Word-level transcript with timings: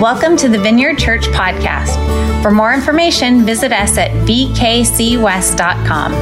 Welcome 0.00 0.36
to 0.38 0.48
the 0.48 0.58
Vineyard 0.58 0.98
Church 0.98 1.22
podcast. 1.28 2.42
For 2.42 2.50
more 2.50 2.74
information, 2.74 3.46
visit 3.46 3.72
us 3.72 3.96
at 3.96 4.10
vkcwest.com. 4.26 6.12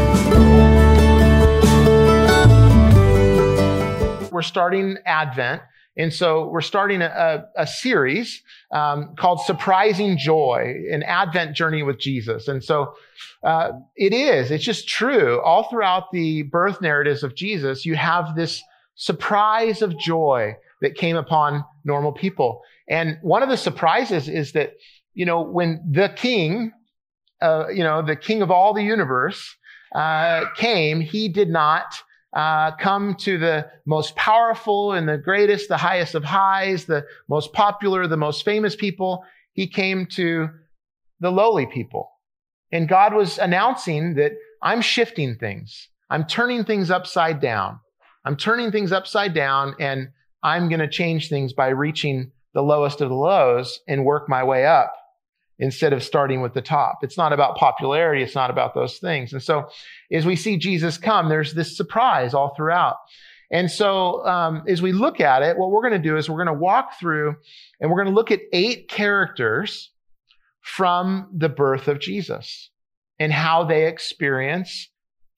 We're 4.31 4.43
starting 4.43 4.99
Advent. 5.07 5.63
And 5.97 6.13
so 6.13 6.49
we're 6.49 6.61
starting 6.61 7.01
a, 7.01 7.47
a 7.57 7.67
series 7.67 8.43
um, 8.73 9.15
called 9.17 9.41
Surprising 9.41 10.19
Joy, 10.19 10.75
an 10.93 11.03
Advent 11.03 11.57
journey 11.57 11.83
with 11.83 11.99
Jesus. 11.99 12.49
And 12.49 12.63
so 12.63 12.93
uh, 13.43 13.73
it 13.97 14.13
is, 14.13 14.51
it's 14.51 14.65
just 14.65 14.87
true. 14.87 15.41
All 15.41 15.69
throughout 15.71 16.13
the 16.13 16.43
birth 16.43 16.83
narratives 16.83 17.23
of 17.23 17.35
Jesus, 17.35 17.87
you 17.87 17.97
have 17.97 18.37
this 18.37 18.63
surprise 18.97 19.81
of 19.81 19.99
joy 19.99 20.57
that 20.83 20.95
came 20.95 21.17
upon 21.17 21.65
normal 21.85 22.13
people. 22.13 22.61
And 22.89 23.19
one 23.23 23.43
of 23.43 23.49
the 23.49 23.57
surprises 23.57 24.29
is 24.29 24.53
that, 24.53 24.75
you 25.15 25.25
know, 25.25 25.43
when 25.43 25.83
the 25.91 26.09
king, 26.09 26.73
uh, 27.41 27.69
you 27.69 27.85
know, 27.85 28.03
the 28.03 28.17
king 28.17 28.43
of 28.43 28.51
all 28.51 28.75
the 28.75 28.83
universe, 28.83 29.57
uh, 29.95 30.47
came, 30.57 31.01
he 31.01 31.29
did 31.29 31.51
not 31.51 31.95
uh, 32.35 32.71
come 32.77 33.15
to 33.15 33.39
the 33.39 33.71
most 33.85 34.17
powerful 34.17 34.93
and 34.93 35.09
the 35.09 35.19
greatest, 35.19 35.69
the 35.69 35.77
highest 35.77 36.15
of 36.15 36.25
highs, 36.25 36.87
the 36.87 37.05
most 37.29 37.53
popular, 37.53 38.07
the 38.07 38.17
most 38.17 38.45
famous 38.45 38.75
people. 38.75 39.25
He 39.53 39.67
came 39.67 40.07
to 40.13 40.49
the 41.21 41.31
lowly 41.31 41.67
people. 41.67 42.11
And 42.73 42.89
God 42.89 43.13
was 43.13 43.39
announcing 43.39 44.15
that 44.15 44.33
I'm 44.63 44.81
shifting 44.81 45.37
things. 45.37 45.89
I'm 46.09 46.25
turning 46.27 46.65
things 46.65 46.91
upside 46.91 47.41
down. 47.41 47.81
I'm 48.25 48.37
turning 48.37 48.71
things 48.71 48.93
upside 48.93 49.35
down 49.35 49.75
and 49.79 50.09
I'm 50.43 50.69
going 50.69 50.81
to 50.81 50.89
change 50.89 51.29
things 51.29 51.53
by 51.53 51.69
reaching 51.69 52.33
the 52.55 52.63
lowest 52.63 53.01
of 53.01 53.09
the 53.09 53.15
lows 53.15 53.81
and 53.89 54.05
work 54.05 54.29
my 54.29 54.45
way 54.45 54.67
up 54.67 54.95
instead 55.59 55.93
of 55.93 56.03
starting 56.03 56.41
with 56.41 56.55
the 56.55 56.63
top. 56.63 56.99
It's 57.03 57.17
not 57.17 57.33
about 57.33 57.57
popularity. 57.57 58.23
It's 58.23 58.35
not 58.35 58.51
about 58.51 58.75
those 58.75 58.99
things. 58.99 59.33
And 59.33 59.43
so 59.43 59.69
as 60.11 60.27
we 60.27 60.37
see 60.37 60.57
Jesus 60.57 60.99
come, 60.99 61.29
there's 61.29 61.55
this 61.55 61.77
surprise 61.77 62.35
all 62.35 62.55
throughout. 62.55 62.97
And 63.51 63.71
so 63.71 64.27
um, 64.27 64.65
as 64.67 64.81
we 64.81 64.93
look 64.93 65.21
at 65.21 65.43
it, 65.43 65.59
what 65.59 65.71
we're 65.71 65.83
going 65.83 66.03
to 66.03 66.09
do 66.09 66.17
is 66.17 66.29
we're 66.29 66.43
going 66.43 66.57
to 66.57 66.61
walk 66.61 66.99
through 66.99 67.37
and 67.81 67.91
we're 67.91 68.03
going 68.03 68.13
to 68.13 68.15
look 68.15 68.31
at 68.31 68.41
eight 68.53 68.89
characters 68.89 69.91
from 70.63 71.29
the 71.37 71.51
birth 71.51 71.87
of 71.87 72.01
Jesus 72.01 72.71
and 73.19 73.33
how 73.33 73.65
they 73.65 73.87
experience 73.87 74.89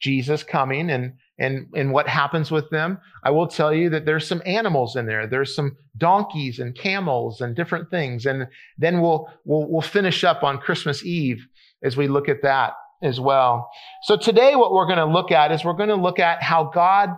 Jesus 0.00 0.42
coming 0.42 0.90
and 0.90 1.14
and, 1.38 1.66
and 1.74 1.92
what 1.92 2.08
happens 2.08 2.50
with 2.50 2.70
them. 2.70 2.98
I 3.22 3.30
will 3.30 3.48
tell 3.48 3.74
you 3.74 3.90
that 3.90 4.06
there's 4.06 4.26
some 4.26 4.42
animals 4.46 4.96
in 4.96 5.06
there. 5.06 5.26
There's 5.26 5.54
some 5.54 5.76
donkeys 5.96 6.58
and 6.58 6.74
camels 6.74 7.40
and 7.40 7.56
different 7.56 7.90
things. 7.90 8.26
And 8.26 8.46
then 8.78 9.00
we'll, 9.00 9.28
we'll, 9.44 9.68
we'll 9.68 9.82
finish 9.82 10.24
up 10.24 10.42
on 10.42 10.58
Christmas 10.58 11.04
Eve 11.04 11.46
as 11.82 11.96
we 11.96 12.08
look 12.08 12.28
at 12.28 12.42
that 12.42 12.74
as 13.02 13.20
well. 13.20 13.68
So 14.02 14.16
today 14.16 14.54
what 14.54 14.72
we're 14.72 14.86
going 14.86 14.98
to 14.98 15.04
look 15.04 15.30
at 15.30 15.52
is 15.52 15.64
we're 15.64 15.72
going 15.74 15.88
to 15.88 15.94
look 15.96 16.18
at 16.18 16.42
how 16.42 16.70
God 16.72 17.10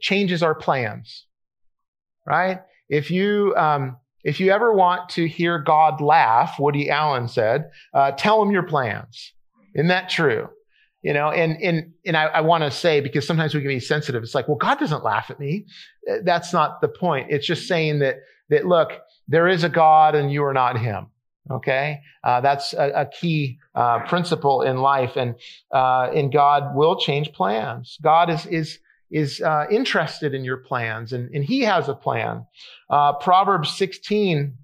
changes 0.00 0.42
our 0.42 0.54
plans, 0.54 1.26
right? 2.26 2.60
If 2.88 3.10
you, 3.10 3.54
um, 3.56 3.96
if 4.22 4.40
you 4.40 4.50
ever 4.50 4.72
want 4.72 5.10
to 5.10 5.26
hear 5.28 5.58
God 5.58 6.00
laugh, 6.00 6.56
Woody 6.58 6.88
Allen 6.88 7.28
said, 7.28 7.70
uh, 7.92 8.12
tell 8.12 8.40
him 8.42 8.50
your 8.50 8.62
plans. 8.62 9.32
Isn't 9.74 9.88
that 9.88 10.08
true? 10.08 10.48
You 11.06 11.12
know 11.12 11.30
and 11.30 11.56
and 11.62 11.92
and 12.04 12.16
i, 12.16 12.24
I 12.24 12.40
want 12.40 12.64
to 12.64 12.70
say 12.70 13.00
because 13.00 13.24
sometimes 13.24 13.54
we 13.54 13.60
can 13.60 13.68
be 13.68 13.78
sensitive 13.78 14.24
it's 14.24 14.34
like 14.34 14.48
well 14.48 14.56
god 14.56 14.80
doesn't 14.80 15.04
laugh 15.04 15.30
at 15.30 15.38
me. 15.38 15.66
Uh, 16.10 16.16
that's 16.24 16.52
not 16.52 16.80
the 16.80 16.88
point. 16.88 17.28
It's 17.30 17.46
just 17.46 17.68
saying 17.68 18.00
that 18.00 18.16
that 18.50 18.66
look 18.66 18.90
there 19.28 19.46
is 19.46 19.62
a 19.62 19.68
god 19.68 20.16
and 20.16 20.32
you 20.32 20.44
are 20.44 20.52
not 20.52 20.78
him 20.78 21.06
okay? 21.48 22.00
Uh, 22.24 22.40
that's 22.40 22.72
a, 22.72 22.90
a 23.02 23.06
key 23.06 23.56
uh, 23.76 24.00
principle 24.00 24.62
in 24.62 24.78
life 24.78 25.14
and 25.14 25.36
uh, 25.72 26.10
and 26.12 26.32
god 26.32 26.74
will 26.74 26.96
change 26.98 27.32
plans. 27.32 27.98
God 28.02 28.28
is 28.28 28.44
is 28.46 28.78
is 29.08 29.40
uh, 29.40 29.66
interested 29.70 30.34
in 30.34 30.42
your 30.42 30.56
plans 30.56 31.12
and, 31.12 31.32
and 31.32 31.44
he 31.44 31.60
has 31.60 31.88
a 31.88 31.94
plan. 31.94 32.44
Uh, 32.90 33.12
proverbs 33.12 33.76
16 33.76 34.54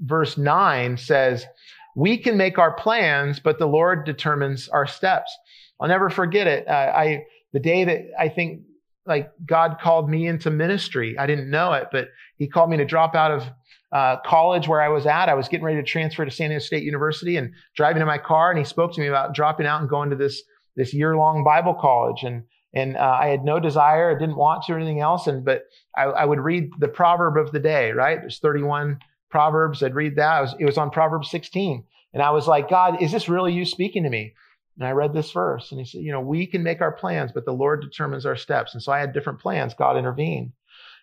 verse 0.00 0.36
9 0.36 0.98
says 0.98 1.46
we 1.94 2.18
can 2.18 2.36
make 2.36 2.58
our 2.58 2.72
plans, 2.72 3.40
but 3.40 3.58
the 3.58 3.66
Lord 3.66 4.04
determines 4.04 4.68
our 4.68 4.86
steps. 4.86 5.36
I'll 5.80 5.88
never 5.88 6.10
forget 6.10 6.46
it. 6.46 6.66
Uh, 6.68 6.92
I, 6.94 7.24
the 7.52 7.60
day 7.60 7.84
that 7.84 8.00
I 8.18 8.28
think 8.28 8.62
like 9.06 9.30
God 9.44 9.78
called 9.80 10.08
me 10.08 10.26
into 10.26 10.50
ministry, 10.50 11.18
I 11.18 11.26
didn't 11.26 11.50
know 11.50 11.72
it, 11.72 11.88
but 11.92 12.08
he 12.36 12.48
called 12.48 12.70
me 12.70 12.76
to 12.78 12.84
drop 12.84 13.14
out 13.14 13.30
of 13.30 13.44
uh, 13.92 14.16
college 14.26 14.66
where 14.66 14.80
I 14.80 14.88
was 14.88 15.06
at. 15.06 15.28
I 15.28 15.34
was 15.34 15.48
getting 15.48 15.64
ready 15.64 15.80
to 15.80 15.86
transfer 15.86 16.24
to 16.24 16.30
San 16.30 16.50
Diego 16.50 16.64
State 16.64 16.82
University 16.82 17.36
and 17.36 17.52
driving 17.76 18.02
in 18.02 18.08
my 18.08 18.18
car, 18.18 18.50
and 18.50 18.58
he 18.58 18.64
spoke 18.64 18.92
to 18.94 19.00
me 19.00 19.06
about 19.06 19.34
dropping 19.34 19.66
out 19.66 19.80
and 19.80 19.88
going 19.88 20.10
to 20.10 20.16
this 20.16 20.42
this 20.76 20.92
year 20.92 21.16
long 21.16 21.44
Bible 21.44 21.74
college. 21.74 22.24
And 22.24 22.42
and 22.74 22.96
uh, 22.96 23.18
I 23.20 23.28
had 23.28 23.44
no 23.44 23.60
desire, 23.60 24.10
I 24.10 24.18
didn't 24.18 24.36
want 24.36 24.64
to 24.64 24.72
or 24.72 24.76
anything 24.76 25.00
else. 25.00 25.28
And 25.28 25.44
but 25.44 25.62
I, 25.96 26.04
I, 26.04 26.24
would 26.24 26.40
read 26.40 26.70
the 26.80 26.88
proverb 26.88 27.36
of 27.36 27.52
the 27.52 27.60
day. 27.60 27.92
Right, 27.92 28.20
there's 28.20 28.40
31 28.40 28.98
Proverbs. 29.30 29.82
I'd 29.82 29.94
read 29.94 30.16
that. 30.16 30.38
It 30.38 30.42
was, 30.42 30.54
it 30.60 30.64
was 30.64 30.78
on 30.78 30.90
Proverbs 30.90 31.30
16. 31.30 31.84
And 32.12 32.22
I 32.22 32.30
was 32.30 32.46
like, 32.46 32.70
God, 32.70 33.02
is 33.02 33.12
this 33.12 33.28
really 33.28 33.52
you 33.52 33.64
speaking 33.64 34.04
to 34.04 34.10
me? 34.10 34.34
And 34.78 34.86
I 34.86 34.92
read 34.92 35.12
this 35.12 35.30
verse 35.30 35.70
and 35.70 35.80
he 35.80 35.86
said, 35.86 36.02
you 36.02 36.12
know, 36.12 36.20
we 36.20 36.46
can 36.46 36.62
make 36.62 36.80
our 36.80 36.92
plans, 36.92 37.32
but 37.32 37.44
the 37.44 37.52
Lord 37.52 37.80
determines 37.80 38.26
our 38.26 38.36
steps. 38.36 38.74
And 38.74 38.82
so 38.82 38.92
I 38.92 38.98
had 38.98 39.12
different 39.12 39.40
plans. 39.40 39.74
God 39.74 39.96
intervened. 39.96 40.52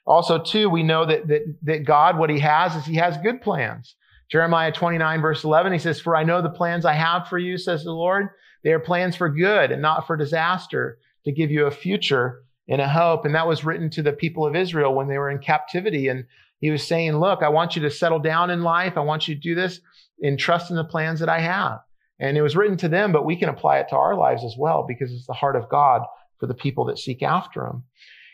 Also, 0.06 0.40
too, 0.40 0.70
we 0.70 0.84
know 0.84 1.06
that, 1.06 1.28
that, 1.28 1.56
that 1.64 1.86
God, 1.86 2.18
what 2.18 2.30
he 2.30 2.40
has 2.40 2.76
is 2.76 2.86
he 2.86 2.96
has 2.96 3.18
good 3.18 3.42
plans. 3.42 3.96
Jeremiah 4.30 4.72
29 4.72 5.22
verse 5.22 5.44
11, 5.44 5.74
he 5.74 5.80
says, 5.80 6.00
for 6.00 6.16
I 6.16 6.24
know 6.24 6.42
the 6.42 6.50
plans 6.50 6.86
I 6.86 6.94
have 6.94 7.28
for 7.28 7.38
you, 7.38 7.58
says 7.58 7.84
the 7.84 7.92
Lord. 7.92 8.30
They 8.64 8.72
are 8.72 8.80
plans 8.80 9.16
for 9.16 9.30
good 9.30 9.72
and 9.72 9.82
not 9.82 10.08
for 10.08 10.18
disaster 10.18 10.98
to 11.26 11.32
give 11.32 11.52
you 11.52 11.66
a 11.66 11.72
future 11.72 12.44
and 12.68 12.82
a 12.82 12.88
hope. 12.88 13.26
And 13.26 13.36
that 13.36 13.48
was 13.48 13.64
written 13.64 13.90
to 13.92 14.02
the 14.02 14.14
people 14.14 14.46
of 14.46 14.56
Israel 14.56 14.94
when 14.94 15.08
they 15.08 15.18
were 15.18 15.30
in 15.30 15.40
captivity. 15.40 16.08
And 16.08 16.26
he 16.62 16.70
was 16.70 16.88
saying, 16.88 17.20
look, 17.20 17.42
I 17.42 17.50
want 17.50 17.76
you 17.76 17.82
to 17.82 17.92
settle 17.92 18.20
down 18.20 18.52
in 18.52 18.62
life. 18.62 18.94
I 18.96 19.02
want 19.02 19.28
you 19.28 19.34
to 19.36 19.42
do 19.42 19.56
this 19.56 19.82
and 20.22 20.40
trust 20.40 20.70
in 20.70 20.78
the 20.78 20.84
plans 20.84 21.20
that 21.20 21.28
I 21.28 21.40
have. 21.40 21.80
And 22.20 22.38
it 22.38 22.44
was 22.44 22.56
written 22.56 22.78
to 22.78 22.88
them, 22.88 23.12
but 23.12 23.26
we 23.26 23.36
can 23.36 23.50
apply 23.50 23.80
it 23.80 23.90
to 23.90 23.96
our 23.96 24.16
lives 24.16 24.46
as 24.46 24.56
well 24.58 24.86
because 24.88 25.12
it's 25.12 25.26
the 25.26 25.34
heart 25.34 25.56
of 25.56 25.70
God 25.70 26.04
for 26.40 26.46
the 26.46 26.54
people 26.54 26.86
that 26.86 27.00
seek 27.00 27.24
after 27.24 27.66
him. 27.66 27.84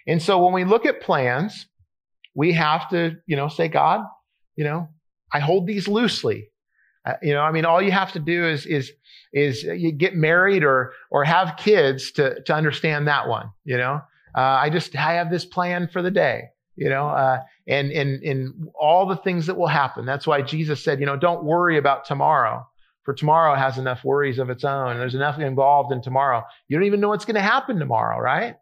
And 0.06 0.22
so 0.22 0.44
when 0.44 0.54
we 0.54 0.66
look 0.66 0.86
at 0.86 1.02
plans, 1.02 1.68
we 2.36 2.52
have 2.52 2.90
to, 2.90 3.16
you 3.26 3.38
know, 3.38 3.48
say, 3.48 3.70
God, 3.70 4.02
you 4.58 4.66
know, 4.66 4.90
I 5.32 5.40
hold 5.40 5.66
these 5.66 5.88
loosely. 5.88 6.52
Uh, 7.06 7.14
you 7.22 7.34
know, 7.34 7.42
I 7.42 7.54
mean, 7.54 7.64
all 7.64 7.82
you 7.82 7.92
have 7.94 8.12
to 8.12 8.20
do 8.20 8.46
is, 8.46 8.66
is, 8.66 8.92
is 9.32 9.64
you 9.64 9.94
get 9.94 10.16
married 10.16 10.66
or, 10.66 10.92
or 11.10 11.24
have 11.24 11.56
kids 11.58 12.12
to, 12.14 12.42
to 12.44 12.54
understand 12.54 13.08
that 13.08 13.30
one, 13.30 13.52
you 13.64 13.78
know. 13.78 14.02
Uh, 14.36 14.42
I 14.42 14.70
just, 14.70 14.94
I 14.98 15.14
have 15.14 15.32
this 15.32 15.46
plan 15.46 15.88
for 15.88 16.02
the 16.02 16.12
day 16.12 16.50
you 16.78 16.90
know, 16.90 17.08
uh, 17.10 17.40
and, 17.68 17.92
and, 17.92 18.24
and 18.24 18.70
all 18.80 19.08
the 19.08 19.18
things 19.18 19.48
that 19.48 19.58
will 19.58 19.68
happen. 19.68 20.06
That's 20.06 20.28
why 20.28 20.44
Jesus 20.44 20.84
said, 20.84 21.00
you 21.00 21.08
know, 21.08 21.18
don't 21.18 21.44
worry 21.44 21.78
about 21.78 22.06
tomorrow, 22.06 22.66
for 23.04 23.14
tomorrow 23.14 23.56
has 23.56 23.80
enough 23.80 24.04
worries 24.04 24.38
of 24.38 24.50
its 24.52 24.64
own. 24.64 24.98
There's 25.00 25.16
enough 25.16 25.40
involved 25.40 25.92
in 25.92 26.02
tomorrow. 26.02 26.44
You 26.68 26.78
don't 26.78 26.86
even 26.86 27.00
know 27.00 27.10
what's 27.10 27.26
going 27.26 27.36
to 27.36 27.42
happen 27.42 27.80
tomorrow, 27.80 28.20
right? 28.20 28.56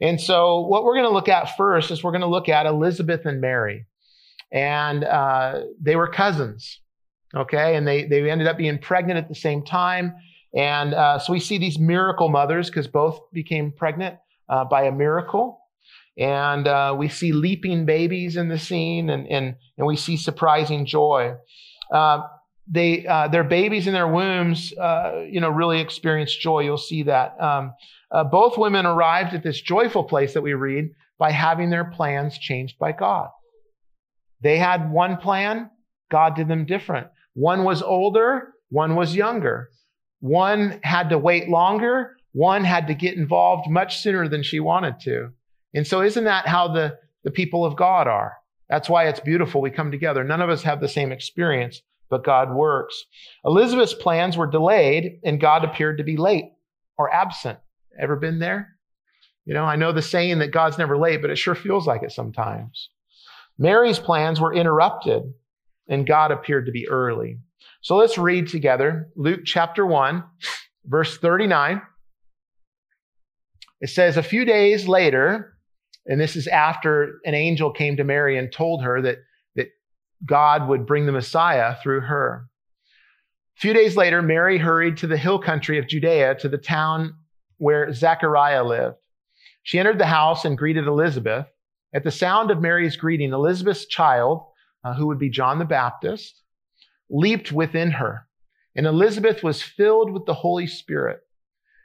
And 0.00 0.20
so 0.20 0.60
what 0.60 0.82
we're 0.82 0.94
going 0.94 1.06
to 1.06 1.12
look 1.12 1.28
at 1.28 1.56
first 1.56 1.90
is 1.90 2.02
we're 2.02 2.10
going 2.10 2.22
to 2.22 2.26
look 2.26 2.48
at 2.48 2.66
Elizabeth 2.66 3.26
and 3.26 3.40
Mary. 3.40 3.86
And 4.50 5.04
uh, 5.04 5.62
they 5.80 5.94
were 5.94 6.08
cousins, 6.08 6.80
okay? 7.34 7.76
And 7.76 7.86
they, 7.86 8.06
they 8.06 8.28
ended 8.30 8.48
up 8.48 8.56
being 8.56 8.78
pregnant 8.78 9.18
at 9.18 9.28
the 9.28 9.34
same 9.34 9.62
time. 9.62 10.14
And 10.54 10.94
uh, 10.94 11.18
so 11.18 11.32
we 11.32 11.40
see 11.40 11.58
these 11.58 11.78
miracle 11.78 12.28
mothers 12.28 12.68
because 12.68 12.88
both 12.88 13.20
became 13.32 13.72
pregnant 13.72 14.16
uh, 14.48 14.64
by 14.64 14.84
a 14.84 14.92
miracle 14.92 15.61
and 16.18 16.66
uh, 16.68 16.94
we 16.96 17.08
see 17.08 17.32
leaping 17.32 17.86
babies 17.86 18.36
in 18.36 18.48
the 18.48 18.58
scene, 18.58 19.10
and 19.10 19.26
and 19.26 19.56
and 19.78 19.86
we 19.86 19.96
see 19.96 20.16
surprising 20.16 20.86
joy. 20.86 21.34
Uh, 21.92 22.22
they 22.66 23.06
uh, 23.06 23.28
their 23.28 23.44
babies 23.44 23.86
in 23.86 23.92
their 23.92 24.08
wombs, 24.08 24.72
uh, 24.78 25.24
you 25.28 25.40
know, 25.40 25.50
really 25.50 25.80
experience 25.80 26.34
joy. 26.34 26.60
You'll 26.60 26.76
see 26.78 27.04
that. 27.04 27.40
Um, 27.40 27.74
uh, 28.10 28.24
both 28.24 28.58
women 28.58 28.84
arrived 28.84 29.34
at 29.34 29.42
this 29.42 29.60
joyful 29.60 30.04
place 30.04 30.34
that 30.34 30.42
we 30.42 30.52
read 30.52 30.90
by 31.18 31.30
having 31.30 31.70
their 31.70 31.84
plans 31.84 32.36
changed 32.36 32.78
by 32.78 32.92
God. 32.92 33.28
They 34.42 34.58
had 34.58 34.90
one 34.90 35.16
plan, 35.16 35.70
God 36.10 36.34
did 36.34 36.48
them 36.48 36.66
different. 36.66 37.06
One 37.34 37.64
was 37.64 37.80
older, 37.80 38.52
one 38.70 38.96
was 38.96 39.14
younger. 39.14 39.70
One 40.20 40.80
had 40.82 41.08
to 41.10 41.18
wait 41.18 41.48
longer, 41.48 42.16
one 42.32 42.64
had 42.64 42.88
to 42.88 42.94
get 42.94 43.16
involved 43.16 43.70
much 43.70 44.00
sooner 44.00 44.28
than 44.28 44.42
she 44.42 44.60
wanted 44.60 45.00
to. 45.00 45.30
And 45.74 45.86
so 45.86 46.02
isn't 46.02 46.24
that 46.24 46.46
how 46.46 46.68
the, 46.68 46.98
the 47.24 47.30
people 47.30 47.64
of 47.64 47.76
God 47.76 48.06
are? 48.06 48.34
That's 48.68 48.88
why 48.88 49.08
it's 49.08 49.20
beautiful. 49.20 49.60
We 49.60 49.70
come 49.70 49.90
together. 49.90 50.24
None 50.24 50.40
of 50.40 50.50
us 50.50 50.62
have 50.62 50.80
the 50.80 50.88
same 50.88 51.12
experience, 51.12 51.82
but 52.08 52.24
God 52.24 52.54
works. 52.54 53.04
Elizabeth's 53.44 53.94
plans 53.94 54.36
were 54.36 54.46
delayed 54.46 55.20
and 55.24 55.40
God 55.40 55.64
appeared 55.64 55.98
to 55.98 56.04
be 56.04 56.16
late 56.16 56.52
or 56.96 57.12
absent. 57.12 57.58
Ever 57.98 58.16
been 58.16 58.38
there? 58.38 58.76
You 59.44 59.54
know, 59.54 59.64
I 59.64 59.76
know 59.76 59.92
the 59.92 60.02
saying 60.02 60.38
that 60.38 60.52
God's 60.52 60.78
never 60.78 60.96
late, 60.96 61.20
but 61.20 61.30
it 61.30 61.36
sure 61.36 61.54
feels 61.54 61.86
like 61.86 62.02
it 62.02 62.12
sometimes. 62.12 62.90
Mary's 63.58 63.98
plans 63.98 64.40
were 64.40 64.54
interrupted 64.54 65.22
and 65.88 66.06
God 66.06 66.30
appeared 66.30 66.66
to 66.66 66.72
be 66.72 66.88
early. 66.88 67.38
So 67.82 67.96
let's 67.96 68.16
read 68.16 68.48
together 68.48 69.10
Luke 69.16 69.40
chapter 69.44 69.84
1, 69.84 70.24
verse 70.86 71.18
39. 71.18 71.82
It 73.80 73.90
says, 73.90 74.16
A 74.16 74.22
few 74.22 74.44
days 74.44 74.86
later, 74.86 75.51
and 76.06 76.20
this 76.20 76.36
is 76.36 76.46
after 76.48 77.20
an 77.24 77.34
angel 77.34 77.70
came 77.70 77.96
to 77.96 78.04
Mary 78.04 78.38
and 78.38 78.52
told 78.52 78.82
her 78.82 79.00
that, 79.02 79.18
that 79.56 79.68
God 80.24 80.68
would 80.68 80.86
bring 80.86 81.06
the 81.06 81.12
Messiah 81.12 81.76
through 81.82 82.00
her. 82.00 82.48
A 83.56 83.60
few 83.60 83.72
days 83.72 83.96
later, 83.96 84.22
Mary 84.22 84.58
hurried 84.58 84.96
to 84.98 85.06
the 85.06 85.16
hill 85.16 85.38
country 85.38 85.78
of 85.78 85.86
Judea 85.86 86.36
to 86.36 86.48
the 86.48 86.58
town 86.58 87.14
where 87.58 87.92
Zechariah 87.92 88.64
lived. 88.64 88.96
She 89.62 89.78
entered 89.78 89.98
the 89.98 90.06
house 90.06 90.44
and 90.44 90.58
greeted 90.58 90.86
Elizabeth. 90.86 91.46
At 91.94 92.04
the 92.04 92.10
sound 92.10 92.50
of 92.50 92.60
Mary's 92.60 92.96
greeting, 92.96 93.32
Elizabeth's 93.32 93.86
child, 93.86 94.44
uh, 94.82 94.94
who 94.94 95.06
would 95.06 95.18
be 95.18 95.30
John 95.30 95.58
the 95.58 95.64
Baptist, 95.64 96.42
leaped 97.10 97.52
within 97.52 97.92
her, 97.92 98.26
and 98.74 98.86
Elizabeth 98.86 99.42
was 99.42 99.62
filled 99.62 100.10
with 100.10 100.24
the 100.24 100.34
Holy 100.34 100.66
Spirit. 100.66 101.20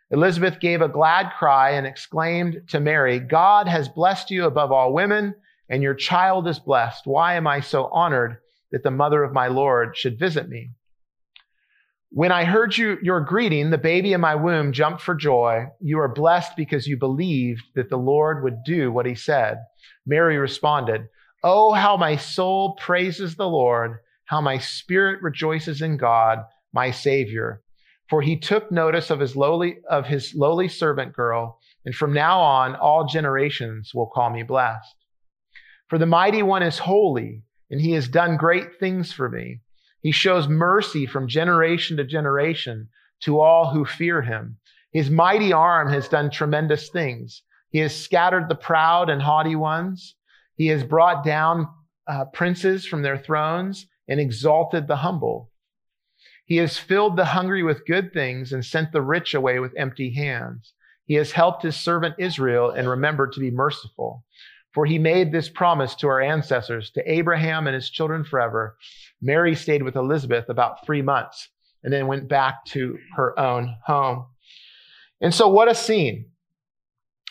Elizabeth 0.10 0.60
gave 0.60 0.82
a 0.82 0.88
glad 0.88 1.32
cry 1.38 1.72
and 1.72 1.86
exclaimed 1.86 2.62
to 2.70 2.80
Mary, 2.80 3.20
God 3.20 3.68
has 3.68 3.90
blessed 3.90 4.32
you 4.32 4.46
above 4.46 4.72
all 4.72 4.94
women, 4.94 5.36
and 5.70 5.84
your 5.84 5.96
child 5.96 6.48
is 6.48 6.60
blessed. 6.60 7.06
Why 7.06 7.36
am 7.36 7.46
I 7.46 7.60
so 7.60 7.86
honored 7.88 8.38
that 8.72 8.84
the 8.84 8.92
mother 8.92 9.24
of 9.24 9.34
my 9.34 9.48
Lord 9.48 9.98
should 9.98 10.18
visit 10.18 10.48
me? 10.48 10.72
When 12.10 12.32
I 12.32 12.46
heard 12.46 12.78
you, 12.78 12.98
your 13.02 13.20
greeting, 13.20 13.70
the 13.70 13.78
baby 13.78 14.14
in 14.14 14.22
my 14.22 14.36
womb 14.36 14.72
jumped 14.72 15.02
for 15.02 15.14
joy. 15.14 15.66
You 15.82 16.00
are 16.00 16.08
blessed 16.08 16.56
because 16.56 16.88
you 16.88 16.98
believed 16.98 17.64
that 17.76 17.90
the 17.90 17.98
Lord 17.98 18.44
would 18.44 18.64
do 18.64 18.92
what 18.92 19.06
he 19.06 19.14
said. 19.14 19.58
Mary 20.06 20.38
responded, 20.38 21.10
Oh, 21.44 21.74
how 21.74 21.98
my 21.98 22.16
soul 22.16 22.76
praises 22.80 23.36
the 23.36 23.48
Lord, 23.48 23.98
how 24.26 24.40
my 24.40 24.58
spirit 24.58 25.22
rejoices 25.22 25.82
in 25.82 25.98
God, 25.98 26.40
my 26.72 26.92
Savior. 26.92 27.62
For 28.10 28.22
he 28.22 28.38
took 28.38 28.72
notice 28.72 29.10
of 29.10 29.20
his 29.20 29.36
lowly, 29.36 29.80
of 29.90 30.06
his 30.06 30.34
lowly 30.34 30.68
servant 30.68 31.14
girl, 31.14 31.60
and 31.86 31.94
from 31.94 32.14
now 32.14 32.40
on 32.40 32.76
all 32.76 33.06
generations 33.06 33.94
will 33.94 34.08
call 34.08 34.30
me 34.30 34.44
blessed. 34.44 34.96
For 35.90 35.98
the 35.98 36.06
mighty 36.06 36.42
one 36.42 36.64
is 36.64 36.80
holy, 36.80 37.44
and 37.70 37.82
he 37.82 37.92
has 37.94 38.08
done 38.08 38.38
great 38.38 38.80
things 38.80 39.12
for 39.12 39.30
me. 39.30 39.62
He 40.02 40.12
shows 40.12 40.48
mercy 40.48 41.06
from 41.06 41.28
generation 41.28 41.98
to 41.98 42.04
generation 42.06 42.90
to 43.22 43.40
all 43.40 43.72
who 43.72 43.84
fear 43.86 44.22
him. 44.22 44.58
His 44.92 45.10
mighty 45.10 45.52
arm 45.52 45.90
has 45.90 46.08
done 46.08 46.30
tremendous 46.30 46.90
things. 46.90 47.44
He 47.70 47.80
has 47.80 47.96
scattered 47.96 48.48
the 48.48 48.56
proud 48.56 49.10
and 49.10 49.22
haughty 49.22 49.56
ones. 49.56 50.16
He 50.56 50.68
has 50.68 50.84
brought 50.84 51.26
down 51.26 51.68
uh, 52.08 52.26
princes 52.26 52.86
from 52.86 53.02
their 53.02 53.18
thrones 53.18 53.86
and 54.08 54.20
exalted 54.20 54.88
the 54.88 54.96
humble. 54.96 55.52
He 56.48 56.56
has 56.58 56.78
filled 56.78 57.18
the 57.18 57.26
hungry 57.26 57.62
with 57.62 57.86
good 57.86 58.14
things 58.14 58.54
and 58.54 58.66
sent 58.66 58.94
the 58.94 59.02
rich 59.02 59.34
away 59.34 59.60
with 59.60 59.74
empty 59.78 60.12
hands. 60.14 60.74
He 61.06 61.16
has 61.16 61.34
helped 61.34 61.62
his 61.62 61.76
servant 61.76 62.16
Israel 62.18 62.72
and 62.72 62.88
remembered 62.88 63.34
to 63.34 63.42
be 63.42 63.52
merciful. 63.52 64.24
For 64.74 64.86
he 64.86 64.98
made 64.98 65.32
this 65.32 65.50
promise 65.50 65.94
to 65.96 66.08
our 66.08 66.22
ancestors, 66.22 66.90
to 66.92 67.12
Abraham 67.12 67.68
and 67.68 67.76
his 67.76 67.90
children 67.90 68.24
forever. 68.24 68.78
Mary 69.22 69.56
stayed 69.56 69.84
with 69.84 69.98
Elizabeth 69.98 70.48
about 70.48 70.86
three 70.86 71.02
months 71.02 71.50
and 71.84 71.92
then 71.92 72.08
went 72.08 72.30
back 72.30 72.64
to 72.66 72.98
her 73.16 73.38
own 73.38 73.76
home. 73.86 74.28
And 75.20 75.34
so, 75.34 75.50
what 75.50 75.70
a 75.70 75.76
scene, 75.76 76.28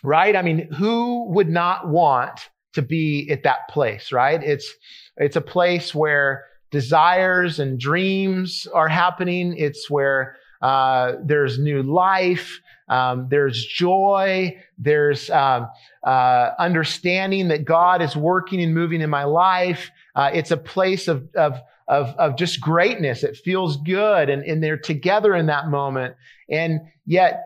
right? 0.03 0.37
I 0.37 0.43
mean, 0.43 0.71
who 0.73 1.31
would 1.31 1.49
not 1.49 1.89
want 1.89 2.51
to 2.75 2.83
be 2.83 3.31
at 3.31 3.45
that 3.45 3.69
place, 3.71 4.13
right? 4.13 4.43
It's, 4.43 4.71
it's 5.17 5.37
a 5.37 5.41
place 5.41 5.95
where 5.95 6.45
desires 6.71 7.59
and 7.59 7.79
dreams 7.79 8.67
are 8.73 8.89
happening. 8.89 9.55
It's 9.57 9.91
where 9.91 10.37
uh, 10.63 11.15
there's 11.25 11.59
new 11.59 11.83
life. 11.83 12.61
Um, 12.89 13.29
there's 13.29 13.65
joy. 13.65 14.57
There's 14.79 15.29
um, 15.31 15.69
uh, 16.05 16.51
understanding 16.59 17.49
that 17.49 17.65
God 17.65 18.01
is 18.03 18.17
working 18.17 18.63
and 18.63 18.75
moving 18.75 19.01
in 19.01 19.11
my 19.11 19.25
life. 19.25 19.91
Uh, 20.15 20.31
it's 20.33 20.51
a 20.51 20.57
place 20.57 21.09
of, 21.09 21.29
of, 21.35 21.61
of, 21.89 22.15
of 22.17 22.37
just 22.37 22.61
greatness. 22.61 23.23
It 23.23 23.37
feels 23.37 23.77
good. 23.79 24.31
And, 24.31 24.43
and 24.43 24.63
they're 24.63 24.79
together 24.79 25.35
in 25.35 25.47
that 25.47 25.69
moment. 25.69 26.15
And 26.49 26.81
yet, 27.05 27.43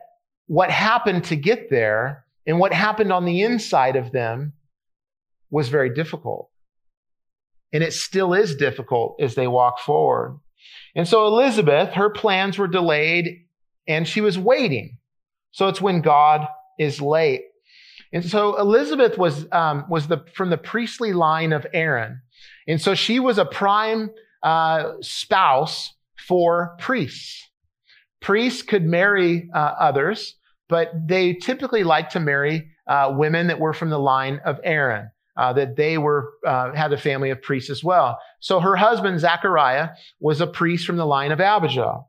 what 0.47 0.71
happened 0.71 1.25
to 1.25 1.37
get 1.37 1.71
there 1.71 2.25
and 2.47 2.59
what 2.59 2.73
happened 2.73 3.13
on 3.13 3.25
the 3.25 3.43
inside 3.43 3.97
of 3.97 4.13
them 4.13 4.53
was 5.51 5.69
very 5.69 5.95
difficult. 5.95 6.50
And 7.73 7.83
it 7.83 7.93
still 7.93 8.35
is 8.35 8.57
difficult 8.57 9.17
as 9.21 9.35
they 9.35 9.47
walk 9.47 9.79
forward. 9.79 10.41
And 10.95 11.07
so 11.07 11.27
Elizabeth, 11.27 11.91
her 11.91 12.11
plans 12.11 12.59
were 12.59 12.69
delayed 12.69 13.45
and 13.87 14.07
she 14.07 14.21
was 14.21 14.39
waiting. 14.39 14.99
So 15.53 15.69
it's 15.69 15.81
when 15.81 16.01
God 16.01 16.47
is 16.79 17.01
late. 17.01 17.43
And 18.13 18.25
so 18.25 18.59
Elizabeth 18.59 19.17
was, 19.19 19.47
um, 19.53 19.85
was 19.89 20.09
the, 20.09 20.25
from 20.35 20.51
the 20.51 20.59
priestly 20.59 21.13
line 21.13 21.53
of 21.53 21.67
Aaron. 21.73 22.23
And 22.67 22.81
so 22.81 22.95
she 22.95 23.21
was 23.21 23.39
a 23.39 23.45
prime 23.45 24.11
uh, 24.43 24.93
spouse 25.01 25.93
for 26.27 26.77
priests. 26.79 27.49
Priests 28.21 28.63
could 28.63 28.85
marry 28.85 29.49
uh, 29.55 29.75
others, 29.79 30.35
but 30.69 30.93
they 31.07 31.35
typically 31.35 31.85
like 31.85 32.11
to 32.11 32.21
marry 32.21 32.71
uh, 32.87 33.13
women 33.17 33.47
that 33.47 33.61
were 33.61 33.73
from 33.73 33.91
the 33.91 33.99
line 33.99 34.41
of 34.45 34.59
Aaron 34.65 35.11
uh, 35.37 35.53
that 35.53 35.77
they 35.77 35.99
were 35.99 36.33
uh, 36.47 36.75
had 36.75 36.93
a 36.93 36.99
family 36.99 37.31
of 37.31 37.41
priests 37.43 37.71
as 37.71 37.83
well. 37.83 38.19
So 38.41 38.61
her 38.61 38.77
husband 38.77 39.21
Zachariah 39.21 39.91
was 40.21 40.41
a 40.41 40.47
priest 40.47 40.87
from 40.87 40.97
the 40.97 41.07
line 41.07 41.33
of 41.33 41.41
Abijah, 41.41 42.01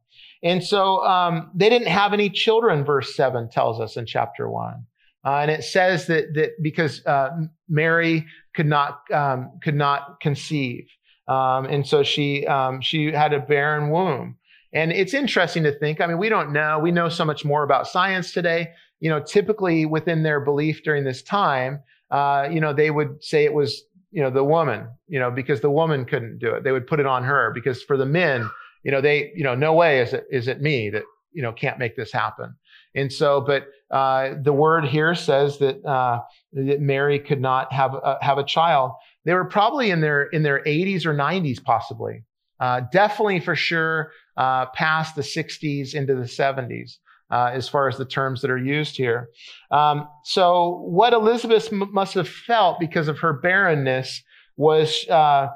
and 0.44 0.64
so 0.64 1.06
um, 1.06 1.52
they 1.56 1.70
didn't 1.70 1.88
have 1.88 2.14
any 2.14 2.30
children. 2.30 2.84
Verse 2.84 3.16
seven 3.16 3.50
tells 3.50 3.80
us 3.80 3.98
in 3.98 4.06
chapter 4.06 4.50
one, 4.50 4.86
uh, 5.26 5.38
and 5.38 5.52
it 5.52 5.64
says 5.64 6.08
that 6.08 6.34
that 6.34 6.52
because 6.62 7.06
uh, 7.06 7.30
Mary 7.70 8.26
could 8.56 8.68
not 8.68 9.02
um, 9.14 9.60
could 9.64 9.76
not 9.76 10.20
conceive, 10.20 10.88
um, 11.28 11.66
and 11.66 11.88
so 11.88 12.04
she 12.04 12.46
um, 12.48 12.82
she 12.82 13.12
had 13.12 13.34
a 13.34 13.40
barren 13.40 13.90
womb. 13.90 14.38
And 14.74 14.94
it's 14.94 15.14
interesting 15.14 15.64
to 15.64 15.78
think. 15.78 16.00
I 16.00 16.08
mean, 16.08 16.18
we 16.18 16.30
don't 16.30 16.54
know. 16.54 16.80
We 16.80 16.92
know 16.92 17.10
so 17.10 17.26
much 17.26 17.44
more 17.44 17.64
about 17.64 17.90
science 17.90 18.32
today. 18.32 18.70
You 19.02 19.10
know, 19.10 19.20
typically 19.20 19.86
within 19.86 20.24
their 20.24 20.40
belief 20.40 20.84
during 20.84 21.04
this 21.04 21.22
time, 21.22 21.82
uh, 22.12 22.48
you 22.52 22.60
know, 22.60 22.74
they 22.74 22.92
would 22.92 23.24
say 23.24 23.46
it 23.46 23.54
was, 23.54 23.84
you 24.12 24.22
know, 24.22 24.30
the 24.30 24.44
woman, 24.44 24.88
you 25.08 25.20
know, 25.20 25.32
because 25.32 25.62
the 25.62 25.70
woman 25.70 26.06
couldn't 26.06 26.40
do 26.40 26.54
it. 26.54 26.64
They 26.64 26.72
would 26.72 26.88
put 26.88 27.00
it 27.00 27.06
on 27.06 27.24
her 27.24 27.52
because 27.54 27.82
for 27.82 27.98
the 27.98 28.06
men, 28.06 28.50
you 28.84 28.92
know, 28.92 29.02
they, 29.02 29.32
you 29.36 29.44
know, 29.44 29.56
no 29.56 29.74
way 29.74 30.02
is 30.02 30.14
it, 30.14 30.26
is 30.30 30.48
it 30.48 30.62
me 30.62 30.90
that, 30.90 31.04
you 31.32 31.42
know, 31.42 31.54
can't 31.54 31.80
make 31.80 31.96
this 31.96 32.12
happen. 32.12 32.56
And 32.94 33.12
so, 33.12 33.40
but 33.40 33.68
uh, 33.90 34.36
the 34.42 34.52
word 34.52 34.86
here 34.86 35.16
says 35.16 35.60
that 35.60 35.84
uh, 35.86 36.20
that 36.54 36.82
Mary 36.82 37.20
could 37.20 37.40
not 37.40 37.72
have 37.72 37.94
a, 37.94 38.18
have 38.22 38.38
a 38.38 38.44
child. 38.44 38.92
They 39.24 39.34
were 39.34 39.46
probably 39.46 39.92
in 39.92 40.02
their 40.02 40.24
in 40.24 40.44
their 40.44 40.62
80s 40.64 41.06
or 41.06 41.14
90s, 41.14 41.64
possibly. 41.64 42.24
Uh, 42.60 42.82
definitely 42.92 43.40
for 43.40 43.56
sure, 43.56 44.12
uh, 44.36 44.66
past 44.68 45.16
the 45.16 45.22
60s 45.22 45.96
into 45.96 46.16
the 46.16 46.24
70s 46.24 46.98
uh, 47.32 47.52
as 47.54 47.70
far 47.70 47.88
as 47.88 47.98
the 47.98 48.06
terms 48.06 48.42
that 48.42 48.52
are 48.52 48.58
used 48.58 48.98
here. 48.98 49.30
Um, 49.72 50.08
so, 50.24 50.84
what 50.86 51.14
Elizabeth 51.14 51.72
m- 51.72 51.90
must 51.94 52.14
have 52.16 52.28
felt 52.28 52.80
because 52.80 53.08
of 53.08 53.20
her 53.20 53.34
barrenness 53.34 54.22
was 54.58 55.08
uh, 55.10 55.48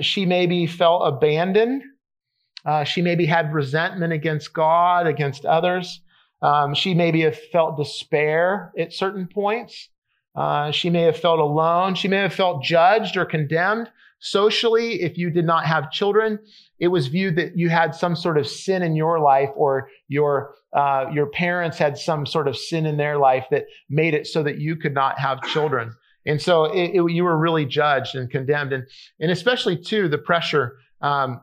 she 0.00 0.26
maybe 0.26 0.66
felt 0.66 1.02
abandoned. 1.06 1.82
Uh, 2.64 2.84
she 2.84 3.00
maybe 3.00 3.26
had 3.26 3.52
resentment 3.54 4.12
against 4.12 4.52
God, 4.52 5.06
against 5.06 5.44
others. 5.44 6.00
Um, 6.42 6.74
she 6.74 6.94
maybe 6.94 7.22
have 7.22 7.38
felt 7.52 7.76
despair 7.76 8.72
at 8.78 8.92
certain 8.92 9.28
points. 9.32 9.88
Uh, 10.34 10.70
she 10.70 10.90
may 10.90 11.02
have 11.02 11.16
felt 11.16 11.38
alone. 11.38 11.94
She 11.94 12.08
may 12.08 12.18
have 12.18 12.34
felt 12.34 12.62
judged 12.62 13.16
or 13.16 13.24
condemned. 13.24 13.88
Socially, 14.18 15.02
if 15.02 15.18
you 15.18 15.30
did 15.30 15.44
not 15.44 15.66
have 15.66 15.90
children, 15.90 16.38
it 16.80 16.88
was 16.88 17.06
viewed 17.06 17.36
that 17.36 17.56
you 17.56 17.68
had 17.68 17.94
some 17.94 18.16
sort 18.16 18.38
of 18.38 18.46
sin 18.46 18.82
in 18.82 18.96
your 18.96 19.20
life 19.20 19.50
or 19.54 19.88
your 20.08 20.54
uh, 20.72 21.06
your 21.12 21.26
parents 21.26 21.78
had 21.78 21.96
some 21.96 22.26
sort 22.26 22.48
of 22.48 22.56
sin 22.56 22.84
in 22.84 22.98
their 22.98 23.16
life 23.16 23.46
that 23.50 23.64
made 23.88 24.12
it 24.12 24.26
so 24.26 24.42
that 24.42 24.58
you 24.58 24.76
could 24.76 24.92
not 24.92 25.18
have 25.18 25.40
children. 25.42 25.94
And 26.26 26.42
so 26.42 26.64
it, 26.64 26.90
it, 26.94 27.12
you 27.12 27.24
were 27.24 27.38
really 27.38 27.64
judged 27.64 28.14
and 28.14 28.30
condemned. 28.30 28.72
And, 28.72 28.86
and 29.18 29.30
especially 29.30 29.78
too, 29.78 30.08
the 30.08 30.18
pressure, 30.18 30.76
um, 31.00 31.40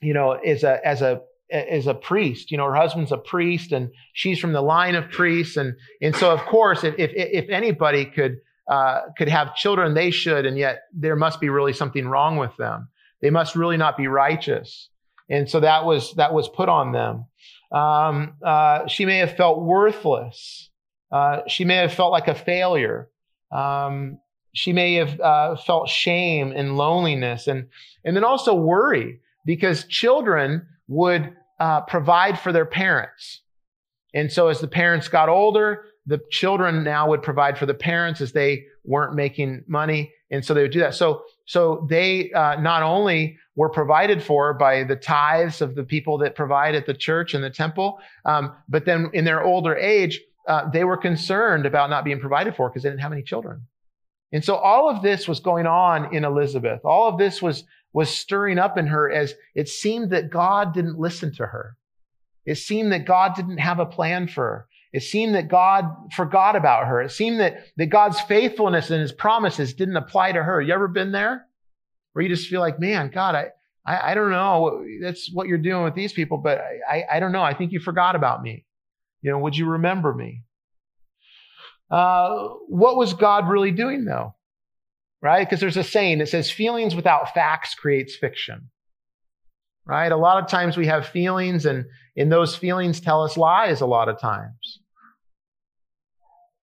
you 0.00 0.14
know, 0.14 0.32
as 0.32 0.64
a, 0.64 0.84
as 0.84 1.02
a, 1.02 1.20
as 1.52 1.86
a 1.86 1.94
priest, 1.94 2.50
you 2.50 2.56
know, 2.56 2.66
her 2.66 2.74
husband's 2.74 3.12
a 3.12 3.18
priest 3.18 3.70
and 3.70 3.90
she's 4.12 4.40
from 4.40 4.52
the 4.52 4.62
line 4.62 4.94
of 4.94 5.10
priests. 5.10 5.56
And, 5.56 5.74
and 6.02 6.16
so 6.16 6.32
of 6.32 6.40
course, 6.40 6.84
if, 6.84 6.94
if, 6.98 7.12
if 7.14 7.50
anybody 7.50 8.06
could, 8.06 8.38
uh, 8.68 9.00
could 9.16 9.28
have 9.28 9.54
children, 9.54 9.94
they 9.94 10.10
should. 10.10 10.46
And 10.46 10.58
yet 10.58 10.82
there 10.92 11.16
must 11.16 11.40
be 11.40 11.48
really 11.48 11.72
something 11.72 12.06
wrong 12.06 12.36
with 12.36 12.56
them. 12.56 12.88
They 13.22 13.30
must 13.30 13.56
really 13.56 13.76
not 13.76 13.96
be 13.96 14.06
righteous. 14.08 14.90
And 15.30 15.48
so 15.48 15.60
that 15.60 15.84
was, 15.84 16.14
that 16.14 16.32
was 16.32 16.48
put 16.48 16.68
on 16.68 16.92
them. 16.92 17.26
Um, 17.72 18.34
uh, 18.44 18.86
she 18.86 19.04
may 19.04 19.18
have 19.18 19.36
felt 19.36 19.62
worthless. 19.62 20.70
Uh, 21.10 21.40
she 21.46 21.64
may 21.64 21.76
have 21.76 21.92
felt 21.92 22.12
like 22.12 22.28
a 22.28 22.34
failure. 22.34 23.10
Um, 23.50 24.18
she 24.54 24.72
may 24.72 24.94
have 24.94 25.20
uh, 25.20 25.56
felt 25.56 25.88
shame 25.88 26.52
and 26.54 26.76
loneliness 26.76 27.46
and, 27.46 27.68
and 28.04 28.16
then 28.16 28.24
also 28.24 28.54
worry 28.54 29.20
because 29.44 29.84
children 29.84 30.66
would 30.88 31.34
uh, 31.60 31.82
provide 31.82 32.38
for 32.38 32.52
their 32.52 32.66
parents. 32.66 33.42
And 34.14 34.32
so 34.32 34.48
as 34.48 34.60
the 34.60 34.68
parents 34.68 35.08
got 35.08 35.28
older, 35.28 35.84
the 36.08 36.20
children 36.30 36.82
now 36.82 37.06
would 37.08 37.22
provide 37.22 37.58
for 37.58 37.66
the 37.66 37.74
parents 37.74 38.20
as 38.22 38.32
they 38.32 38.64
weren't 38.84 39.14
making 39.14 39.62
money. 39.68 40.10
And 40.30 40.42
so 40.44 40.54
they 40.54 40.62
would 40.62 40.72
do 40.72 40.80
that. 40.80 40.94
So, 40.94 41.22
so 41.44 41.86
they 41.88 42.32
uh, 42.32 42.58
not 42.60 42.82
only 42.82 43.38
were 43.56 43.68
provided 43.68 44.22
for 44.22 44.54
by 44.54 44.84
the 44.84 44.96
tithes 44.96 45.60
of 45.60 45.74
the 45.74 45.84
people 45.84 46.16
that 46.18 46.34
provide 46.34 46.74
at 46.74 46.86
the 46.86 46.94
church 46.94 47.34
and 47.34 47.44
the 47.44 47.50
temple, 47.50 47.98
um, 48.24 48.54
but 48.68 48.86
then 48.86 49.10
in 49.12 49.24
their 49.26 49.44
older 49.44 49.76
age, 49.76 50.20
uh, 50.48 50.68
they 50.70 50.84
were 50.84 50.96
concerned 50.96 51.66
about 51.66 51.90
not 51.90 52.04
being 52.04 52.20
provided 52.20 52.56
for 52.56 52.70
because 52.70 52.82
they 52.82 52.88
didn't 52.88 53.02
have 53.02 53.12
any 53.12 53.22
children. 53.22 53.66
And 54.32 54.42
so 54.42 54.56
all 54.56 54.88
of 54.88 55.02
this 55.02 55.28
was 55.28 55.40
going 55.40 55.66
on 55.66 56.14
in 56.14 56.24
Elizabeth. 56.24 56.80
All 56.84 57.08
of 57.08 57.18
this 57.18 57.42
was, 57.42 57.64
was 57.92 58.08
stirring 58.08 58.58
up 58.58 58.78
in 58.78 58.86
her 58.86 59.10
as 59.10 59.34
it 59.54 59.68
seemed 59.68 60.10
that 60.10 60.30
God 60.30 60.72
didn't 60.72 60.98
listen 60.98 61.34
to 61.34 61.46
her. 61.46 61.76
It 62.46 62.56
seemed 62.56 62.92
that 62.92 63.04
God 63.04 63.34
didn't 63.34 63.58
have 63.58 63.78
a 63.78 63.84
plan 63.84 64.26
for 64.26 64.44
her. 64.44 64.67
It 64.92 65.02
seemed 65.02 65.34
that 65.34 65.48
God 65.48 65.84
forgot 66.14 66.56
about 66.56 66.86
her. 66.86 67.02
It 67.02 67.10
seemed 67.10 67.40
that, 67.40 67.66
that 67.76 67.86
God's 67.86 68.20
faithfulness 68.22 68.90
and 68.90 69.00
his 69.00 69.12
promises 69.12 69.74
didn't 69.74 69.96
apply 69.96 70.32
to 70.32 70.42
her. 70.42 70.62
You 70.62 70.72
ever 70.72 70.88
been 70.88 71.12
there? 71.12 71.46
Where 72.12 72.22
you 72.22 72.28
just 72.28 72.48
feel 72.48 72.60
like, 72.60 72.80
man, 72.80 73.10
God, 73.12 73.34
I, 73.34 73.48
I, 73.84 74.12
I 74.12 74.14
don't 74.14 74.30
know. 74.30 74.84
That's 75.02 75.30
what 75.32 75.46
you're 75.46 75.58
doing 75.58 75.84
with 75.84 75.94
these 75.94 76.12
people, 76.12 76.38
but 76.38 76.58
I, 76.58 77.00
I, 77.00 77.16
I 77.16 77.20
don't 77.20 77.32
know. 77.32 77.42
I 77.42 77.54
think 77.54 77.72
you 77.72 77.80
forgot 77.80 78.16
about 78.16 78.42
me. 78.42 78.64
You 79.20 79.30
know, 79.30 79.38
would 79.38 79.56
you 79.56 79.66
remember 79.66 80.14
me? 80.14 80.42
Uh, 81.90 82.48
what 82.68 82.96
was 82.96 83.14
God 83.14 83.48
really 83.48 83.70
doing 83.70 84.04
though? 84.04 84.34
Right? 85.20 85.46
Because 85.46 85.60
there's 85.60 85.76
a 85.76 85.84
saying 85.84 86.18
that 86.18 86.28
says 86.28 86.50
feelings 86.50 86.94
without 86.94 87.34
facts 87.34 87.74
creates 87.74 88.16
fiction. 88.16 88.70
Right? 89.84 90.12
A 90.12 90.16
lot 90.16 90.42
of 90.42 90.50
times 90.50 90.76
we 90.76 90.86
have 90.86 91.08
feelings 91.08 91.66
and 91.66 91.86
in 92.18 92.28
those 92.28 92.56
feelings 92.56 93.00
tell 93.00 93.22
us 93.22 93.36
lies 93.36 93.80
a 93.80 93.86
lot 93.86 94.08
of 94.08 94.20
times. 94.20 94.80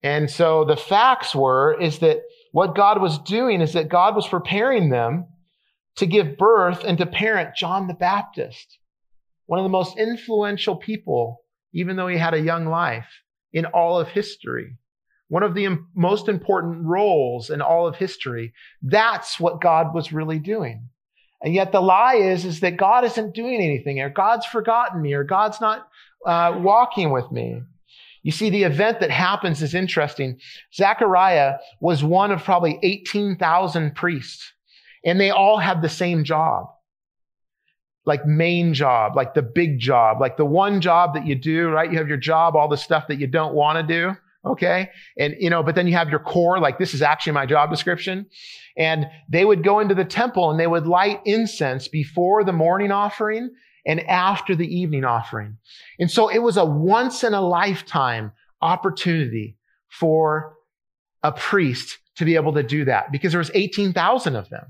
And 0.01 0.29
so 0.29 0.65
the 0.65 0.75
facts 0.75 1.33
were, 1.33 1.79
is 1.79 1.99
that 1.99 2.23
what 2.51 2.75
God 2.75 3.01
was 3.01 3.19
doing 3.19 3.61
is 3.61 3.73
that 3.73 3.87
God 3.87 4.15
was 4.15 4.27
preparing 4.27 4.89
them 4.89 5.27
to 5.97 6.05
give 6.05 6.37
birth 6.37 6.83
and 6.83 6.97
to 6.97 7.05
parent 7.05 7.55
John 7.55 7.87
the 7.87 7.93
Baptist, 7.93 8.79
one 9.45 9.59
of 9.59 9.63
the 9.63 9.69
most 9.69 9.97
influential 9.97 10.75
people, 10.75 11.41
even 11.73 11.95
though 11.95 12.07
he 12.07 12.17
had 12.17 12.33
a 12.33 12.39
young 12.41 12.65
life 12.65 13.07
in 13.53 13.65
all 13.65 13.99
of 13.99 14.09
history 14.09 14.77
one 15.33 15.41
of 15.41 15.55
the 15.55 15.79
most 15.95 16.29
important 16.29 16.85
roles 16.85 17.49
in 17.49 17.59
all 17.59 17.87
of 17.87 17.95
history. 17.95 18.53
That's 18.83 19.39
what 19.39 19.61
God 19.61 19.91
was 19.91 20.13
really 20.13 20.37
doing. 20.37 20.89
And 21.43 21.53
yet 21.53 21.73
the 21.73 21.81
lie 21.81 22.15
is, 22.15 22.45
is 22.45 22.61
that 22.61 22.77
God 22.77 23.03
isn't 23.03 23.35
doing 23.35 23.61
anything 23.61 23.99
or 23.99 24.09
God's 24.09 24.45
forgotten 24.45 25.01
me 25.01 25.13
or 25.13 25.25
God's 25.25 25.59
not 25.59 25.87
uh, 26.25 26.57
walking 26.57 27.11
with 27.11 27.29
me. 27.31 27.61
You 28.23 28.31
see, 28.31 28.49
the 28.49 28.63
event 28.63 29.01
that 29.01 29.11
happens 29.11 29.61
is 29.61 29.75
interesting. 29.75 30.39
Zechariah 30.73 31.55
was 31.81 32.01
one 32.01 32.31
of 32.31 32.43
probably 32.43 32.79
18,000 32.81 33.93
priests 33.93 34.53
and 35.03 35.19
they 35.19 35.31
all 35.31 35.57
had 35.57 35.81
the 35.81 35.89
same 35.89 36.23
job. 36.23 36.67
Like 38.05 38.25
main 38.25 38.73
job, 38.73 39.15
like 39.15 39.33
the 39.33 39.41
big 39.41 39.79
job, 39.79 40.21
like 40.21 40.37
the 40.37 40.45
one 40.45 40.81
job 40.81 41.13
that 41.13 41.25
you 41.25 41.35
do, 41.35 41.69
right? 41.69 41.91
You 41.91 41.97
have 41.97 42.07
your 42.07 42.17
job, 42.17 42.55
all 42.55 42.67
the 42.67 42.77
stuff 42.77 43.07
that 43.07 43.19
you 43.19 43.27
don't 43.27 43.53
want 43.53 43.77
to 43.77 43.93
do. 43.93 44.17
Okay. 44.45 44.89
And, 45.17 45.35
you 45.39 45.49
know, 45.49 45.63
but 45.63 45.75
then 45.75 45.87
you 45.87 45.93
have 45.93 46.09
your 46.09 46.19
core, 46.19 46.59
like 46.59 46.77
this 46.77 46.93
is 46.93 47.01
actually 47.01 47.33
my 47.33 47.45
job 47.45 47.69
description. 47.69 48.25
And 48.77 49.07
they 49.29 49.45
would 49.45 49.63
go 49.63 49.79
into 49.79 49.95
the 49.95 50.03
temple 50.03 50.51
and 50.51 50.59
they 50.59 50.67
would 50.67 50.85
light 50.85 51.21
incense 51.25 51.87
before 51.87 52.43
the 52.43 52.51
morning 52.51 52.91
offering 52.91 53.51
and 53.85 54.01
after 54.01 54.55
the 54.55 54.67
evening 54.67 55.05
offering. 55.05 55.57
And 55.99 56.11
so 56.11 56.27
it 56.27 56.39
was 56.39 56.57
a 56.57 56.65
once 56.65 57.23
in 57.23 57.33
a 57.33 57.41
lifetime 57.41 58.31
opportunity 58.61 59.57
for 59.89 60.55
a 61.21 61.31
priest 61.31 61.99
to 62.17 62.25
be 62.25 62.35
able 62.35 62.53
to 62.53 62.63
do 62.63 62.85
that 62.85 63.11
because 63.11 63.31
there 63.31 63.39
was 63.39 63.51
18,000 63.53 64.35
of 64.35 64.49
them. 64.49 64.65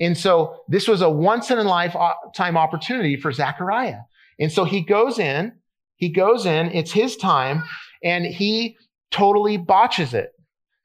And 0.00 0.16
so 0.16 0.62
this 0.68 0.88
was 0.88 1.00
a 1.00 1.10
once 1.10 1.50
in 1.50 1.58
a 1.58 1.62
lifetime 1.62 2.56
uh, 2.56 2.60
opportunity 2.60 3.16
for 3.16 3.30
Zechariah. 3.30 4.00
And 4.40 4.50
so 4.50 4.64
he 4.64 4.80
goes 4.80 5.18
in, 5.18 5.52
he 5.96 6.08
goes 6.08 6.46
in, 6.46 6.70
it's 6.72 6.90
his 6.90 7.16
time, 7.16 7.62
and 8.02 8.24
he 8.24 8.76
totally 9.12 9.56
botches 9.56 10.14
it. 10.14 10.32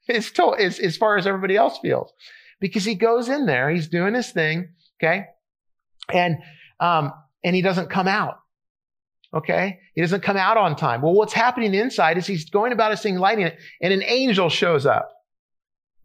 It's 0.06 0.30
to, 0.32 0.54
as, 0.54 0.78
as 0.78 0.96
far 0.96 1.16
as 1.16 1.26
everybody 1.26 1.56
else 1.56 1.78
feels 1.78 2.12
because 2.60 2.84
he 2.84 2.94
goes 2.94 3.28
in 3.28 3.46
there, 3.46 3.68
he's 3.70 3.88
doing 3.88 4.14
his 4.14 4.30
thing. 4.30 4.68
Okay. 5.02 5.26
And, 6.12 6.38
um, 6.80 7.12
and 7.44 7.54
he 7.54 7.62
doesn't 7.62 7.90
come 7.90 8.08
out. 8.08 8.38
Okay. 9.34 9.80
He 9.94 10.00
doesn't 10.00 10.22
come 10.22 10.36
out 10.36 10.56
on 10.56 10.76
time. 10.76 11.02
Well, 11.02 11.12
what's 11.12 11.34
happening 11.34 11.74
inside 11.74 12.16
is 12.16 12.26
he's 12.26 12.48
going 12.48 12.72
about 12.72 12.92
his 12.92 13.02
thing, 13.02 13.18
lighting 13.18 13.46
it, 13.46 13.58
and 13.82 13.92
an 13.92 14.02
angel 14.02 14.48
shows 14.48 14.86
up. 14.86 15.10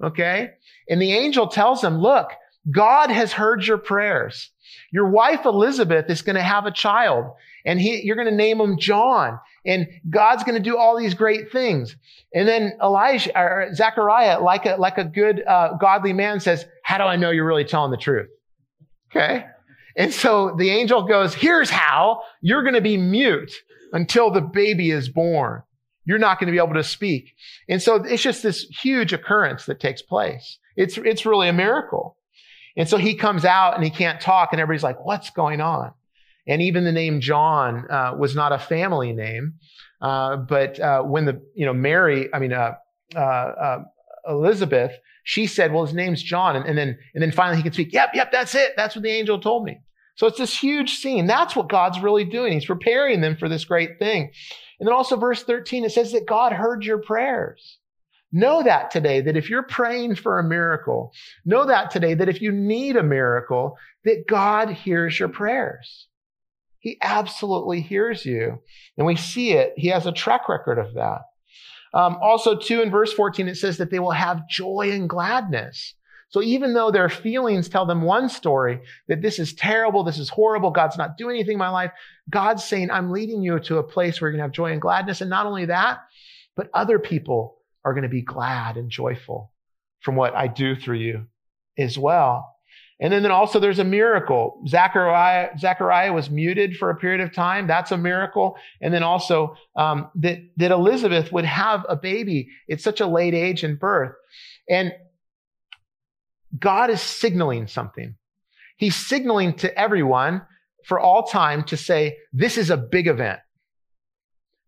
Okay. 0.04 0.50
And 0.90 1.02
the 1.02 1.14
angel 1.14 1.48
tells 1.48 1.82
him, 1.82 1.98
look, 2.00 2.32
God 2.70 3.10
has 3.10 3.32
heard 3.32 3.66
your 3.66 3.78
prayers. 3.78 4.52
Your 4.92 5.10
wife 5.10 5.46
Elizabeth 5.46 6.10
is 6.10 6.22
going 6.22 6.36
to 6.36 6.44
have 6.44 6.66
a 6.66 6.72
child 6.72 7.32
and 7.66 7.80
he, 7.80 8.02
you're 8.04 8.16
going 8.16 8.28
to 8.28 8.36
name 8.36 8.60
him 8.60 8.78
John 8.78 9.40
and 9.66 9.88
God's 10.10 10.44
going 10.44 10.56
to 10.56 10.70
do 10.70 10.78
all 10.78 10.98
these 10.98 11.14
great 11.14 11.52
things. 11.52 11.96
And 12.34 12.48
then 12.48 12.74
Elijah 12.82 13.38
or 13.38 13.74
Zechariah, 13.74 14.42
like 14.42 14.66
a, 14.66 14.76
like 14.76 14.98
a 14.98 15.06
good, 15.06 15.44
uh, 15.48 15.78
godly 15.80 16.14
man 16.14 16.40
says, 16.40 16.66
how 16.84 16.98
do 16.98 17.04
I 17.04 17.16
know 17.16 17.30
you're 17.30 17.46
really 17.46 17.64
telling 17.64 17.92
the 17.92 17.98
truth? 17.98 18.30
Okay. 19.12 19.46
And 19.96 20.14
so 20.14 20.56
the 20.58 20.70
angel 20.70 21.04
goes, 21.04 21.34
here's 21.34 21.70
how 21.70 22.22
you're 22.42 22.64
going 22.64 22.74
to 22.74 22.82
be 22.82 22.98
mute 22.98 23.54
until 23.94 24.32
the 24.32 24.42
baby 24.42 24.92
is 24.92 25.08
born. 25.08 25.62
You're 26.06 26.18
not 26.18 26.40
going 26.40 26.48
to 26.48 26.52
be 26.52 26.58
able 26.58 26.74
to 26.74 26.84
speak. 26.84 27.34
And 27.70 27.82
so 27.82 27.96
it's 27.96 28.22
just 28.22 28.44
this 28.44 28.64
huge 28.64 29.14
occurrence 29.14 29.66
that 29.68 29.80
takes 29.80 30.02
place. 30.02 30.58
It's, 30.76 30.98
it's 30.98 31.26
really 31.26 31.48
a 31.48 31.54
miracle. 31.54 32.18
And 32.76 32.90
so 32.90 32.98
he 32.98 33.16
comes 33.16 33.46
out 33.46 33.76
and 33.76 33.84
he 33.84 33.92
can't 33.92 34.20
talk 34.20 34.50
and 34.52 34.60
everybody's 34.60 34.84
like, 34.84 35.06
what's 35.06 35.30
going 35.30 35.62
on? 35.62 35.94
And 36.48 36.62
even 36.62 36.84
the 36.84 36.92
name 36.92 37.22
John 37.22 37.86
uh, 37.90 38.16
was 38.18 38.36
not 38.36 38.52
a 38.52 38.60
family 38.60 39.14
name. 39.14 39.54
Uh, 40.02 40.38
but 40.38 40.80
uh, 40.80 41.02
when 41.04 41.26
the, 41.26 41.42
you 41.56 41.66
know, 41.66 41.74
Mary, 41.74 42.34
I 42.34 42.40
mean, 42.40 42.52
uh, 42.52 42.74
uh, 43.16 43.20
uh, 43.20 43.84
Elizabeth, 44.28 44.92
she 45.24 45.48
said, 45.48 45.72
well, 45.72 45.86
his 45.86 45.96
name's 45.96 46.22
John. 46.22 46.56
And, 46.58 46.66
and, 46.66 46.78
then, 46.78 46.98
and 47.14 47.22
then 47.22 47.32
finally 47.32 47.58
he 47.58 47.64
can 47.64 47.72
speak. 47.72 47.94
Yep, 47.94 48.12
yep, 48.14 48.32
that's 48.32 48.56
it. 48.56 48.74
That's 48.76 48.96
what 48.96 49.04
the 49.04 49.10
angel 49.10 49.40
told 49.40 49.64
me. 49.64 49.80
So 50.16 50.28
it's 50.28 50.38
this 50.38 50.58
huge 50.58 50.98
scene. 50.98 51.26
That's 51.26 51.56
what 51.56 51.70
God's 51.70 52.00
really 52.00 52.26
doing. 52.26 52.54
He's 52.54 52.66
preparing 52.66 53.22
them 53.22 53.36
for 53.38 53.50
this 53.50 53.66
great 53.66 53.98
thing. 53.98 54.32
And 54.80 54.88
then 54.88 54.94
also 54.94 55.16
verse 55.16 55.44
13, 55.44 55.86
it 55.86 55.92
says 55.92 56.12
that 56.12 56.28
God 56.28 56.52
heard 56.52 56.84
your 56.84 57.00
prayers. 57.00 57.80
Know 58.32 58.64
that 58.64 58.92
today, 58.92 59.22
that 59.22 59.38
if 59.38 59.50
you're 59.50 59.64
praying 59.64 60.16
for 60.16 60.40
a 60.40 60.44
miracle, 60.44 61.14
know 61.46 61.66
that 61.66 61.92
today, 61.92 62.16
that 62.16 62.30
if 62.30 62.42
you 62.42 62.52
need 62.52 62.96
a 62.96 63.04
miracle, 63.04 63.78
that 64.06 64.26
God 64.28 64.70
hears 64.70 65.20
your 65.20 65.30
prayers. 65.30 66.08
He 66.84 66.98
absolutely 67.02 67.80
hears 67.80 68.26
you. 68.26 68.60
And 68.98 69.08
we 69.08 69.16
see 69.16 69.54
it. 69.54 69.72
He 69.78 69.88
has 69.88 70.06
a 70.06 70.12
track 70.12 70.50
record 70.50 70.78
of 70.78 70.96
that. 70.96 71.22
Um, 71.94 72.18
also, 72.22 72.58
too, 72.58 72.82
in 72.82 72.92
verse 72.92 73.14
14, 73.14 73.48
it 73.48 73.56
says 73.56 73.78
that 73.78 73.90
they 73.90 74.00
will 74.00 74.12
have 74.12 74.50
joy 74.50 74.90
and 74.92 75.10
gladness. 75.10 75.94
So 76.28 76.42
even 76.42 76.74
though 76.74 76.92
their 76.92 77.08
feelings 77.08 77.70
tell 77.70 77.86
them 77.86 78.02
one 78.02 78.28
story, 78.28 78.82
that 79.08 79.22
this 79.22 79.40
is 79.40 79.54
terrible, 79.54 80.04
this 80.04 80.20
is 80.20 80.28
horrible, 80.28 80.72
God's 80.72 80.98
not 80.98 81.16
doing 81.16 81.38
anything 81.38 81.54
in 81.54 81.60
my 81.60 81.70
life, 81.70 81.92
God's 82.30 82.66
saying, 82.66 82.92
I'm 82.92 83.12
leading 83.12 83.42
you 83.42 83.60
to 83.60 83.78
a 83.78 83.84
place 83.84 84.20
where 84.20 84.30
you're 84.30 84.38
going 84.38 84.40
to 84.40 84.50
have 84.50 84.52
joy 84.52 84.74
and 84.74 84.82
gladness. 84.82 85.22
And 85.22 85.30
not 85.30 85.46
only 85.46 85.68
that, 85.68 86.00
but 86.58 86.70
other 86.74 87.00
people 87.00 87.60
are 87.86 87.94
going 87.94 88.04
to 88.04 88.10
be 88.10 88.24
glad 88.24 88.76
and 88.76 88.90
joyful 88.90 89.54
from 90.02 90.18
what 90.18 90.36
I 90.36 90.48
do 90.48 90.76
through 90.76 90.98
you 90.98 91.28
as 91.78 91.98
well. 91.98 92.53
And 93.00 93.12
then, 93.12 93.24
then 93.24 93.32
also 93.32 93.60
there's 93.60 93.80
a 93.80 93.84
miracle. 93.84 94.62
Zechariah, 94.68 95.58
Zechariah 95.58 96.14
was 96.14 96.30
muted 96.30 96.78
for 96.78 96.90
a 96.90 96.96
period 96.96 97.22
of 97.22 97.34
time. 97.34 97.68
That's 97.68 97.92
a 97.92 97.98
miracle. 97.98 98.56
And 98.82 98.94
then 98.94 99.04
also 99.04 99.56
um, 99.76 100.10
that, 100.16 100.40
that 100.58 100.72
Elizabeth 100.72 101.32
would 101.32 101.46
have 101.46 101.86
a 101.90 101.96
baby 101.96 102.50
at 102.70 102.82
such 102.82 103.02
a 103.02 103.08
late 103.08 103.34
age 103.34 103.64
in 103.64 103.76
birth. 103.76 104.14
And 104.70 104.94
God 106.58 106.90
is 106.92 107.02
signaling 107.02 107.68
something. 107.68 108.16
He's 108.78 108.96
signaling 108.96 109.54
to 109.56 109.78
everyone 109.78 110.44
for 110.86 111.00
all 111.00 111.24
time 111.24 111.64
to 111.64 111.78
say, 111.78 112.18
this 112.32 112.58
is 112.58 112.70
a 112.70 112.78
big 112.78 113.08
event. 113.08 113.40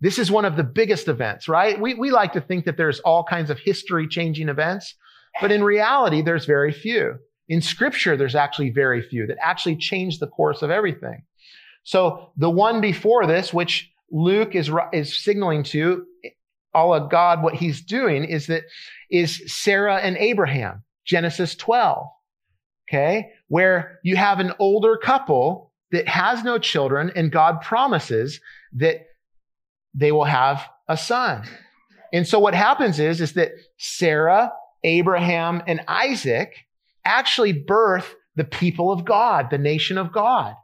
This 0.01 0.20
is 0.20 0.29
one 0.29 0.46
of 0.46 0.55
the 0.55 0.63
biggest 0.63 1.08
events, 1.08 1.48
right? 1.48 1.79
We, 1.79 1.94
we 1.94 2.12
like 2.12 2.34
to 2.34 2.41
think 2.41 2.65
that 2.65 2.77
there's 2.77 3.00
all 3.00 3.24
kinds 3.24 3.50
of 3.50 3.60
history 3.60 4.08
changing 4.08 4.50
events, 4.50 4.96
but 5.41 5.51
in 5.51 5.63
reality, 5.63 6.22
there's 6.22 6.46
very 6.46 6.72
few. 6.72 7.15
In 7.47 7.61
scripture, 7.61 8.17
there's 8.17 8.35
actually 8.35 8.71
very 8.71 9.01
few 9.01 9.27
that 9.27 9.37
actually 9.41 9.75
change 9.75 10.19
the 10.19 10.27
course 10.27 10.61
of 10.61 10.71
everything. 10.71 11.23
So 11.83 12.31
the 12.37 12.49
one 12.49 12.81
before 12.81 13.27
this, 13.27 13.53
which 13.53 13.91
Luke 14.11 14.55
is, 14.55 14.71
is 14.91 15.17
signaling 15.17 15.63
to 15.63 16.05
all 16.73 16.93
of 16.93 17.09
God, 17.09 17.43
what 17.43 17.55
he's 17.55 17.81
doing 17.81 18.25
is 18.25 18.47
that 18.47 18.63
is 19.09 19.41
Sarah 19.47 19.97
and 19.97 20.17
Abraham. 20.17 20.83
Genesis 21.05 21.55
12. 21.55 22.07
Okay. 22.89 23.31
Where 23.47 23.99
you 24.03 24.15
have 24.15 24.39
an 24.39 24.53
older 24.59 24.97
couple 24.97 25.71
that 25.91 26.07
has 26.07 26.43
no 26.43 26.57
children 26.57 27.11
and 27.15 27.31
God 27.31 27.61
promises 27.61 28.41
that 28.73 29.05
they 29.93 30.11
will 30.11 30.25
have 30.25 30.67
a 30.87 30.97
son. 30.97 31.47
And 32.11 32.27
so 32.27 32.39
what 32.39 32.53
happens 32.53 32.99
is, 32.99 33.21
is 33.21 33.33
that 33.33 33.51
Sarah, 33.77 34.51
Abraham, 34.83 35.63
and 35.67 35.81
Isaac 35.87 36.64
actually 37.05 37.53
birth 37.53 38.15
the 38.35 38.43
people 38.43 38.91
of 38.91 39.05
God, 39.05 39.50
the 39.50 39.57
nation 39.57 39.97
of 39.97 40.12
God. 40.12 40.55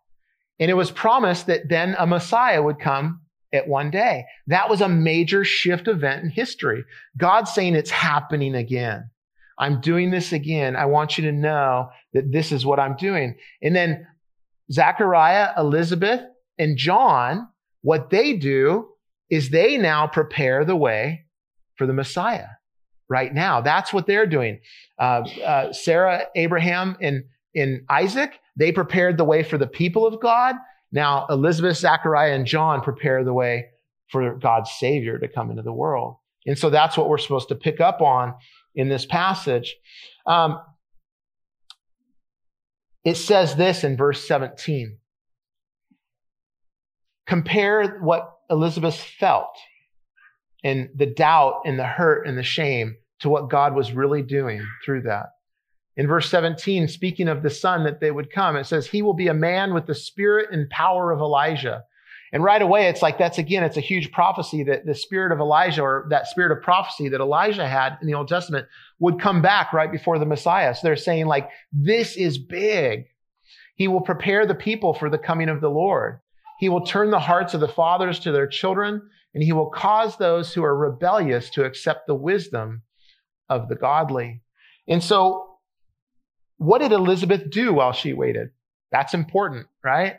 And 0.60 0.69
it 0.69 0.75
was 0.75 0.91
promised 0.91 1.48
that 1.48 1.69
then 1.69 1.95
a 1.98 2.05
Messiah 2.05 2.62
would 2.62 2.79
come 2.79 3.21
at 3.53 3.67
one 3.67 3.91
day. 3.91 4.25
That 4.48 4.69
was 4.69 4.81
a 4.81 4.89
major 4.89 5.43
shift 5.43 5.88
event 5.88 6.24
in 6.24 6.29
history. 6.29 6.83
God's 7.17 7.53
saying 7.53 7.75
it's 7.75 7.91
happening 7.91 8.55
again. 8.55 9.10
I'm 9.57 9.81
doing 9.81 10.12
this 10.12 10.33
again. 10.33 10.75
I 10.75 10.86
want 10.86 11.17
you 11.17 11.25
to 11.25 11.31
know 11.31 11.89
that 12.13 12.31
this 12.31 12.51
is 12.51 12.65
what 12.65 12.79
I'm 12.79 12.95
doing. 12.95 13.36
And 13.62 13.75
then 13.75 14.07
Zachariah, 14.71 15.50
Elizabeth, 15.57 16.21
and 16.57 16.77
John, 16.77 17.48
what 17.81 18.10
they 18.10 18.33
do 18.33 18.88
is 19.29 19.50
they 19.50 19.77
now 19.77 20.07
prepare 20.07 20.65
the 20.65 20.75
way 20.75 21.25
for 21.75 21.88
the 21.88 21.93
Messiah 21.93 22.48
right 23.12 23.34
now. 23.34 23.60
That's 23.60 23.91
what 23.91 24.08
they're 24.08 24.25
doing. 24.25 24.62
Uh, 24.98 25.27
uh, 25.44 25.74
Sarah, 25.74 26.27
Abraham, 26.36 26.96
and, 27.01 27.25
and 27.53 27.82
Isaac, 27.89 28.39
they 28.56 28.72
prepared 28.72 29.18
the 29.18 29.25
way 29.25 29.44
for 29.44 29.58
the 29.58 29.68
people 29.68 30.08
of 30.08 30.22
God. 30.22 30.56
Now, 30.94 31.27
Elizabeth, 31.30 31.77
Zachariah, 31.77 32.34
and 32.34 32.46
John 32.46 32.82
prepare 32.82 33.25
the 33.25 33.34
way 33.34 33.65
for 34.10 34.36
God's 34.36 34.72
Savior 34.72 35.20
to 35.20 35.27
come 35.27 35.50
into 35.50 35.62
the 35.62 35.74
world. 35.74 36.15
And 36.48 36.58
so 36.58 36.70
that's 36.70 36.98
what 36.98 37.10
we're 37.10 37.18
supposed 37.18 37.50
to 37.50 37.56
pick 37.56 37.82
up 37.82 38.01
on 38.01 38.34
in 38.75 38.88
this 38.88 39.06
passage. 39.06 39.75
Um, 40.25 40.60
it 43.03 43.15
says 43.15 43.56
this 43.56 43.84
in 43.84 43.98
verse 43.98 44.25
17. 44.25 44.98
Compare 47.27 48.00
what 48.00 48.38
Elizabeth 48.50 48.96
felt 48.96 49.56
and 50.63 50.89
the 50.96 51.06
doubt 51.06 51.62
and 51.65 51.77
the 51.77 51.86
hurt 51.86 52.27
and 52.27 52.38
the 52.38 52.44
shame 52.44 52.96
to 53.20 53.30
what 53.30 53.50
God 53.50 53.75
was 53.75 53.94
really 53.94 54.22
doing 54.22 54.65
through 54.86 55.03
that. 55.03 55.27
In 55.98 56.08
verse 56.08 56.30
17, 56.30 56.88
speaking 56.88 57.27
of 57.27 57.44
the 57.44 57.50
son 57.50 57.84
that 57.84 58.00
they 58.00 58.12
would 58.12 58.32
come, 58.32 58.56
it 58.56 58.65
says, 58.65 58.88
He 58.88 59.01
will 59.01 59.13
be 59.13 59.27
a 59.27 59.34
man 59.34 59.74
with 59.74 59.88
the 59.88 59.96
spirit 59.96 60.50
and 60.51 60.70
power 60.70 61.12
of 61.12 61.20
Elijah. 61.20 61.84
And 62.34 62.44
right 62.44 62.62
away, 62.62 62.88
it's 62.88 63.01
like 63.01 63.18
that's 63.18 63.38
again, 63.38 63.63
it's 63.63 63.77
a 63.77 63.82
huge 63.82 64.12
prophecy 64.12 64.63
that 64.63 64.86
the 64.86 64.96
spirit 64.96 65.34
of 65.34 65.39
Elijah 65.39 65.82
or 65.82 66.08
that 66.10 66.27
spirit 66.27 66.56
of 66.56 66.63
prophecy 66.63 67.10
that 67.10 67.20
Elijah 67.20 67.68
had 67.68 67.98
in 68.01 68.08
the 68.08 68.13
Old 68.13 68.30
Testament 68.30 68.68
would 69.00 69.20
come 69.20 69.41
back 69.41 69.74
right 69.74 69.91
before 69.91 70.18
the 70.18 70.25
Messiah. 70.25 70.74
So 70.74 70.82
they're 70.84 70.96
saying, 70.96 71.25
like, 71.25 71.50
this 71.74 72.15
is 72.15 72.38
big. 72.38 73.08
He 73.75 73.89
will 73.89 74.01
prepare 74.01 74.46
the 74.46 74.56
people 74.56 74.94
for 74.94 75.10
the 75.10 75.18
coming 75.18 75.50
of 75.50 75.60
the 75.60 75.70
Lord. 75.70 76.20
He 76.58 76.70
will 76.70 76.86
turn 76.86 77.12
the 77.12 77.20
hearts 77.20 77.53
of 77.53 77.60
the 77.60 77.68
fathers 77.68 78.20
to 78.20 78.32
their 78.32 78.48
children, 78.48 79.01
and 79.33 79.43
he 79.43 79.53
will 79.53 79.69
cause 79.69 80.17
those 80.17 80.53
who 80.53 80.63
are 80.63 80.75
rebellious 80.75 81.50
to 81.51 81.63
accept 81.63 82.07
the 82.07 82.15
wisdom 82.15 82.83
of 83.50 83.69
the 83.69 83.75
godly. 83.75 84.41
And 84.88 85.03
so, 85.03 85.47
what 86.57 86.79
did 86.79 86.91
Elizabeth 86.91 87.50
do 87.50 87.73
while 87.73 87.93
she 87.93 88.13
waited? 88.13 88.50
That's 88.91 89.13
important, 89.13 89.67
right? 89.83 90.17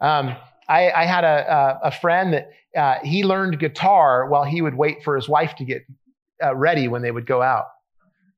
Um, 0.00 0.34
I, 0.68 0.90
I, 0.90 1.04
had 1.04 1.24
a, 1.24 1.78
a, 1.84 1.90
friend 1.90 2.32
that 2.34 2.50
uh, 2.76 2.98
he 3.02 3.24
learned 3.24 3.58
guitar 3.60 4.28
while 4.28 4.44
he 4.44 4.60
would 4.60 4.74
wait 4.74 5.04
for 5.04 5.14
his 5.14 5.28
wife 5.28 5.54
to 5.56 5.64
get 5.64 5.86
uh, 6.42 6.54
ready 6.56 6.88
when 6.88 7.02
they 7.02 7.10
would 7.10 7.26
go 7.26 7.40
out. 7.40 7.66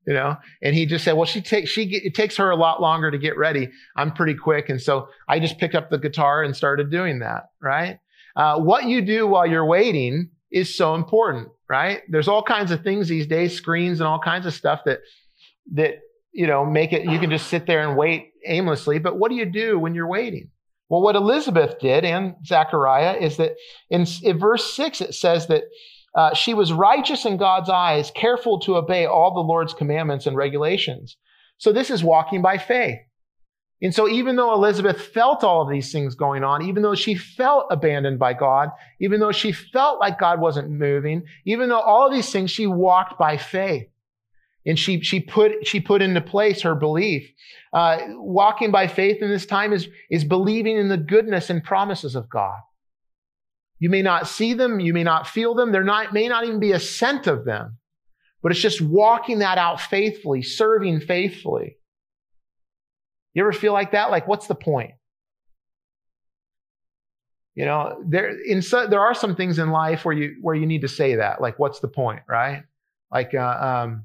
You 0.06 0.14
know, 0.14 0.37
and 0.62 0.75
he 0.75 0.87
just 0.87 1.04
said, 1.04 1.12
"Well, 1.12 1.26
she 1.26 1.42
takes 1.42 1.68
she 1.68 1.82
it 1.82 2.14
takes 2.14 2.37
her 2.38 2.48
a 2.50 2.56
lot 2.56 2.80
longer 2.80 3.10
to 3.10 3.18
get 3.18 3.37
ready. 3.37 3.68
I'm 3.94 4.10
pretty 4.10 4.34
quick, 4.34 4.70
and 4.70 4.80
so 4.80 5.08
I 5.28 5.38
just 5.38 5.58
picked 5.58 5.75
up 5.75 5.90
the 5.90 5.99
guitar 5.99 6.43
and 6.43 6.56
started 6.56 6.90
doing 6.90 7.19
that. 7.19 7.50
Right? 7.60 7.99
Uh, 8.38 8.58
what 8.58 8.84
you 8.84 9.02
do 9.02 9.26
while 9.26 9.46
you're 9.46 9.66
waiting 9.66 10.30
is 10.50 10.76
so 10.76 10.94
important, 10.94 11.48
right? 11.68 12.02
There's 12.08 12.28
all 12.28 12.42
kinds 12.42 12.70
of 12.70 12.82
things 12.82 13.08
these 13.08 13.26
days, 13.26 13.54
screens 13.54 14.00
and 14.00 14.06
all 14.06 14.20
kinds 14.20 14.46
of 14.46 14.54
stuff 14.54 14.80
that 14.86 15.00
that 15.74 15.96
you 16.32 16.46
know 16.46 16.64
make 16.64 16.92
it. 16.92 17.04
You 17.04 17.18
can 17.18 17.30
just 17.30 17.48
sit 17.48 17.66
there 17.66 17.86
and 17.86 17.98
wait 17.98 18.30
aimlessly. 18.46 19.00
But 19.00 19.18
what 19.18 19.30
do 19.30 19.34
you 19.34 19.44
do 19.44 19.78
when 19.78 19.94
you're 19.94 20.08
waiting? 20.08 20.50
Well, 20.88 21.02
what 21.02 21.16
Elizabeth 21.16 21.80
did 21.80 22.04
and 22.04 22.36
Zechariah 22.46 23.16
is 23.18 23.36
that 23.38 23.56
in, 23.90 24.06
in 24.22 24.38
verse 24.38 24.72
six, 24.74 25.00
it 25.00 25.14
says 25.14 25.48
that 25.48 25.64
uh, 26.14 26.32
she 26.32 26.54
was 26.54 26.72
righteous 26.72 27.26
in 27.26 27.36
God's 27.36 27.68
eyes, 27.68 28.10
careful 28.12 28.58
to 28.60 28.76
obey 28.76 29.04
all 29.04 29.34
the 29.34 29.40
Lord's 29.40 29.74
commandments 29.74 30.26
and 30.26 30.36
regulations. 30.36 31.16
So 31.58 31.72
this 31.72 31.90
is 31.90 32.02
walking 32.02 32.40
by 32.40 32.56
faith. 32.56 32.98
And 33.80 33.95
so 33.95 34.08
even 34.08 34.34
though 34.34 34.52
Elizabeth 34.54 35.00
felt 35.00 35.45
all 35.45 35.62
of 35.62 35.71
these 35.71 35.93
things 35.93 36.17
going 36.17 36.43
on, 36.43 36.62
even 36.62 36.82
though 36.82 36.97
she 36.97 37.14
felt 37.14 37.67
abandoned 37.71 38.19
by 38.19 38.34
God, 38.34 38.71
even 39.00 39.21
though 39.21 39.30
she 39.30 39.52
felt 39.52 40.00
like 40.00 40.19
God 40.19 40.41
wasn't 40.41 40.71
moving, 40.71 41.25
even 41.45 41.69
though 41.69 41.80
all 41.80 42.06
of 42.06 42.12
these 42.12 42.30
things, 42.32 42.50
she 42.50 42.67
walked 42.67 43.19
by 43.19 43.36
faith. 43.36 43.86
And 44.67 44.76
she, 44.78 45.00
she 45.00 45.21
put, 45.21 45.67
she 45.67 45.80
put 45.80 46.02
into 46.02 46.21
place 46.21 46.62
her 46.62 46.75
belief. 46.75 47.30
Uh, 47.73 47.99
walking 48.17 48.73
by 48.73 48.88
faith 48.88 49.23
in 49.23 49.30
this 49.30 49.47
time 49.47 49.73
is, 49.73 49.88
is 50.10 50.25
believing 50.25 50.76
in 50.76 50.88
the 50.88 50.97
goodness 50.97 51.49
and 51.49 51.62
promises 51.62 52.17
of 52.17 52.28
God. 52.28 52.58
You 53.78 53.91
may 53.91 54.02
not 54.02 54.26
see 54.26 54.54
them. 54.54 54.80
You 54.80 54.93
may 54.93 55.04
not 55.04 55.28
feel 55.28 55.54
them. 55.54 55.71
There 55.71 55.84
not, 55.84 56.12
may 56.12 56.28
not 56.28 56.45
even 56.45 56.58
be 56.58 56.73
a 56.73 56.80
scent 56.80 57.28
of 57.28 57.45
them, 57.45 57.78
but 58.43 58.50
it's 58.50 58.60
just 58.60 58.80
walking 58.80 59.38
that 59.38 59.56
out 59.56 59.80
faithfully, 59.80 60.43
serving 60.43 61.00
faithfully. 61.00 61.77
You 63.34 63.43
ever 63.43 63.52
feel 63.52 63.73
like 63.73 63.93
that? 63.93 64.10
Like, 64.10 64.26
what's 64.26 64.47
the 64.47 64.54
point? 64.54 64.93
You 67.54 67.64
know, 67.64 68.00
there 68.06 68.38
in 68.41 68.62
so, 68.62 68.86
there 68.86 69.00
are 69.00 69.14
some 69.14 69.34
things 69.34 69.58
in 69.58 69.71
life 69.71 70.04
where 70.04 70.14
you 70.14 70.36
where 70.41 70.54
you 70.54 70.64
need 70.64 70.82
to 70.82 70.88
say 70.88 71.17
that. 71.17 71.41
Like, 71.41 71.58
what's 71.58 71.80
the 71.80 71.88
point, 71.88 72.23
right? 72.28 72.62
Like, 73.10 73.34
uh, 73.34 73.41
um, 73.84 74.04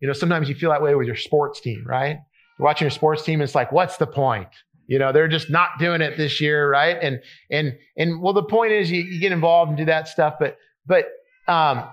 you 0.00 0.06
know, 0.06 0.12
sometimes 0.12 0.48
you 0.48 0.54
feel 0.54 0.70
that 0.70 0.82
way 0.82 0.94
with 0.94 1.06
your 1.06 1.16
sports 1.16 1.60
team, 1.60 1.82
right? 1.86 2.18
You're 2.58 2.64
watching 2.64 2.84
your 2.84 2.90
sports 2.90 3.22
team, 3.22 3.40
it's 3.40 3.54
like, 3.54 3.72
what's 3.72 3.96
the 3.96 4.06
point? 4.06 4.48
You 4.86 4.98
know, 4.98 5.12
they're 5.12 5.28
just 5.28 5.48
not 5.48 5.78
doing 5.78 6.02
it 6.02 6.16
this 6.16 6.40
year, 6.40 6.68
right? 6.68 6.98
And 7.00 7.22
and 7.50 7.78
and 7.96 8.20
well, 8.20 8.34
the 8.34 8.42
point 8.42 8.72
is 8.72 8.90
you, 8.90 9.02
you 9.02 9.20
get 9.20 9.32
involved 9.32 9.70
and 9.70 9.78
do 9.78 9.84
that 9.86 10.08
stuff, 10.08 10.34
but 10.38 10.58
but 10.84 11.06
um, 11.46 11.84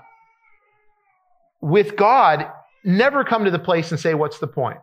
with 1.62 1.96
God, 1.96 2.52
never 2.84 3.24
come 3.24 3.46
to 3.46 3.52
the 3.52 3.60
place 3.60 3.92
and 3.92 4.00
say, 4.00 4.14
"What's 4.14 4.40
the 4.40 4.48
point?" 4.48 4.80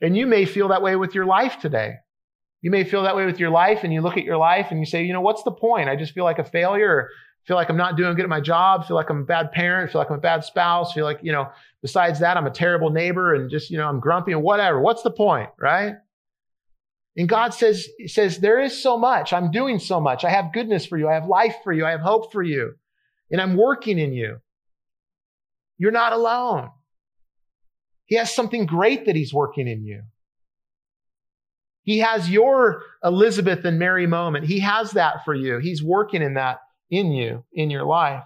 And 0.00 0.16
you 0.16 0.26
may 0.26 0.44
feel 0.44 0.68
that 0.68 0.82
way 0.82 0.96
with 0.96 1.14
your 1.14 1.26
life 1.26 1.58
today. 1.60 1.94
You 2.62 2.70
may 2.70 2.84
feel 2.84 3.02
that 3.04 3.16
way 3.16 3.26
with 3.26 3.38
your 3.38 3.50
life, 3.50 3.80
and 3.84 3.92
you 3.92 4.00
look 4.00 4.16
at 4.16 4.24
your 4.24 4.36
life 4.36 4.68
and 4.70 4.80
you 4.80 4.86
say, 4.86 5.04
"You 5.04 5.12
know, 5.12 5.20
what's 5.20 5.44
the 5.44 5.52
point? 5.52 5.88
I 5.88 5.96
just 5.96 6.12
feel 6.12 6.24
like 6.24 6.38
a 6.38 6.44
failure." 6.44 7.08
feel 7.48 7.56
like 7.56 7.70
I'm 7.70 7.78
not 7.78 7.96
doing 7.96 8.14
good 8.14 8.24
at 8.24 8.28
my 8.28 8.42
job, 8.42 8.86
feel 8.86 8.94
like 8.94 9.08
I'm 9.08 9.22
a 9.22 9.24
bad 9.24 9.52
parent, 9.52 9.90
feel 9.90 10.02
like 10.02 10.10
I'm 10.10 10.18
a 10.18 10.20
bad 10.20 10.44
spouse, 10.44 10.92
feel 10.92 11.06
like, 11.06 11.20
you 11.22 11.32
know, 11.32 11.48
besides 11.80 12.20
that, 12.20 12.36
I'm 12.36 12.46
a 12.46 12.50
terrible 12.50 12.90
neighbor 12.90 13.34
and 13.34 13.50
just, 13.50 13.70
you 13.70 13.78
know, 13.78 13.88
I'm 13.88 14.00
grumpy 14.00 14.32
and 14.32 14.42
whatever. 14.42 14.78
What's 14.78 15.02
the 15.02 15.10
point, 15.10 15.48
right? 15.58 15.94
And 17.16 17.26
God 17.26 17.54
says, 17.54 17.88
says, 18.06 18.38
there 18.38 18.60
is 18.60 18.80
so 18.80 18.98
much. 18.98 19.32
I'm 19.32 19.50
doing 19.50 19.78
so 19.78 19.98
much. 19.98 20.24
I 20.24 20.30
have 20.30 20.52
goodness 20.52 20.84
for 20.84 20.98
you. 20.98 21.08
I 21.08 21.14
have 21.14 21.26
life 21.26 21.56
for 21.64 21.72
you. 21.72 21.86
I 21.86 21.90
have 21.92 22.00
hope 22.00 22.32
for 22.32 22.42
you. 22.42 22.74
And 23.30 23.40
I'm 23.40 23.56
working 23.56 23.98
in 23.98 24.12
you. 24.12 24.40
You're 25.78 25.90
not 25.90 26.12
alone. 26.12 26.68
He 28.08 28.16
has 28.16 28.34
something 28.34 28.66
great 28.66 29.06
that 29.06 29.14
he's 29.14 29.32
working 29.32 29.68
in 29.68 29.84
you. 29.84 30.02
He 31.84 31.98
has 31.98 32.28
your 32.28 32.82
Elizabeth 33.04 33.64
and 33.64 33.78
Mary 33.78 34.06
moment. 34.06 34.46
He 34.46 34.60
has 34.60 34.92
that 34.92 35.24
for 35.24 35.34
you. 35.34 35.58
He's 35.58 35.82
working 35.82 36.22
in 36.22 36.34
that 36.34 36.58
in 36.90 37.12
you, 37.12 37.44
in 37.52 37.70
your 37.70 37.84
life. 37.84 38.24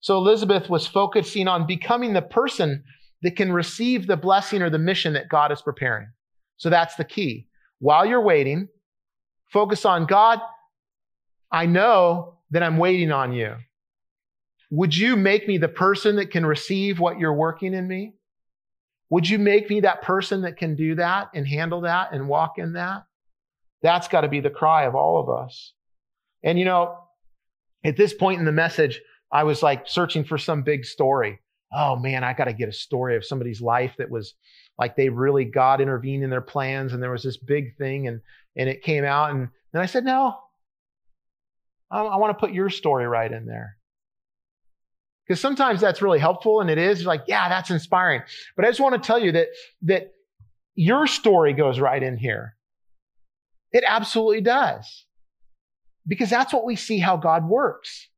So 0.00 0.16
Elizabeth 0.16 0.70
was 0.70 0.86
focusing 0.86 1.48
on 1.48 1.66
becoming 1.66 2.12
the 2.12 2.22
person 2.22 2.84
that 3.22 3.36
can 3.36 3.52
receive 3.52 4.06
the 4.06 4.16
blessing 4.16 4.62
or 4.62 4.70
the 4.70 4.78
mission 4.78 5.12
that 5.14 5.28
God 5.28 5.52
is 5.52 5.62
preparing. 5.62 6.08
So 6.56 6.70
that's 6.70 6.94
the 6.94 7.04
key 7.04 7.48
while 7.80 8.06
you're 8.06 8.22
waiting, 8.22 8.68
focus 9.52 9.84
on 9.84 10.06
God. 10.06 10.38
I 11.50 11.66
know 11.66 12.38
that 12.52 12.62
I'm 12.62 12.78
waiting 12.78 13.10
on 13.10 13.32
you. 13.32 13.56
Would 14.70 14.96
you 14.96 15.16
make 15.16 15.48
me 15.48 15.58
the 15.58 15.68
person 15.68 16.16
that 16.16 16.30
can 16.30 16.46
receive 16.46 17.00
what 17.00 17.18
you're 17.18 17.34
working 17.34 17.74
in 17.74 17.88
me? 17.88 18.14
Would 19.12 19.28
you 19.28 19.38
make 19.38 19.68
me 19.68 19.80
that 19.80 20.00
person 20.00 20.40
that 20.40 20.56
can 20.56 20.74
do 20.74 20.94
that 20.94 21.28
and 21.34 21.46
handle 21.46 21.82
that 21.82 22.14
and 22.14 22.28
walk 22.28 22.54
in 22.56 22.72
that? 22.72 23.04
That's 23.82 24.08
got 24.08 24.22
to 24.22 24.28
be 24.28 24.40
the 24.40 24.48
cry 24.48 24.84
of 24.84 24.94
all 24.94 25.20
of 25.20 25.28
us. 25.28 25.74
And 26.42 26.58
you 26.58 26.64
know, 26.64 26.96
at 27.84 27.98
this 27.98 28.14
point 28.14 28.38
in 28.38 28.46
the 28.46 28.52
message, 28.52 29.02
I 29.30 29.44
was 29.44 29.62
like 29.62 29.86
searching 29.86 30.24
for 30.24 30.38
some 30.38 30.62
big 30.62 30.86
story. 30.86 31.40
Oh 31.70 31.94
man, 31.96 32.24
I 32.24 32.32
got 32.32 32.44
to 32.44 32.54
get 32.54 32.70
a 32.70 32.72
story 32.72 33.14
of 33.14 33.24
somebody's 33.26 33.60
life 33.60 33.92
that 33.98 34.08
was 34.08 34.32
like 34.78 34.96
they 34.96 35.10
really 35.10 35.44
God 35.44 35.82
intervened 35.82 36.24
in 36.24 36.30
their 36.30 36.40
plans 36.40 36.94
and 36.94 37.02
there 37.02 37.10
was 37.10 37.22
this 37.22 37.36
big 37.36 37.76
thing 37.76 38.08
and 38.08 38.22
and 38.56 38.66
it 38.66 38.82
came 38.82 39.04
out 39.04 39.30
and 39.30 39.48
then 39.74 39.82
I 39.82 39.86
said 39.86 40.06
no 40.06 40.38
I, 41.90 42.00
I 42.00 42.16
want 42.16 42.30
to 42.30 42.40
put 42.40 42.54
your 42.54 42.70
story 42.70 43.06
right 43.06 43.30
in 43.30 43.44
there 43.44 43.76
Because 45.32 45.40
sometimes 45.40 45.80
that's 45.80 46.02
really 46.02 46.18
helpful 46.18 46.60
and 46.60 46.68
it 46.68 46.76
is 46.76 47.06
like, 47.06 47.22
yeah, 47.26 47.48
that's 47.48 47.70
inspiring. 47.70 48.20
But 48.54 48.66
I 48.66 48.68
just 48.68 48.80
want 48.80 49.02
to 49.02 49.06
tell 49.06 49.18
you 49.18 49.32
that, 49.32 49.48
that 49.80 50.12
your 50.74 51.06
story 51.06 51.54
goes 51.54 51.80
right 51.80 52.02
in 52.02 52.18
here. 52.18 52.54
It 53.70 53.82
absolutely 53.88 54.42
does. 54.42 55.06
Because 56.06 56.28
that's 56.28 56.52
what 56.52 56.66
we 56.66 56.76
see 56.76 56.98
how 56.98 57.16
God 57.16 57.48
works. 57.48 58.08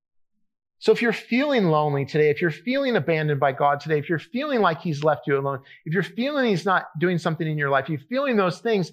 So 0.81 0.91
if 0.91 1.01
you're 1.01 1.13
feeling 1.13 1.67
lonely 1.67 2.05
today, 2.05 2.31
if 2.31 2.43
you're 2.43 2.51
feeling 2.51 2.97
abandoned 2.97 3.39
by 3.39 3.53
God 3.53 3.79
today, 3.79 4.01
if 4.01 4.09
you're 4.09 4.19
feeling 4.19 4.61
like 4.61 4.81
he's 4.81 5.05
left 5.05 5.29
you 5.29 5.39
alone, 5.39 5.61
if 5.85 5.95
you're 5.95 6.03
feeling 6.03 6.47
he's 6.47 6.65
not 6.65 6.87
doing 6.99 7.19
something 7.19 7.47
in 7.47 7.57
your 7.57 7.71
life, 7.71 7.89
you're 7.89 8.01
feeling 8.01 8.37
those 8.37 8.59
things, 8.59 8.91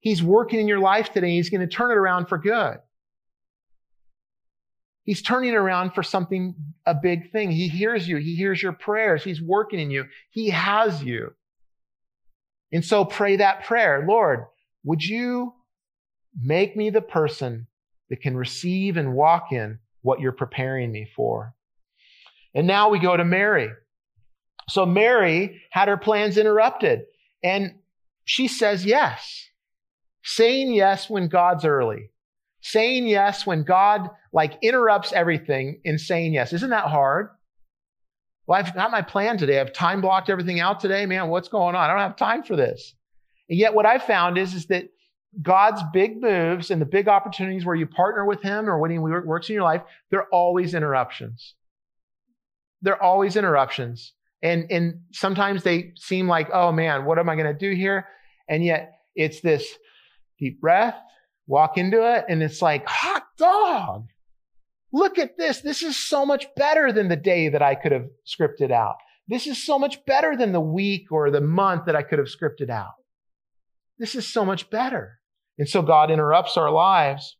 he's 0.00 0.22
working 0.22 0.60
in 0.60 0.68
your 0.68 0.80
life 0.80 1.10
today. 1.10 1.30
He's 1.30 1.48
going 1.48 1.62
to 1.62 1.74
turn 1.74 1.90
it 1.90 1.96
around 1.96 2.26
for 2.26 2.36
good. 2.36 2.76
He's 5.08 5.22
turning 5.22 5.54
around 5.54 5.94
for 5.94 6.02
something, 6.02 6.54
a 6.84 6.92
big 6.92 7.32
thing. 7.32 7.50
He 7.50 7.66
hears 7.66 8.06
you. 8.06 8.18
He 8.18 8.36
hears 8.36 8.62
your 8.62 8.74
prayers. 8.74 9.24
He's 9.24 9.40
working 9.40 9.80
in 9.80 9.90
you. 9.90 10.04
He 10.28 10.50
has 10.50 11.02
you. 11.02 11.32
And 12.72 12.84
so 12.84 13.06
pray 13.06 13.36
that 13.36 13.64
prayer. 13.64 14.04
Lord, 14.06 14.44
would 14.84 15.02
you 15.02 15.54
make 16.38 16.76
me 16.76 16.90
the 16.90 17.00
person 17.00 17.68
that 18.10 18.20
can 18.20 18.36
receive 18.36 18.98
and 18.98 19.14
walk 19.14 19.50
in 19.50 19.78
what 20.02 20.20
you're 20.20 20.30
preparing 20.30 20.92
me 20.92 21.08
for? 21.16 21.54
And 22.54 22.66
now 22.66 22.90
we 22.90 22.98
go 22.98 23.16
to 23.16 23.24
Mary. 23.24 23.70
So 24.68 24.84
Mary 24.84 25.62
had 25.70 25.88
her 25.88 25.96
plans 25.96 26.36
interrupted 26.36 27.04
and 27.42 27.76
she 28.26 28.46
says 28.46 28.84
yes. 28.84 29.46
Saying 30.22 30.74
yes 30.74 31.08
when 31.08 31.28
God's 31.28 31.64
early 31.64 32.10
saying 32.60 33.06
yes 33.06 33.46
when 33.46 33.64
God 33.64 34.10
like 34.32 34.58
interrupts 34.62 35.12
everything 35.12 35.80
in 35.84 35.98
saying 35.98 36.34
yes. 36.34 36.52
Isn't 36.52 36.70
that 36.70 36.86
hard? 36.86 37.30
Well, 38.46 38.58
I've 38.58 38.74
got 38.74 38.90
my 38.90 39.02
plan 39.02 39.36
today. 39.36 39.60
I've 39.60 39.72
time 39.72 40.00
blocked 40.00 40.30
everything 40.30 40.58
out 40.60 40.80
today. 40.80 41.06
Man, 41.06 41.28
what's 41.28 41.48
going 41.48 41.74
on? 41.74 41.84
I 41.84 41.88
don't 41.88 41.98
have 41.98 42.16
time 42.16 42.42
for 42.42 42.56
this. 42.56 42.94
And 43.48 43.58
yet 43.58 43.74
what 43.74 43.86
I've 43.86 44.04
found 44.04 44.38
is, 44.38 44.54
is 44.54 44.66
that 44.66 44.88
God's 45.42 45.82
big 45.92 46.20
moves 46.20 46.70
and 46.70 46.80
the 46.80 46.86
big 46.86 47.08
opportunities 47.08 47.64
where 47.64 47.76
you 47.76 47.86
partner 47.86 48.24
with 48.24 48.42
him 48.42 48.68
or 48.68 48.78
when 48.78 48.90
he 48.90 48.98
works 48.98 49.48
in 49.48 49.54
your 49.54 49.62
life, 49.62 49.82
they're 50.10 50.28
always 50.28 50.74
interruptions. 50.74 51.54
They're 52.82 53.02
always 53.02 53.36
interruptions. 53.36 54.12
And, 54.42 54.70
and 54.70 55.00
sometimes 55.12 55.62
they 55.62 55.92
seem 55.96 56.28
like, 56.28 56.48
oh 56.52 56.72
man, 56.72 57.04
what 57.04 57.18
am 57.18 57.28
I 57.28 57.36
going 57.36 57.52
to 57.52 57.58
do 57.58 57.74
here? 57.74 58.06
And 58.48 58.64
yet 58.64 59.00
it's 59.14 59.40
this 59.40 59.68
deep 60.38 60.60
breath, 60.60 60.96
walk 61.48 61.78
into 61.78 62.14
it 62.14 62.26
and 62.28 62.42
it's 62.42 62.62
like, 62.62 62.86
hot 62.86 63.24
dog. 63.36 64.08
Look 64.92 65.18
at 65.18 65.36
this. 65.36 65.60
This 65.60 65.82
is 65.82 65.96
so 65.96 66.24
much 66.24 66.46
better 66.56 66.92
than 66.92 67.08
the 67.08 67.16
day 67.16 67.48
that 67.48 67.62
I 67.62 67.74
could 67.74 67.92
have 67.92 68.06
scripted 68.26 68.70
out. 68.70 68.96
This 69.26 69.46
is 69.46 69.62
so 69.62 69.78
much 69.78 70.04
better 70.06 70.36
than 70.36 70.52
the 70.52 70.60
week 70.60 71.10
or 71.10 71.30
the 71.30 71.40
month 71.40 71.86
that 71.86 71.96
I 71.96 72.02
could 72.02 72.18
have 72.18 72.28
scripted 72.28 72.70
out. 72.70 72.92
This 73.98 74.14
is 74.14 74.26
so 74.26 74.44
much 74.44 74.70
better. 74.70 75.18
And 75.58 75.68
so 75.68 75.82
God 75.82 76.10
interrupts 76.10 76.56
our 76.56 76.70
lives. 76.70 77.36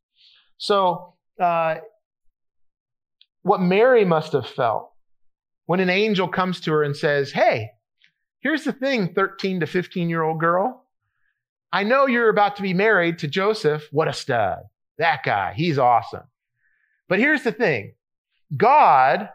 So, 0.59 1.15
uh, 1.41 1.77
what 3.43 3.61
Mary 3.61 4.05
must 4.05 4.33
have 4.33 4.47
felt 4.47 4.91
when 5.67 5.81
an 5.81 5.89
angel 5.89 6.29
comes 6.29 6.61
to 6.63 6.73
her 6.73 6.83
and 6.83 6.97
says, 6.97 7.31
Hey, 7.31 7.71
here's 8.41 8.65
the 8.65 8.73
thing, 8.73 9.15
13 9.15 9.61
to 9.61 9.67
15 9.67 10.11
year 10.11 10.23
old 10.23 10.41
girl. 10.41 10.85
I 11.73 11.85
know 11.85 12.07
you're 12.07 12.31
about 12.31 12.57
to 12.57 12.63
be 12.63 12.75
married 12.75 13.19
to 13.19 13.29
Joseph. 13.29 13.87
What 13.91 14.09
a 14.09 14.13
stud. 14.13 14.61
That 14.99 15.23
guy, 15.23 15.53
he's 15.55 15.79
awesome. 15.79 16.25
But 17.09 17.19
here's 17.19 17.43
the 17.43 17.53
thing 17.53 17.95
God 18.57 19.29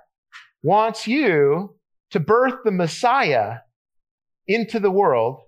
wants 0.61 1.07
you 1.07 1.75
to 2.11 2.19
birth 2.19 2.63
the 2.63 2.71
Messiah 2.71 3.59
into 4.47 4.79
the 4.79 4.91
world. 4.91 5.41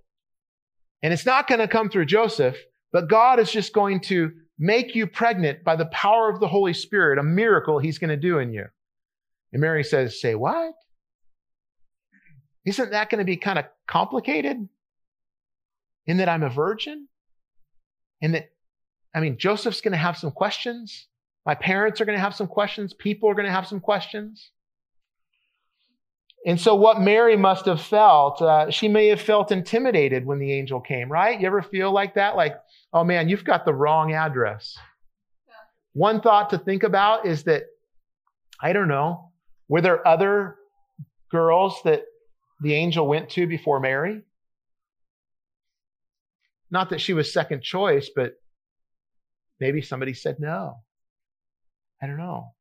And 1.04 1.13
it's 1.13 1.26
not 1.26 1.48
going 1.48 1.60
to 1.60 1.67
come 1.67 1.89
through 1.89 2.06
Joseph, 2.06 2.58
but 2.91 3.10
God 3.10 3.39
is 3.39 3.52
just 3.52 3.74
going 3.74 4.00
to 4.02 4.32
make 4.58 4.95
you 4.95 5.06
pregnant 5.06 5.63
by 5.63 5.76
the 5.76 5.86
power 5.88 6.30
of 6.30 6.39
the 6.39 6.48
Holy 6.48 6.74
Spirit, 6.74 7.19
a 7.19 7.24
miracle 7.24 7.78
he's 7.78 7.98
going 7.98 8.10
to 8.10 8.17
do 8.17 8.39
in 8.39 8.54
you. 8.54 8.65
And 9.52 9.62
Mary 9.62 9.84
says, 9.84 10.19
Say 10.19 10.36
what? 10.36 10.74
Isn't 12.65 12.91
that 12.91 13.10
going 13.10 13.19
to 13.19 13.26
be 13.26 13.38
kind 13.38 13.60
of 13.60 13.65
complicated? 13.88 14.67
In 16.08 16.18
that 16.18 16.30
I'm 16.30 16.44
a 16.44 16.50
virgin 16.50 17.08
and 18.22 18.34
that, 18.34 18.50
I 19.13 19.20
mean, 19.20 19.38
Joseph's 19.38 19.82
going 19.82 19.94
to 19.94 19.98
have 19.98 20.18
some 20.18 20.32
questions. 20.32 21.08
My 21.46 21.56
parents 21.56 22.02
are 22.02 22.06
going 22.06 22.18
to 22.18 22.22
have 22.22 22.36
some 22.36 22.48
questions. 22.48 22.94
People 22.94 23.30
are 23.30 23.36
going 23.36 23.46
to 23.46 23.52
have 23.52 23.68
some 23.68 23.80
questions. 23.80 24.52
And 26.46 26.60
so, 26.60 26.76
what 26.76 27.02
Mary 27.02 27.36
must 27.36 27.65
have 27.65 27.82
felt, 27.82 28.41
uh, 28.41 28.70
she 28.70 28.88
may 28.88 29.08
have 29.08 29.22
felt 29.22 29.52
intimidated 29.52 30.26
when 30.26 30.38
the 30.38 30.52
angel 30.52 30.80
came, 30.80 31.12
right? 31.12 31.39
You 31.39 31.48
ever 31.48 31.63
feel 31.63 31.91
like 31.91 32.15
that? 32.15 32.36
Like, 32.36 32.56
oh 32.94 33.04
man, 33.04 33.30
you've 33.30 33.44
got 33.44 33.65
the 33.65 33.74
wrong 33.74 34.13
address. 34.13 34.78
Yeah. 35.48 35.54
One 35.94 36.22
thought 36.22 36.52
to 36.52 36.60
think 36.60 36.84
about 36.84 37.26
is 37.26 37.44
that, 37.44 37.63
I 38.62 38.74
don't 38.74 38.88
know, 38.88 39.32
were 39.68 39.82
there 39.82 40.08
other 40.08 40.58
girls 41.32 41.80
that 41.84 42.04
the 42.62 42.76
angel 42.76 43.08
went 43.08 43.30
to 43.32 43.48
before 43.48 43.80
Mary? 43.80 44.22
Not 46.76 46.90
that 46.90 47.00
she 47.00 47.14
was 47.14 47.32
second 47.32 47.64
choice, 47.64 48.10
but 48.14 48.34
maybe 49.62 49.82
somebody 49.82 50.14
said 50.14 50.42
no. 50.42 50.82
I 52.04 52.06
don't 52.06 52.18
know. 52.18 52.52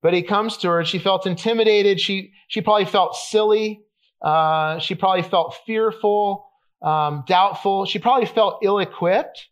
But 0.00 0.14
he 0.14 0.22
comes 0.22 0.56
to 0.58 0.68
her 0.68 0.78
and 0.78 0.88
she 0.88 0.98
felt 0.98 1.26
intimidated. 1.26 2.00
She, 2.00 2.32
she 2.48 2.62
probably 2.62 2.86
felt 2.86 3.14
silly. 3.14 3.82
Uh, 4.22 4.78
she 4.78 4.94
probably 4.94 5.24
felt 5.24 5.58
fearful, 5.66 6.48
um, 6.80 7.24
doubtful. 7.28 7.84
She 7.84 7.98
probably 7.98 8.24
felt 8.24 8.60
ill 8.62 8.78
equipped. 8.78 9.46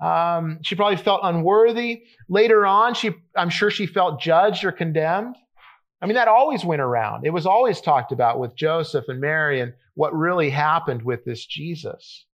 Um, 0.00 0.60
she 0.62 0.76
probably 0.76 0.98
felt 0.98 1.22
unworthy. 1.24 2.04
Later 2.28 2.64
on, 2.64 2.94
she, 2.94 3.16
I'm 3.36 3.50
sure 3.50 3.68
she 3.72 3.86
felt 3.86 4.20
judged 4.20 4.62
or 4.64 4.70
condemned. 4.70 5.34
I 6.00 6.06
mean, 6.06 6.14
that 6.14 6.28
always 6.28 6.64
went 6.64 6.82
around. 6.82 7.26
It 7.26 7.32
was 7.32 7.46
always 7.46 7.80
talked 7.80 8.12
about 8.12 8.38
with 8.38 8.54
Joseph 8.54 9.06
and 9.08 9.20
Mary 9.20 9.60
and 9.60 9.72
what 9.94 10.14
really 10.14 10.50
happened 10.50 11.02
with 11.02 11.24
this 11.24 11.44
Jesus. 11.44 12.26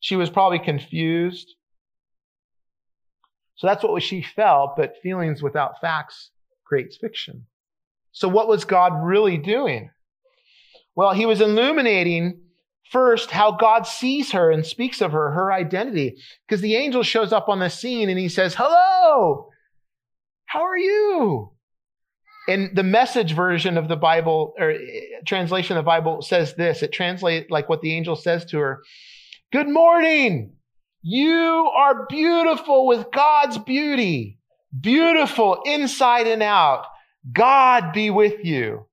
She 0.00 0.16
was 0.16 0.30
probably 0.30 0.58
confused. 0.58 1.54
So 3.56 3.66
that's 3.66 3.84
what 3.84 4.02
she 4.02 4.22
felt, 4.22 4.76
but 4.76 4.96
feelings 5.02 5.42
without 5.42 5.80
facts 5.80 6.30
creates 6.64 6.96
fiction. 6.96 7.46
So 8.12 8.28
what 8.28 8.48
was 8.48 8.64
God 8.64 9.04
really 9.04 9.38
doing? 9.38 9.90
Well, 10.94 11.12
he 11.12 11.26
was 11.26 11.40
illuminating 11.40 12.40
first 12.90 13.30
how 13.30 13.52
God 13.52 13.86
sees 13.86 14.32
her 14.32 14.50
and 14.50 14.66
speaks 14.66 15.00
of 15.00 15.12
her, 15.12 15.30
her 15.30 15.52
identity. 15.52 16.16
Because 16.46 16.60
the 16.60 16.76
angel 16.76 17.02
shows 17.02 17.32
up 17.32 17.48
on 17.48 17.58
the 17.58 17.70
scene 17.70 18.10
and 18.10 18.18
he 18.18 18.28
says, 18.28 18.54
Hello, 18.54 19.48
how 20.44 20.62
are 20.62 20.76
you? 20.76 21.51
And 22.48 22.74
the 22.74 22.82
message 22.82 23.34
version 23.34 23.78
of 23.78 23.88
the 23.88 23.96
Bible 23.96 24.54
or 24.58 24.70
eh, 24.70 24.78
translation 25.26 25.76
of 25.76 25.84
the 25.84 25.86
Bible 25.86 26.22
says 26.22 26.54
this. 26.54 26.82
It 26.82 26.92
translates 26.92 27.50
like 27.50 27.68
what 27.68 27.82
the 27.82 27.92
angel 27.92 28.16
says 28.16 28.44
to 28.46 28.58
her. 28.58 28.82
Good 29.52 29.68
morning. 29.68 30.54
You 31.02 31.70
are 31.74 32.06
beautiful 32.06 32.86
with 32.86 33.06
God's 33.12 33.58
beauty. 33.58 34.38
Beautiful 34.78 35.62
inside 35.64 36.26
and 36.26 36.42
out. 36.42 36.86
God 37.32 37.92
be 37.92 38.10
with 38.10 38.44
you. 38.44 38.86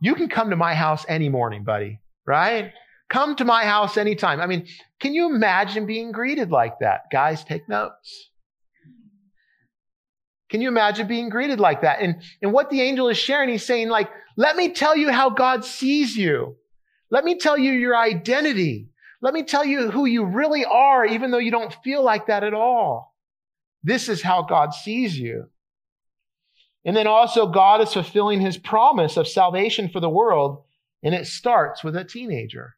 You 0.00 0.14
can 0.14 0.28
come 0.28 0.50
to 0.50 0.56
my 0.56 0.74
house 0.74 1.04
any 1.08 1.28
morning, 1.28 1.62
buddy, 1.62 2.00
right? 2.26 2.72
Come 3.08 3.36
to 3.36 3.44
my 3.44 3.64
house 3.64 3.96
anytime. 3.96 4.40
I 4.40 4.46
mean, 4.46 4.66
can 4.98 5.14
you 5.14 5.32
imagine 5.32 5.86
being 5.86 6.10
greeted 6.10 6.50
like 6.50 6.78
that? 6.80 7.02
Guys, 7.12 7.44
take 7.44 7.68
notes. 7.68 8.30
Can 10.52 10.60
you 10.60 10.68
imagine 10.68 11.06
being 11.06 11.30
greeted 11.30 11.60
like 11.60 11.80
that? 11.80 12.02
And, 12.02 12.20
and 12.42 12.52
what 12.52 12.68
the 12.68 12.82
angel 12.82 13.08
is 13.08 13.16
sharing, 13.16 13.48
he's 13.48 13.64
saying, 13.64 13.88
like, 13.88 14.10
let 14.36 14.54
me 14.54 14.68
tell 14.68 14.94
you 14.94 15.10
how 15.10 15.30
God 15.30 15.64
sees 15.64 16.14
you. 16.14 16.56
Let 17.10 17.24
me 17.24 17.38
tell 17.38 17.56
you 17.56 17.72
your 17.72 17.96
identity. 17.96 18.90
Let 19.22 19.32
me 19.32 19.44
tell 19.44 19.64
you 19.64 19.90
who 19.90 20.04
you 20.04 20.26
really 20.26 20.66
are, 20.66 21.06
even 21.06 21.30
though 21.30 21.38
you 21.38 21.50
don't 21.50 21.74
feel 21.82 22.02
like 22.02 22.26
that 22.26 22.44
at 22.44 22.52
all. 22.52 23.14
This 23.82 24.10
is 24.10 24.20
how 24.20 24.42
God 24.42 24.74
sees 24.74 25.18
you. 25.18 25.46
And 26.84 26.94
then 26.94 27.06
also, 27.06 27.46
God 27.46 27.80
is 27.80 27.94
fulfilling 27.94 28.42
his 28.42 28.58
promise 28.58 29.16
of 29.16 29.26
salvation 29.26 29.88
for 29.88 30.00
the 30.00 30.10
world, 30.10 30.64
and 31.02 31.14
it 31.14 31.26
starts 31.26 31.82
with 31.82 31.96
a 31.96 32.04
teenager. 32.04 32.74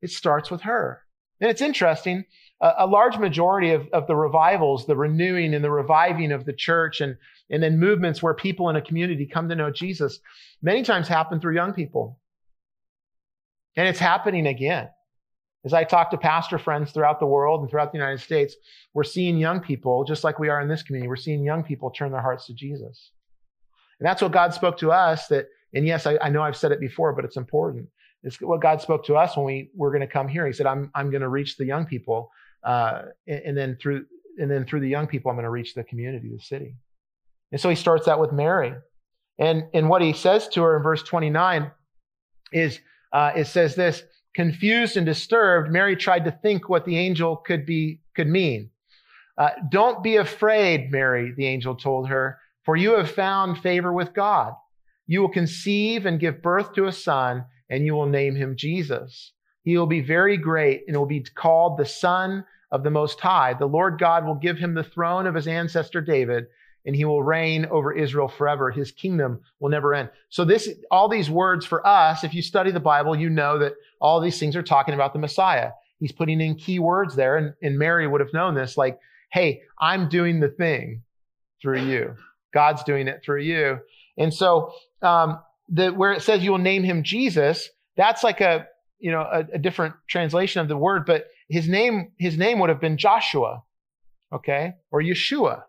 It 0.00 0.10
starts 0.10 0.50
with 0.50 0.62
her. 0.62 1.02
And 1.40 1.48
it's 1.48 1.62
interesting 1.62 2.24
a, 2.62 2.86
large 2.86 3.18
majority 3.18 3.72
of, 3.72 3.88
of 3.92 4.06
the 4.06 4.14
revivals, 4.14 4.86
the 4.86 4.96
renewing 4.96 5.52
and 5.52 5.64
the 5.64 5.70
reviving 5.70 6.30
of 6.30 6.44
the 6.44 6.52
church 6.52 7.00
and, 7.00 7.16
and 7.50 7.62
then 7.62 7.78
movements 7.78 8.22
where 8.22 8.34
people 8.34 8.70
in 8.70 8.76
a 8.76 8.80
community 8.80 9.26
come 9.26 9.48
to 9.48 9.56
know 9.56 9.70
Jesus, 9.70 10.20
many 10.62 10.84
times 10.84 11.08
happen 11.08 11.40
through 11.40 11.56
young 11.56 11.72
people. 11.72 12.20
And 13.76 13.88
it's 13.88 13.98
happening 13.98 14.46
again. 14.46 14.88
As 15.64 15.72
I 15.72 15.84
talk 15.84 16.10
to 16.10 16.18
pastor 16.18 16.58
friends 16.58 16.92
throughout 16.92 17.20
the 17.20 17.26
world 17.26 17.60
and 17.60 17.70
throughout 17.70 17.92
the 17.92 17.98
United 17.98 18.20
States, 18.20 18.54
we're 18.94 19.04
seeing 19.04 19.38
young 19.38 19.60
people, 19.60 20.04
just 20.04 20.24
like 20.24 20.38
we 20.38 20.48
are 20.48 20.60
in 20.60 20.68
this 20.68 20.82
community, 20.82 21.08
we're 21.08 21.16
seeing 21.16 21.44
young 21.44 21.62
people 21.64 21.90
turn 21.90 22.12
their 22.12 22.20
hearts 22.20 22.46
to 22.46 22.54
Jesus. 22.54 23.10
And 23.98 24.06
that's 24.06 24.22
what 24.22 24.32
God 24.32 24.54
spoke 24.54 24.78
to 24.78 24.92
us 24.92 25.26
that, 25.28 25.46
and 25.74 25.86
yes, 25.86 26.06
I, 26.06 26.18
I 26.20 26.28
know 26.28 26.42
I've 26.42 26.56
said 26.56 26.72
it 26.72 26.80
before, 26.80 27.12
but 27.12 27.24
it's 27.24 27.36
important. 27.36 27.88
It's 28.24 28.40
what 28.40 28.60
God 28.60 28.80
spoke 28.80 29.04
to 29.06 29.16
us 29.16 29.36
when 29.36 29.46
we 29.46 29.70
were 29.74 29.90
going 29.90 30.00
to 30.00 30.06
come 30.06 30.28
here. 30.28 30.46
He 30.46 30.52
said, 30.52 30.66
I'm, 30.66 30.90
I'm 30.94 31.10
going 31.10 31.22
to 31.22 31.28
reach 31.28 31.56
the 31.56 31.64
young 31.64 31.86
people. 31.86 32.30
Uh, 32.64 33.02
and, 33.26 33.40
and 33.46 33.56
then 33.56 33.76
through, 33.80 34.06
and 34.38 34.50
then 34.50 34.64
through 34.64 34.80
the 34.80 34.88
young 34.88 35.06
people, 35.06 35.30
I'm 35.30 35.36
going 35.36 35.44
to 35.44 35.50
reach 35.50 35.74
the 35.74 35.84
community, 35.84 36.30
the 36.30 36.42
city. 36.42 36.76
And 37.50 37.60
so 37.60 37.68
he 37.68 37.76
starts 37.76 38.08
out 38.08 38.20
with 38.20 38.32
Mary. 38.32 38.74
And, 39.38 39.64
and 39.74 39.88
what 39.88 40.02
he 40.02 40.12
says 40.12 40.48
to 40.48 40.62
her 40.62 40.76
in 40.76 40.82
verse 40.82 41.02
29 41.02 41.70
is, 42.52 42.80
uh, 43.12 43.32
it 43.36 43.46
says 43.46 43.74
this, 43.74 44.02
confused 44.34 44.96
and 44.96 45.04
disturbed, 45.04 45.70
Mary 45.70 45.96
tried 45.96 46.24
to 46.24 46.30
think 46.30 46.68
what 46.68 46.84
the 46.84 46.96
angel 46.96 47.36
could 47.36 47.66
be, 47.66 48.00
could 48.14 48.28
mean. 48.28 48.70
Uh, 49.36 49.50
don't 49.70 50.02
be 50.02 50.16
afraid, 50.16 50.90
Mary, 50.90 51.32
the 51.36 51.46
angel 51.46 51.74
told 51.74 52.08
her, 52.08 52.38
for 52.64 52.76
you 52.76 52.96
have 52.96 53.10
found 53.10 53.58
favor 53.58 53.92
with 53.92 54.14
God. 54.14 54.54
You 55.06 55.20
will 55.20 55.28
conceive 55.28 56.06
and 56.06 56.20
give 56.20 56.42
birth 56.42 56.74
to 56.74 56.86
a 56.86 56.92
son, 56.92 57.44
and 57.68 57.84
you 57.84 57.94
will 57.94 58.06
name 58.06 58.36
him 58.36 58.56
Jesus. 58.56 59.32
He 59.62 59.76
will 59.76 59.86
be 59.86 60.00
very 60.00 60.36
great 60.36 60.84
and 60.86 60.96
will 60.96 61.06
be 61.06 61.20
called 61.20 61.78
the 61.78 61.86
Son 61.86 62.44
of 62.70 62.82
the 62.82 62.90
Most 62.90 63.20
High. 63.20 63.54
The 63.54 63.66
Lord 63.66 63.98
God 63.98 64.26
will 64.26 64.34
give 64.34 64.58
him 64.58 64.74
the 64.74 64.82
throne 64.84 65.26
of 65.26 65.34
his 65.34 65.46
ancestor 65.46 66.00
David, 66.00 66.46
and 66.84 66.96
he 66.96 67.04
will 67.04 67.22
reign 67.22 67.66
over 67.66 67.92
Israel 67.92 68.28
forever. 68.28 68.70
His 68.70 68.90
kingdom 68.90 69.40
will 69.60 69.70
never 69.70 69.94
end. 69.94 70.10
So 70.30 70.44
this, 70.44 70.68
all 70.90 71.08
these 71.08 71.30
words 71.30 71.64
for 71.64 71.86
us, 71.86 72.24
if 72.24 72.34
you 72.34 72.42
study 72.42 72.72
the 72.72 72.80
Bible, 72.80 73.14
you 73.14 73.30
know 73.30 73.58
that 73.58 73.74
all 74.00 74.20
these 74.20 74.38
things 74.38 74.56
are 74.56 74.62
talking 74.62 74.94
about 74.94 75.12
the 75.12 75.18
Messiah. 75.20 75.70
He's 76.00 76.12
putting 76.12 76.40
in 76.40 76.56
key 76.56 76.80
words 76.80 77.14
there, 77.14 77.36
and, 77.36 77.54
and 77.62 77.78
Mary 77.78 78.08
would 78.08 78.20
have 78.20 78.32
known 78.32 78.54
this, 78.54 78.76
like, 78.76 78.98
hey, 79.32 79.62
I'm 79.78 80.08
doing 80.08 80.40
the 80.40 80.48
thing 80.48 81.02
through 81.60 81.82
you. 81.82 82.16
God's 82.52 82.82
doing 82.82 83.06
it 83.06 83.22
through 83.24 83.42
you. 83.42 83.78
And 84.18 84.34
so, 84.34 84.72
um, 85.02 85.40
the, 85.68 85.90
where 85.90 86.12
it 86.12 86.22
says 86.22 86.42
you 86.42 86.50
will 86.50 86.58
name 86.58 86.82
him 86.82 87.02
Jesus, 87.02 87.68
that's 87.96 88.24
like 88.24 88.40
a, 88.40 88.66
you 89.02 89.10
know, 89.10 89.20
a, 89.20 89.44
a 89.54 89.58
different 89.58 89.94
translation 90.08 90.60
of 90.62 90.68
the 90.68 90.76
word, 90.76 91.04
but 91.04 91.26
his 91.48 91.68
name, 91.68 92.12
his 92.18 92.38
name 92.38 92.60
would 92.60 92.70
have 92.70 92.80
been 92.80 92.96
Joshua. 92.96 93.62
Okay. 94.32 94.74
Or 94.92 95.02
Yeshua. 95.02 95.64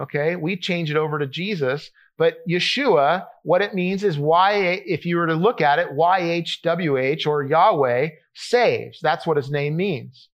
Okay. 0.00 0.36
We 0.36 0.56
change 0.56 0.90
it 0.90 0.96
over 0.96 1.18
to 1.18 1.26
Jesus, 1.26 1.90
but 2.16 2.38
Yeshua, 2.48 3.26
what 3.44 3.60
it 3.60 3.74
means 3.74 4.02
is 4.02 4.18
Y, 4.18 4.82
if 4.86 5.04
you 5.04 5.18
were 5.18 5.26
to 5.26 5.34
look 5.34 5.60
at 5.60 5.78
it, 5.78 5.90
YHWH 5.90 7.26
or 7.26 7.44
Yahweh 7.44 8.08
saves. 8.34 8.98
That's 9.02 9.26
what 9.26 9.36
his 9.36 9.50
name 9.50 9.76
means. 9.76 10.30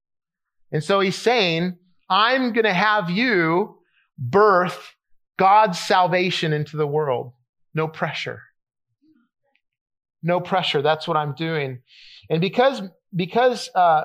And 0.70 0.82
so 0.82 1.00
he's 1.00 1.16
saying, 1.16 1.76
I'm 2.08 2.52
going 2.52 2.64
to 2.64 2.72
have 2.72 3.10
you 3.10 3.78
birth 4.16 4.94
God's 5.38 5.78
salvation 5.78 6.52
into 6.52 6.76
the 6.76 6.86
world. 6.86 7.32
No 7.74 7.88
pressure. 7.88 8.42
No 10.22 10.40
pressure. 10.40 10.82
That's 10.82 11.08
what 11.08 11.16
I'm 11.16 11.34
doing. 11.34 11.80
And 12.30 12.40
because, 12.40 12.82
because, 13.14 13.68
uh, 13.74 14.04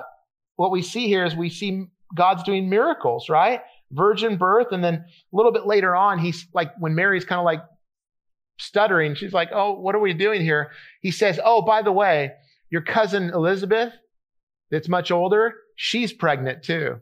what 0.56 0.72
we 0.72 0.82
see 0.82 1.06
here 1.06 1.24
is 1.24 1.36
we 1.36 1.50
see 1.50 1.86
God's 2.14 2.42
doing 2.42 2.68
miracles, 2.68 3.28
right? 3.28 3.60
Virgin 3.92 4.36
birth. 4.36 4.72
And 4.72 4.82
then 4.82 4.94
a 4.94 5.04
little 5.36 5.52
bit 5.52 5.66
later 5.66 5.94
on, 5.94 6.18
he's 6.18 6.46
like, 6.52 6.72
when 6.78 6.94
Mary's 6.94 7.24
kind 7.24 7.38
of 7.38 7.44
like 7.44 7.60
stuttering, 8.58 9.14
she's 9.14 9.32
like, 9.32 9.50
Oh, 9.52 9.72
what 9.72 9.94
are 9.94 10.00
we 10.00 10.14
doing 10.14 10.42
here? 10.42 10.72
He 11.00 11.10
says, 11.10 11.38
Oh, 11.42 11.62
by 11.62 11.82
the 11.82 11.92
way, 11.92 12.32
your 12.70 12.82
cousin 12.82 13.30
Elizabeth, 13.30 13.92
that's 14.70 14.88
much 14.88 15.10
older, 15.10 15.54
she's 15.76 16.12
pregnant 16.12 16.64
too. 16.64 16.96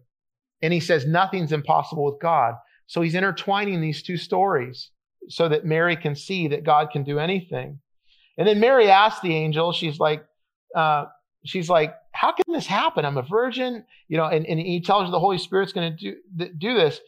And 0.63 0.73
he 0.73 0.81
says, 0.81 1.07
Nothing's 1.07 1.53
impossible 1.53 2.05
with 2.05 2.21
God. 2.21 2.55
So 2.87 3.01
he's 3.01 3.15
intertwining 3.15 3.81
these 3.81 4.03
two 4.03 4.17
stories 4.17 4.91
so 5.29 5.49
that 5.49 5.65
Mary 5.65 5.97
can 5.97 6.15
see 6.15 6.49
that 6.49 6.63
God 6.63 6.91
can 6.93 7.03
do 7.03 7.19
anything. 7.19 7.81
And 8.39 8.47
then 8.47 8.61
Mary 8.61 8.91
asked 8.91 9.23
the 9.23 9.35
angel, 9.35 9.73
she's 9.73 9.99
like, 9.99 10.25
uh, 10.75 11.07
she's 11.45 11.69
like, 11.69 11.95
how 12.13 12.33
can 12.33 12.45
this 12.53 12.67
happen? 12.67 13.05
I'm 13.05 13.17
a 13.17 13.23
virgin, 13.23 13.85
you 14.09 14.17
know, 14.17 14.27
and, 14.27 14.47
and 14.47 14.59
he 14.59 14.81
tells 14.81 15.07
her 15.07 15.11
the 15.11 15.21
Holy 15.21 15.39
Spirit's 15.39 15.73
going 15.73 15.97
to 15.97 16.17
do, 16.37 16.49
do 16.59 16.75
this. 16.75 17.01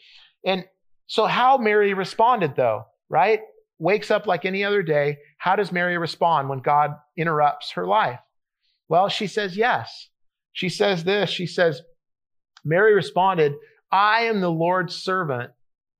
And 0.45 0.65
so 1.07 1.27
how 1.27 1.59
Mary 1.59 1.95
responded 1.95 2.57
though, 2.57 2.85
right? 3.09 3.41
Wakes 3.79 4.11
up 4.11 4.27
like 4.27 4.45
any 4.45 4.65
other 4.65 4.83
day. 4.83 5.19
How 5.39 5.57
does 5.57 5.73
Mary 5.73 5.99
respond 5.99 6.49
when 6.49 6.61
God 6.61 6.93
interrupts 7.17 7.73
her 7.73 7.87
life? 7.87 8.21
Well, 8.89 9.09
she 9.09 9.27
says 9.27 9.57
yes. 9.57 10.09
She 10.53 10.69
says 10.69 11.05
this. 11.05 11.31
She 11.31 11.47
says, 11.47 11.83
Mary 12.65 12.95
responded, 12.95 13.55
I 13.93 14.23
am 14.23 14.41
the 14.41 14.51
Lord's 14.51 14.97
servant. 14.97 15.53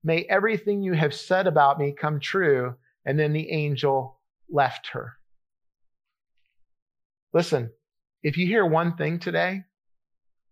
May 0.03 0.25
everything 0.29 0.81
you 0.81 0.93
have 0.93 1.13
said 1.13 1.47
about 1.47 1.79
me 1.79 1.93
come 1.97 2.19
true. 2.19 2.75
And 3.05 3.17
then 3.17 3.33
the 3.33 3.49
angel 3.51 4.19
left 4.49 4.89
her. 4.93 5.18
Listen, 7.33 7.71
if 8.23 8.37
you 8.37 8.47
hear 8.47 8.65
one 8.65 8.95
thing 8.95 9.19
today, 9.19 9.63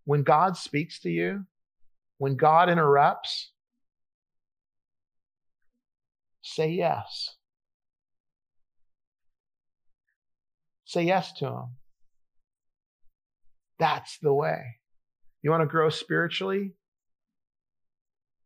when 0.06 0.24
God 0.24 0.56
speaks 0.56 1.00
to 1.02 1.10
you, 1.10 1.46
when 2.18 2.36
God 2.36 2.70
interrupts, 2.70 3.52
say 6.42 6.70
yes. 6.70 7.36
Say 10.86 11.04
yes 11.04 11.34
to 11.34 11.48
Him. 11.48 11.66
That's 13.80 14.18
the 14.20 14.34
way. 14.34 14.78
You 15.42 15.52
want 15.52 15.62
to 15.62 15.68
grow 15.68 15.90
spiritually? 15.90 16.74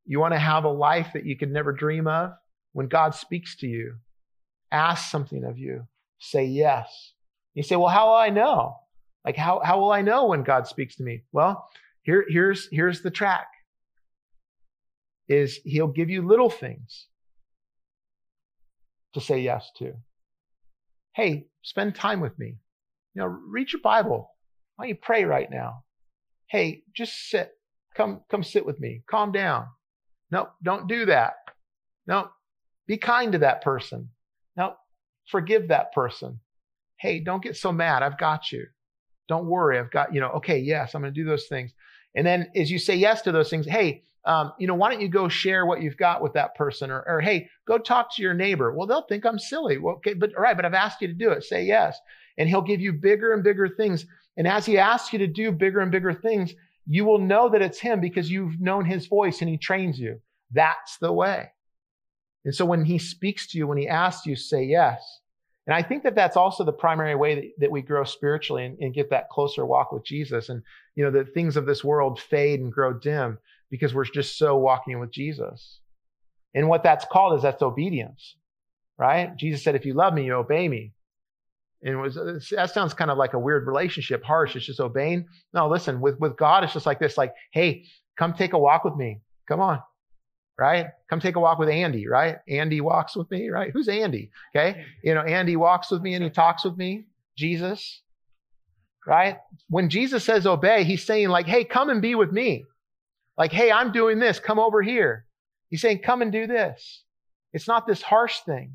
You 0.05 0.19
want 0.19 0.33
to 0.33 0.39
have 0.39 0.63
a 0.63 0.69
life 0.69 1.09
that 1.13 1.25
you 1.25 1.37
could 1.37 1.51
never 1.51 1.71
dream 1.71 2.07
of? 2.07 2.31
When 2.73 2.87
God 2.87 3.13
speaks 3.13 3.55
to 3.57 3.67
you, 3.67 3.95
ask 4.71 5.09
something 5.09 5.43
of 5.43 5.57
you, 5.57 5.87
say 6.19 6.45
yes. 6.45 7.13
You 7.53 7.63
say, 7.63 7.75
well, 7.75 7.89
how 7.89 8.07
will 8.07 8.15
I 8.15 8.29
know? 8.29 8.77
Like, 9.25 9.35
how, 9.35 9.61
how 9.63 9.79
will 9.79 9.91
I 9.91 10.01
know 10.01 10.27
when 10.27 10.43
God 10.43 10.67
speaks 10.67 10.95
to 10.95 11.03
me? 11.03 11.23
Well, 11.31 11.69
here, 12.01 12.25
here's, 12.27 12.67
here's 12.71 13.01
the 13.01 13.11
track 13.11 13.47
is 15.27 15.59
he'll 15.63 15.87
give 15.87 16.09
you 16.09 16.27
little 16.27 16.49
things 16.49 17.07
to 19.13 19.21
say 19.21 19.39
yes 19.39 19.69
to. 19.77 19.93
Hey, 21.13 21.47
spend 21.61 21.95
time 21.95 22.19
with 22.19 22.37
me. 22.39 22.57
You 23.13 23.21
know, 23.21 23.27
read 23.27 23.71
your 23.71 23.81
Bible. 23.81 24.31
Why 24.75 24.85
don't 24.85 24.89
you 24.89 24.95
pray 24.95 25.25
right 25.25 25.49
now? 25.49 25.83
Hey, 26.47 26.83
just 26.95 27.29
sit. 27.29 27.51
Come, 27.95 28.21
come 28.29 28.43
sit 28.43 28.65
with 28.65 28.79
me. 28.79 29.03
Calm 29.09 29.31
down. 29.31 29.67
No, 30.31 30.49
don't 30.63 30.87
do 30.87 31.05
that. 31.05 31.33
No, 32.07 32.29
be 32.87 32.97
kind 32.97 33.33
to 33.33 33.37
that 33.39 33.61
person. 33.61 34.09
No, 34.55 34.75
forgive 35.27 35.67
that 35.67 35.93
person. 35.93 36.39
Hey, 37.01 37.19
don't 37.19 37.41
get 37.41 37.57
so 37.57 37.71
mad. 37.71 38.03
I've 38.03 38.19
got 38.19 38.51
you. 38.51 38.67
Don't 39.27 39.47
worry. 39.47 39.79
I've 39.79 39.89
got, 39.89 40.13
you 40.13 40.21
know, 40.21 40.29
okay, 40.33 40.59
yes, 40.59 40.93
I'm 40.93 41.01
going 41.01 41.11
to 41.11 41.19
do 41.19 41.27
those 41.27 41.47
things. 41.47 41.73
And 42.13 42.27
then 42.27 42.51
as 42.55 42.69
you 42.69 42.77
say 42.77 42.95
yes 42.95 43.23
to 43.23 43.31
those 43.31 43.49
things, 43.49 43.65
hey, 43.65 44.03
um, 44.25 44.53
you 44.59 44.67
know, 44.67 44.75
why 44.75 44.91
don't 44.91 45.01
you 45.01 45.07
go 45.07 45.27
share 45.27 45.65
what 45.65 45.81
you've 45.81 45.97
got 45.97 46.21
with 46.21 46.33
that 46.33 46.53
person? 46.53 46.91
Or, 46.91 47.03
or, 47.07 47.21
hey, 47.21 47.49
go 47.65 47.79
talk 47.79 48.15
to 48.15 48.21
your 48.21 48.35
neighbor. 48.35 48.71
Well, 48.71 48.85
they'll 48.85 49.07
think 49.07 49.25
I'm 49.25 49.39
silly. 49.39 49.79
Well, 49.79 49.95
okay, 49.95 50.13
but 50.13 50.35
all 50.35 50.43
right, 50.43 50.55
but 50.55 50.63
I've 50.63 50.75
asked 50.75 51.01
you 51.01 51.07
to 51.07 51.13
do 51.13 51.31
it. 51.31 51.43
Say 51.43 51.65
yes. 51.65 51.97
And 52.37 52.47
he'll 52.47 52.61
give 52.61 52.81
you 52.81 52.93
bigger 52.93 53.33
and 53.33 53.43
bigger 53.43 53.67
things. 53.67 54.05
And 54.37 54.47
as 54.47 54.65
he 54.65 54.77
asks 54.77 55.11
you 55.11 55.19
to 55.19 55.27
do 55.27 55.51
bigger 55.51 55.79
and 55.79 55.91
bigger 55.91 56.13
things, 56.13 56.53
you 56.85 57.05
will 57.05 57.19
know 57.19 57.49
that 57.49 57.63
it's 57.63 57.79
him 57.79 57.99
because 57.99 58.29
you've 58.29 58.61
known 58.61 58.85
his 58.85 59.07
voice 59.07 59.41
and 59.41 59.49
he 59.49 59.57
trains 59.57 59.97
you. 59.97 60.19
That's 60.51 60.97
the 60.99 61.11
way. 61.11 61.51
And 62.45 62.53
so 62.53 62.65
when 62.65 62.85
he 62.85 62.99
speaks 62.99 63.47
to 63.47 63.57
you, 63.57 63.65
when 63.65 63.77
he 63.79 63.87
asks 63.87 64.27
you, 64.27 64.35
say 64.35 64.65
yes. 64.65 65.01
And 65.71 65.77
I 65.77 65.87
think 65.87 66.03
that 66.03 66.15
that's 66.15 66.35
also 66.35 66.65
the 66.65 66.73
primary 66.73 67.15
way 67.15 67.35
that, 67.35 67.45
that 67.59 67.71
we 67.71 67.81
grow 67.81 68.03
spiritually 68.03 68.65
and, 68.65 68.77
and, 68.79 68.93
get 68.93 69.09
that 69.11 69.29
closer 69.29 69.65
walk 69.65 69.93
with 69.93 70.03
Jesus. 70.03 70.49
And, 70.49 70.63
you 70.95 71.05
know, 71.05 71.11
the 71.11 71.23
things 71.23 71.55
of 71.55 71.65
this 71.65 71.81
world 71.81 72.19
fade 72.19 72.59
and 72.59 72.73
grow 72.73 72.91
dim 72.91 73.37
because 73.69 73.93
we're 73.93 74.03
just 74.03 74.37
so 74.37 74.57
walking 74.57 74.99
with 74.99 75.11
Jesus. 75.11 75.79
And 76.53 76.67
what 76.67 76.83
that's 76.83 77.05
called 77.05 77.37
is 77.37 77.41
that's 77.41 77.61
obedience, 77.61 78.35
right? 78.97 79.33
Jesus 79.37 79.63
said, 79.63 79.75
if 79.75 79.85
you 79.85 79.93
love 79.93 80.13
me, 80.13 80.25
you 80.25 80.33
obey 80.33 80.67
me. 80.67 80.91
And 81.81 81.93
it 81.93 81.97
was, 81.97 82.15
that 82.51 82.71
sounds 82.71 82.93
kind 82.93 83.09
of 83.09 83.17
like 83.17 83.33
a 83.33 83.39
weird 83.39 83.65
relationship, 83.65 84.25
harsh. 84.25 84.57
It's 84.57 84.65
just 84.65 84.81
obeying. 84.81 85.25
No, 85.53 85.69
listen, 85.69 86.01
with, 86.01 86.19
with 86.19 86.35
God, 86.35 86.65
it's 86.65 86.73
just 86.73 86.85
like 86.85 86.99
this, 86.99 87.17
like, 87.17 87.33
hey, 87.53 87.85
come 88.17 88.33
take 88.33 88.51
a 88.51 88.59
walk 88.59 88.83
with 88.83 88.97
me. 88.97 89.21
Come 89.47 89.61
on 89.61 89.79
right? 90.61 90.89
Come 91.09 91.19
take 91.19 91.37
a 91.37 91.39
walk 91.39 91.57
with 91.57 91.69
Andy, 91.69 92.07
right? 92.07 92.37
Andy 92.47 92.81
walks 92.81 93.15
with 93.15 93.31
me, 93.31 93.49
right? 93.49 93.71
Who's 93.73 93.87
Andy? 93.87 94.29
Okay. 94.55 94.85
You 95.03 95.15
know, 95.15 95.21
Andy 95.21 95.55
walks 95.55 95.89
with 95.89 96.03
me 96.03 96.13
and 96.13 96.23
he 96.23 96.29
talks 96.29 96.63
with 96.63 96.77
me. 96.77 97.05
Jesus, 97.35 98.03
right? 99.07 99.37
When 99.69 99.89
Jesus 99.89 100.23
says 100.23 100.45
obey, 100.45 100.83
he's 100.83 101.03
saying 101.03 101.29
like, 101.29 101.47
hey, 101.47 101.63
come 101.63 101.89
and 101.89 101.99
be 101.99 102.13
with 102.13 102.31
me. 102.31 102.65
Like, 103.39 103.51
hey, 103.51 103.71
I'm 103.71 103.91
doing 103.91 104.19
this. 104.19 104.39
Come 104.39 104.59
over 104.59 104.83
here. 104.83 105.25
He's 105.71 105.81
saying, 105.81 106.03
come 106.05 106.21
and 106.21 106.31
do 106.31 106.45
this. 106.45 107.05
It's 107.53 107.67
not 107.67 107.87
this 107.87 108.03
harsh 108.03 108.41
thing, 108.41 108.73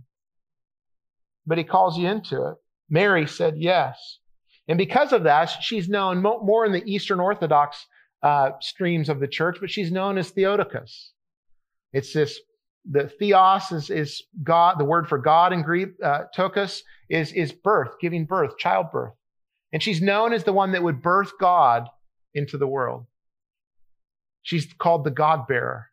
but 1.47 1.57
he 1.57 1.63
calls 1.63 1.97
you 1.97 2.09
into 2.09 2.49
it. 2.49 2.57
Mary 2.91 3.29
said 3.29 3.55
yes. 3.59 4.19
And 4.67 4.77
because 4.77 5.13
of 5.13 5.23
that, 5.23 5.47
she's 5.63 5.89
known 5.89 6.21
more 6.21 6.67
in 6.67 6.73
the 6.73 6.85
Eastern 6.85 7.21
Orthodox 7.21 7.87
uh, 8.25 8.51
streams 8.61 9.09
of 9.09 9.21
the 9.21 9.29
church, 9.29 9.59
but 9.61 9.71
she's 9.71 9.93
known 9.93 10.19
as 10.19 10.31
Theotokos. 10.31 11.13
It's 11.97 12.13
this, 12.13 12.39
the 12.85 13.09
theos 13.09 13.73
is, 13.73 13.89
is 13.89 14.23
God, 14.43 14.79
the 14.79 14.85
word 14.85 15.09
for 15.09 15.17
God 15.17 15.55
in 15.55 15.63
Greek, 15.63 15.89
uh, 16.05 16.25
tokos 16.37 16.83
is, 17.09 17.33
is 17.33 17.53
birth, 17.53 17.93
giving 18.03 18.27
birth, 18.27 18.59
childbirth. 18.59 19.15
And 19.73 19.83
she's 19.83 20.03
known 20.03 20.35
as 20.35 20.45
the 20.45 20.53
one 20.53 20.73
that 20.73 20.83
would 20.83 21.01
birth 21.01 21.33
God 21.41 21.89
into 22.35 22.59
the 22.59 22.67
world. 22.67 23.07
She's 24.43 24.69
called 24.79 25.05
the 25.05 25.11
God 25.11 25.47
bearer. 25.49 25.87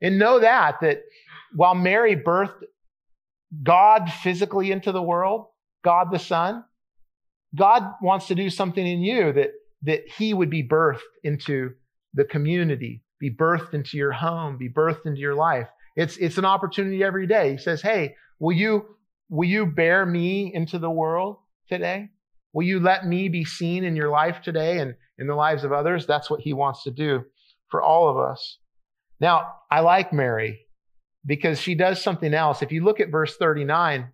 And 0.00 0.18
know 0.18 0.40
that, 0.40 0.76
that 0.80 1.02
while 1.54 1.74
Mary 1.74 2.16
birthed 2.16 2.62
God 3.62 4.10
physically 4.22 4.72
into 4.72 4.92
the 4.92 5.02
world, 5.02 5.48
God 5.84 6.10
the 6.10 6.18
Son, 6.18 6.64
God 7.54 7.82
wants 8.00 8.28
to 8.28 8.34
do 8.34 8.48
something 8.48 8.86
in 8.86 9.02
you 9.02 9.34
that, 9.34 9.50
that 9.82 10.08
he 10.16 10.32
would 10.32 10.48
be 10.48 10.66
birthed 10.66 11.00
into 11.22 11.74
the 12.14 12.24
community, 12.24 13.02
be 13.20 13.30
birthed 13.30 13.74
into 13.74 13.96
your 13.96 14.12
home, 14.12 14.56
be 14.56 14.68
birthed 14.68 15.06
into 15.06 15.20
your 15.20 15.34
life. 15.34 15.68
It's, 15.94 16.16
it's 16.16 16.38
an 16.38 16.44
opportunity 16.44 17.04
every 17.04 17.26
day. 17.26 17.52
He 17.52 17.58
says, 17.58 17.82
Hey, 17.82 18.16
will 18.38 18.56
you, 18.56 18.96
will 19.28 19.48
you 19.48 19.66
bear 19.66 20.04
me 20.04 20.52
into 20.52 20.78
the 20.78 20.90
world 20.90 21.36
today? 21.68 22.08
Will 22.52 22.66
you 22.66 22.80
let 22.80 23.06
me 23.06 23.28
be 23.28 23.44
seen 23.44 23.84
in 23.84 23.94
your 23.94 24.08
life 24.08 24.40
today 24.42 24.78
and 24.78 24.94
in 25.18 25.26
the 25.26 25.34
lives 25.34 25.62
of 25.62 25.72
others? 25.72 26.06
That's 26.06 26.30
what 26.30 26.40
he 26.40 26.52
wants 26.52 26.82
to 26.84 26.90
do 26.90 27.24
for 27.68 27.82
all 27.82 28.08
of 28.08 28.16
us. 28.16 28.58
Now, 29.20 29.52
I 29.70 29.80
like 29.80 30.12
Mary 30.12 30.66
because 31.24 31.60
she 31.60 31.74
does 31.74 32.02
something 32.02 32.32
else. 32.32 32.62
If 32.62 32.72
you 32.72 32.82
look 32.82 32.98
at 32.98 33.10
verse 33.10 33.36
39, 33.36 34.08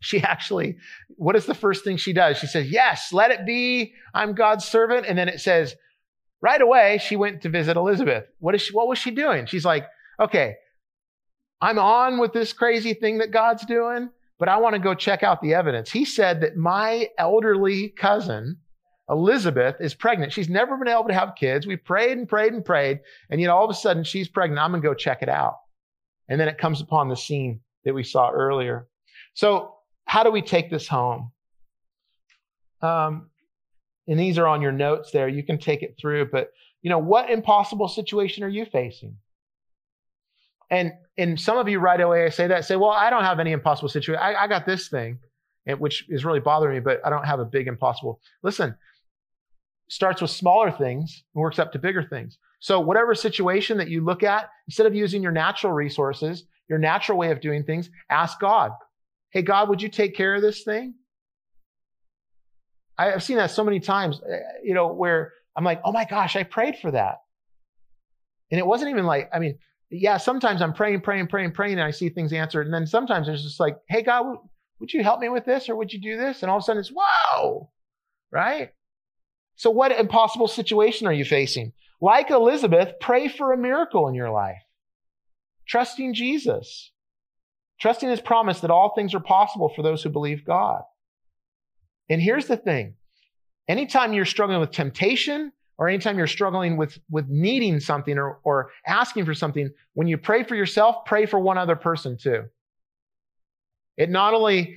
she 0.00 0.22
actually, 0.22 0.78
what 1.08 1.36
is 1.36 1.46
the 1.46 1.54
first 1.54 1.84
thing 1.84 1.96
she 1.96 2.12
does? 2.12 2.38
She 2.38 2.46
says, 2.46 2.70
Yes, 2.70 3.12
let 3.12 3.30
it 3.30 3.44
be. 3.44 3.92
I'm 4.14 4.34
God's 4.34 4.64
servant. 4.64 5.06
And 5.06 5.18
then 5.18 5.28
it 5.28 5.40
says, 5.40 5.74
right 6.40 6.60
away, 6.60 6.98
she 7.04 7.16
went 7.16 7.42
to 7.42 7.48
visit 7.48 7.76
Elizabeth. 7.76 8.24
What 8.38 8.54
is 8.54 8.62
she, 8.62 8.72
what 8.72 8.88
was 8.88 8.98
she 8.98 9.10
doing? 9.10 9.46
She's 9.46 9.64
like, 9.64 9.86
okay, 10.20 10.56
I'm 11.60 11.78
on 11.78 12.18
with 12.18 12.32
this 12.32 12.52
crazy 12.52 12.94
thing 12.94 13.18
that 13.18 13.30
God's 13.30 13.64
doing, 13.66 14.10
but 14.38 14.48
I 14.48 14.56
want 14.58 14.74
to 14.74 14.80
go 14.80 14.94
check 14.94 15.22
out 15.22 15.42
the 15.42 15.54
evidence. 15.54 15.90
He 15.90 16.04
said 16.04 16.40
that 16.40 16.56
my 16.56 17.08
elderly 17.18 17.88
cousin, 17.90 18.56
Elizabeth, 19.08 19.76
is 19.80 19.94
pregnant. 19.94 20.32
She's 20.32 20.48
never 20.48 20.76
been 20.78 20.88
able 20.88 21.08
to 21.08 21.14
have 21.14 21.34
kids. 21.36 21.66
We 21.66 21.76
prayed 21.76 22.16
and 22.16 22.28
prayed 22.28 22.52
and 22.54 22.64
prayed. 22.64 23.00
And 23.28 23.40
yet 23.40 23.50
all 23.50 23.64
of 23.64 23.70
a 23.70 23.74
sudden 23.74 24.04
she's 24.04 24.28
pregnant. 24.28 24.60
I'm 24.60 24.70
going 24.70 24.82
to 24.82 24.88
go 24.88 24.94
check 24.94 25.22
it 25.22 25.28
out. 25.28 25.56
And 26.28 26.40
then 26.40 26.48
it 26.48 26.58
comes 26.58 26.80
upon 26.80 27.08
the 27.08 27.16
scene 27.16 27.60
that 27.84 27.92
we 27.92 28.04
saw 28.04 28.30
earlier. 28.30 28.86
So 29.34 29.74
how 30.04 30.22
do 30.22 30.30
we 30.30 30.42
take 30.42 30.70
this 30.70 30.88
home? 30.88 31.32
Um, 32.82 33.29
and 34.08 34.18
these 34.18 34.38
are 34.38 34.46
on 34.46 34.62
your 34.62 34.72
notes 34.72 35.10
there. 35.10 35.28
You 35.28 35.42
can 35.42 35.58
take 35.58 35.82
it 35.82 35.96
through, 36.00 36.30
but 36.30 36.52
you 36.82 36.90
know, 36.90 36.98
what 36.98 37.30
impossible 37.30 37.88
situation 37.88 38.42
are 38.42 38.48
you 38.48 38.64
facing? 38.64 39.16
And 40.70 40.92
and 41.18 41.38
some 41.38 41.58
of 41.58 41.68
you 41.68 41.78
right 41.78 42.00
away 42.00 42.24
I 42.24 42.30
say 42.30 42.46
that 42.46 42.64
say, 42.64 42.76
well, 42.76 42.90
I 42.90 43.10
don't 43.10 43.24
have 43.24 43.40
any 43.40 43.52
impossible 43.52 43.88
situation. 43.88 44.22
I, 44.22 44.34
I 44.34 44.46
got 44.46 44.66
this 44.66 44.88
thing, 44.88 45.18
which 45.78 46.06
is 46.08 46.24
really 46.24 46.40
bothering 46.40 46.74
me, 46.74 46.80
but 46.80 47.00
I 47.04 47.10
don't 47.10 47.24
have 47.24 47.40
a 47.40 47.44
big 47.44 47.66
impossible. 47.66 48.20
Listen, 48.42 48.74
starts 49.88 50.22
with 50.22 50.30
smaller 50.30 50.70
things 50.70 51.24
and 51.34 51.42
works 51.42 51.58
up 51.58 51.72
to 51.72 51.78
bigger 51.78 52.04
things. 52.04 52.38
So 52.60 52.78
whatever 52.78 53.14
situation 53.14 53.78
that 53.78 53.88
you 53.88 54.04
look 54.04 54.22
at, 54.22 54.48
instead 54.68 54.86
of 54.86 54.94
using 54.94 55.22
your 55.22 55.32
natural 55.32 55.72
resources, 55.72 56.44
your 56.68 56.78
natural 56.78 57.18
way 57.18 57.32
of 57.32 57.40
doing 57.40 57.64
things, 57.64 57.90
ask 58.08 58.38
God, 58.38 58.72
Hey, 59.30 59.42
God, 59.42 59.68
would 59.68 59.80
you 59.80 59.88
take 59.88 60.16
care 60.16 60.34
of 60.34 60.42
this 60.42 60.64
thing? 60.64 60.94
I've 63.08 63.22
seen 63.22 63.36
that 63.36 63.50
so 63.50 63.64
many 63.64 63.80
times, 63.80 64.20
eh, 64.28 64.38
you 64.62 64.74
know, 64.74 64.92
where 64.92 65.32
I'm 65.56 65.64
like, 65.64 65.80
oh 65.84 65.92
my 65.92 66.04
gosh, 66.04 66.36
I 66.36 66.42
prayed 66.42 66.76
for 66.78 66.90
that. 66.90 67.16
And 68.50 68.58
it 68.58 68.66
wasn't 68.66 68.90
even 68.90 69.06
like, 69.06 69.30
I 69.32 69.38
mean, 69.38 69.58
yeah, 69.90 70.18
sometimes 70.18 70.62
I'm 70.62 70.74
praying, 70.74 71.00
praying, 71.00 71.28
praying, 71.28 71.52
praying, 71.52 71.74
and 71.74 71.82
I 71.82 71.90
see 71.90 72.10
things 72.10 72.32
answered. 72.32 72.66
And 72.66 72.74
then 72.74 72.86
sometimes 72.86 73.28
it's 73.28 73.42
just 73.42 73.60
like, 73.60 73.76
hey, 73.88 74.02
God, 74.02 74.36
would 74.78 74.92
you 74.92 75.02
help 75.02 75.20
me 75.20 75.28
with 75.28 75.44
this 75.44 75.68
or 75.68 75.76
would 75.76 75.92
you 75.92 76.00
do 76.00 76.16
this? 76.16 76.42
And 76.42 76.50
all 76.50 76.58
of 76.58 76.62
a 76.62 76.64
sudden 76.64 76.80
it's, 76.80 76.92
whoa, 76.94 77.70
right? 78.30 78.70
So 79.56 79.70
what 79.70 79.92
impossible 79.92 80.48
situation 80.48 81.06
are 81.06 81.12
you 81.12 81.24
facing? 81.24 81.72
Like 82.00 82.30
Elizabeth, 82.30 82.94
pray 83.00 83.28
for 83.28 83.52
a 83.52 83.58
miracle 83.58 84.08
in 84.08 84.14
your 84.14 84.30
life. 84.30 84.62
Trusting 85.66 86.14
Jesus. 86.14 86.92
Trusting 87.80 88.08
his 88.08 88.20
promise 88.20 88.60
that 88.60 88.70
all 88.70 88.94
things 88.94 89.14
are 89.14 89.20
possible 89.20 89.70
for 89.74 89.82
those 89.82 90.02
who 90.02 90.08
believe 90.08 90.44
God. 90.44 90.82
And 92.10 92.20
here's 92.20 92.46
the 92.46 92.56
thing. 92.56 92.94
Anytime 93.68 94.12
you're 94.12 94.24
struggling 94.24 94.60
with 94.60 94.72
temptation 94.72 95.52
or 95.78 95.88
anytime 95.88 96.18
you're 96.18 96.26
struggling 96.26 96.76
with, 96.76 96.98
with 97.08 97.28
needing 97.28 97.78
something 97.80 98.18
or, 98.18 98.40
or 98.42 98.70
asking 98.86 99.24
for 99.24 99.32
something, 99.32 99.70
when 99.94 100.08
you 100.08 100.18
pray 100.18 100.42
for 100.42 100.56
yourself, 100.56 101.04
pray 101.06 101.24
for 101.24 101.38
one 101.38 101.56
other 101.56 101.76
person 101.76 102.18
too. 102.18 102.44
It 103.96 104.10
not 104.10 104.34
only 104.34 104.76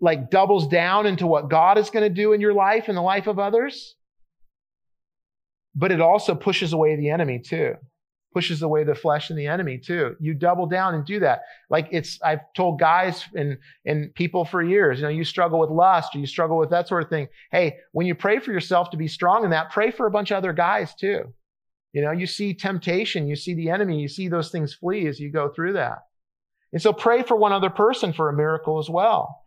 like 0.00 0.30
doubles 0.30 0.66
down 0.66 1.06
into 1.06 1.26
what 1.26 1.48
God 1.48 1.78
is 1.78 1.88
going 1.88 2.02
to 2.02 2.14
do 2.14 2.32
in 2.32 2.40
your 2.40 2.52
life 2.52 2.88
and 2.88 2.96
the 2.96 3.02
life 3.02 3.28
of 3.28 3.38
others, 3.38 3.94
but 5.74 5.92
it 5.92 6.00
also 6.00 6.34
pushes 6.34 6.72
away 6.72 6.96
the 6.96 7.10
enemy 7.10 7.38
too 7.38 7.76
pushes 8.32 8.62
away 8.62 8.84
the 8.84 8.94
flesh 8.94 9.30
and 9.30 9.38
the 9.38 9.46
enemy 9.46 9.78
too. 9.78 10.16
You 10.20 10.34
double 10.34 10.66
down 10.66 10.94
and 10.94 11.04
do 11.04 11.20
that. 11.20 11.42
Like 11.70 11.88
it's, 11.90 12.18
I've 12.22 12.40
told 12.54 12.80
guys 12.80 13.24
and, 13.34 13.58
and 13.84 14.14
people 14.14 14.44
for 14.44 14.62
years, 14.62 14.98
you 14.98 15.04
know, 15.04 15.08
you 15.08 15.24
struggle 15.24 15.58
with 15.58 15.70
lust 15.70 16.14
or 16.14 16.18
you 16.18 16.26
struggle 16.26 16.58
with 16.58 16.70
that 16.70 16.88
sort 16.88 17.02
of 17.02 17.10
thing. 17.10 17.28
Hey, 17.50 17.76
when 17.92 18.06
you 18.06 18.14
pray 18.14 18.38
for 18.38 18.52
yourself 18.52 18.90
to 18.90 18.96
be 18.96 19.08
strong 19.08 19.44
in 19.44 19.50
that, 19.50 19.70
pray 19.70 19.90
for 19.90 20.06
a 20.06 20.10
bunch 20.10 20.30
of 20.30 20.36
other 20.38 20.52
guys 20.52 20.94
too. 20.94 21.32
You 21.92 22.02
know, 22.02 22.10
you 22.10 22.26
see 22.26 22.54
temptation, 22.54 23.26
you 23.26 23.36
see 23.36 23.54
the 23.54 23.70
enemy, 23.70 24.00
you 24.00 24.08
see 24.08 24.28
those 24.28 24.50
things 24.50 24.74
flee 24.74 25.06
as 25.06 25.20
you 25.20 25.30
go 25.30 25.50
through 25.50 25.74
that. 25.74 25.98
And 26.72 26.80
so 26.80 26.92
pray 26.92 27.22
for 27.22 27.36
one 27.36 27.52
other 27.52 27.70
person 27.70 28.12
for 28.12 28.28
a 28.28 28.32
miracle 28.32 28.78
as 28.78 28.88
well. 28.88 29.44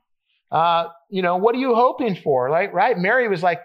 Uh, 0.51 0.89
you 1.09 1.21
know, 1.21 1.37
what 1.37 1.55
are 1.55 1.59
you 1.59 1.73
hoping 1.73 2.15
for? 2.15 2.49
Like, 2.49 2.73
right? 2.73 2.97
Mary 2.97 3.27
was 3.27 3.41
like, 3.41 3.61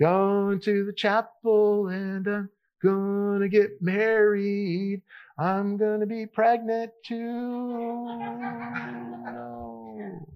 going 0.00 0.58
to 0.58 0.86
the 0.86 0.92
chapel 0.92 1.88
and, 1.88 2.26
uh, 2.26 2.42
gonna 2.82 3.48
get 3.48 3.80
married. 3.80 5.02
I'm 5.38 5.76
gonna 5.76 6.06
be 6.06 6.26
pregnant 6.26 6.92
too. 7.04 8.18
No. 9.24 10.26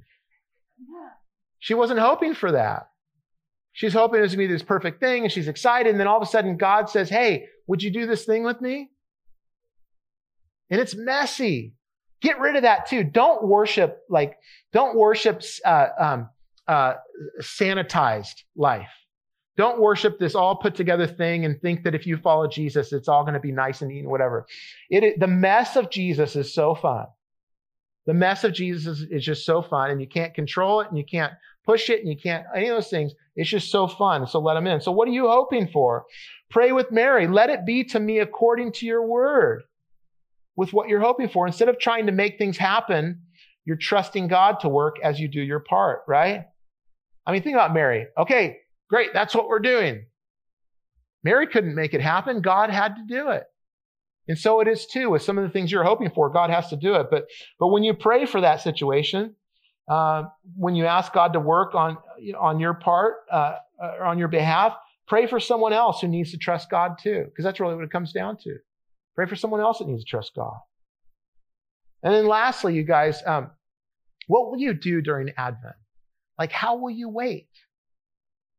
She 1.58 1.74
wasn't 1.74 1.98
hoping 1.98 2.34
for 2.34 2.52
that. 2.52 2.90
She's 3.72 3.92
hoping 3.92 4.22
it's 4.22 4.34
gonna 4.34 4.46
be 4.46 4.52
this 4.52 4.62
perfect 4.62 5.00
thing 5.00 5.24
and 5.24 5.32
she's 5.32 5.48
excited. 5.48 5.90
And 5.90 5.98
then 5.98 6.06
all 6.06 6.16
of 6.16 6.22
a 6.22 6.30
sudden 6.30 6.56
God 6.56 6.88
says, 6.88 7.10
Hey, 7.10 7.46
would 7.66 7.82
you 7.82 7.90
do 7.90 8.06
this 8.06 8.24
thing 8.24 8.44
with 8.44 8.60
me? 8.60 8.90
And 10.70 10.80
it's 10.80 10.94
messy. 10.94 11.74
Get 12.22 12.38
rid 12.38 12.56
of 12.56 12.62
that 12.62 12.86
too. 12.86 13.04
Don't 13.04 13.46
worship 13.46 13.98
like, 14.08 14.36
don't 14.72 14.96
worship 14.96 15.42
uh, 15.64 15.88
um, 15.98 16.30
uh, 16.66 16.94
sanitized 17.40 18.44
life. 18.56 18.90
Don't 19.56 19.80
worship 19.80 20.18
this 20.18 20.34
all 20.34 20.56
put 20.56 20.74
together 20.74 21.06
thing 21.06 21.44
and 21.44 21.60
think 21.60 21.82
that 21.84 21.94
if 21.94 22.06
you 22.06 22.16
follow 22.18 22.46
Jesus, 22.46 22.92
it's 22.92 23.08
all 23.08 23.22
going 23.22 23.34
to 23.34 23.40
be 23.40 23.52
nice 23.52 23.80
and 23.80 23.90
neat 23.90 24.00
and 24.00 24.10
whatever. 24.10 24.46
It, 24.90 25.18
the 25.18 25.26
mess 25.26 25.76
of 25.76 25.90
Jesus 25.90 26.36
is 26.36 26.52
so 26.52 26.74
fun. 26.74 27.06
The 28.06 28.14
mess 28.14 28.44
of 28.44 28.52
Jesus 28.52 29.00
is, 29.00 29.24
just 29.24 29.44
so 29.44 29.62
fun 29.62 29.90
and 29.90 30.00
you 30.00 30.06
can't 30.06 30.34
control 30.34 30.80
it 30.80 30.88
and 30.88 30.96
you 30.96 31.04
can't 31.04 31.32
push 31.64 31.90
it 31.90 32.00
and 32.00 32.08
you 32.08 32.16
can't, 32.16 32.44
any 32.54 32.68
of 32.68 32.76
those 32.76 32.88
things. 32.88 33.12
It's 33.34 33.50
just 33.50 33.70
so 33.70 33.88
fun. 33.88 34.26
So 34.26 34.38
let 34.38 34.56
him 34.56 34.66
in. 34.66 34.80
So 34.80 34.92
what 34.92 35.08
are 35.08 35.12
you 35.12 35.28
hoping 35.28 35.68
for? 35.68 36.04
Pray 36.50 36.70
with 36.70 36.92
Mary. 36.92 37.26
Let 37.26 37.50
it 37.50 37.66
be 37.66 37.82
to 37.84 37.98
me 37.98 38.20
according 38.20 38.72
to 38.74 38.86
your 38.86 39.04
word 39.04 39.62
with 40.54 40.72
what 40.72 40.88
you're 40.88 41.00
hoping 41.00 41.28
for. 41.28 41.46
Instead 41.46 41.68
of 41.68 41.78
trying 41.78 42.06
to 42.06 42.12
make 42.12 42.38
things 42.38 42.56
happen, 42.56 43.22
you're 43.64 43.76
trusting 43.76 44.28
God 44.28 44.60
to 44.60 44.68
work 44.68 44.96
as 45.02 45.18
you 45.18 45.26
do 45.26 45.40
your 45.40 45.60
part, 45.60 46.02
right? 46.06 46.44
I 47.26 47.32
mean, 47.32 47.42
think 47.42 47.54
about 47.54 47.74
Mary. 47.74 48.06
Okay, 48.16 48.58
Great, 48.88 49.12
that's 49.12 49.34
what 49.34 49.48
we're 49.48 49.58
doing. 49.58 50.06
Mary 51.24 51.46
couldn't 51.46 51.74
make 51.74 51.92
it 51.92 52.00
happen. 52.00 52.40
God 52.40 52.70
had 52.70 52.96
to 52.96 53.02
do 53.08 53.30
it. 53.30 53.44
And 54.28 54.38
so 54.38 54.60
it 54.60 54.68
is 54.68 54.86
too 54.86 55.10
with 55.10 55.22
some 55.22 55.38
of 55.38 55.44
the 55.44 55.50
things 55.50 55.70
you're 55.70 55.84
hoping 55.84 56.10
for. 56.10 56.30
God 56.30 56.50
has 56.50 56.68
to 56.70 56.76
do 56.76 56.94
it. 56.94 57.08
But, 57.10 57.26
but 57.58 57.68
when 57.68 57.82
you 57.82 57.94
pray 57.94 58.26
for 58.26 58.40
that 58.40 58.60
situation, 58.60 59.34
uh, 59.88 60.24
when 60.56 60.74
you 60.74 60.84
ask 60.84 61.12
God 61.12 61.32
to 61.32 61.40
work 61.40 61.74
on, 61.74 61.96
on 62.38 62.58
your 62.58 62.74
part, 62.74 63.14
uh, 63.30 63.56
or 63.78 64.04
on 64.04 64.18
your 64.18 64.28
behalf, 64.28 64.74
pray 65.06 65.26
for 65.26 65.38
someone 65.38 65.72
else 65.72 66.00
who 66.00 66.08
needs 66.08 66.32
to 66.32 66.38
trust 66.38 66.70
God 66.70 66.98
too. 67.00 67.24
Because 67.26 67.44
that's 67.44 67.60
really 67.60 67.74
what 67.74 67.84
it 67.84 67.90
comes 67.90 68.12
down 68.12 68.36
to. 68.38 68.56
Pray 69.14 69.26
for 69.26 69.36
someone 69.36 69.60
else 69.60 69.78
that 69.78 69.88
needs 69.88 70.04
to 70.04 70.10
trust 70.10 70.32
God. 70.34 70.58
And 72.02 72.12
then 72.12 72.26
lastly, 72.26 72.74
you 72.74 72.82
guys, 72.82 73.22
um, 73.26 73.50
what 74.26 74.50
will 74.50 74.58
you 74.58 74.74
do 74.74 75.00
during 75.00 75.32
Advent? 75.36 75.76
Like, 76.38 76.52
how 76.52 76.76
will 76.76 76.90
you 76.90 77.08
wait? 77.08 77.48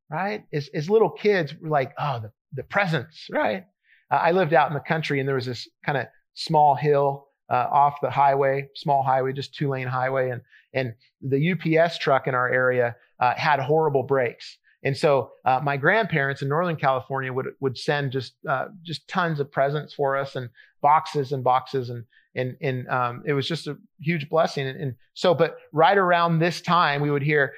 Right? 0.10 0.46
As, 0.54 0.70
as 0.74 0.90
little 0.90 1.10
kids, 1.10 1.54
we're 1.62 1.70
like, 1.70 1.94
oh, 1.98 2.20
the, 2.20 2.32
the 2.54 2.64
presents, 2.64 3.28
right? 3.32 3.66
Uh, 4.12 4.16
I 4.16 4.32
lived 4.32 4.54
out 4.54 4.70
in 4.70 4.74
the 4.74 4.80
country 4.80 5.20
and 5.20 5.28
there 5.28 5.36
was 5.36 5.46
this 5.46 5.68
kind 5.86 5.98
of 5.98 6.08
small 6.34 6.76
hill 6.76 7.28
uh, 7.50 7.68
off 7.72 7.96
the 8.02 8.10
highway, 8.10 8.68
small 8.76 9.04
highway, 9.04 9.34
just 9.34 9.56
two 9.56 9.70
lane 9.70 9.88
highway. 9.88 10.30
And, 10.30 10.42
and 10.74 10.94
the 11.22 11.52
UPS 11.52 11.98
truck 11.98 12.28
in 12.28 12.36
our 12.36 12.52
area 12.52 12.96
uh, 13.20 13.34
had 13.36 13.60
horrible 13.60 14.04
brakes. 14.04 14.58
And 14.84 14.96
so 14.96 15.32
uh, 15.44 15.60
my 15.64 15.76
grandparents 15.76 16.42
in 16.42 16.50
Northern 16.50 16.76
California 16.76 17.34
would 17.34 17.48
would 17.60 17.78
send 17.78 18.12
just 18.12 18.36
uh, 18.48 18.68
just 18.84 19.08
tons 19.08 19.40
of 19.40 19.52
presents 19.52 19.94
for 19.94 20.16
us 20.16 20.36
and 20.36 20.50
boxes 20.82 21.32
and 21.32 21.44
boxes 21.44 21.90
and 21.90 22.06
and 22.36 22.56
and 22.62 22.88
um, 22.88 23.24
it 23.26 23.34
was 23.34 23.48
just 23.48 23.68
a 23.68 23.78
huge 24.00 24.30
blessing. 24.30 24.68
And, 24.68 24.80
and 24.80 24.96
so, 25.14 25.34
but 25.34 25.58
right 25.74 25.98
around 25.98 26.40
this 26.40 26.62
time, 26.62 27.02
we 27.02 27.12
would 27.12 27.24
hear. 27.24 27.54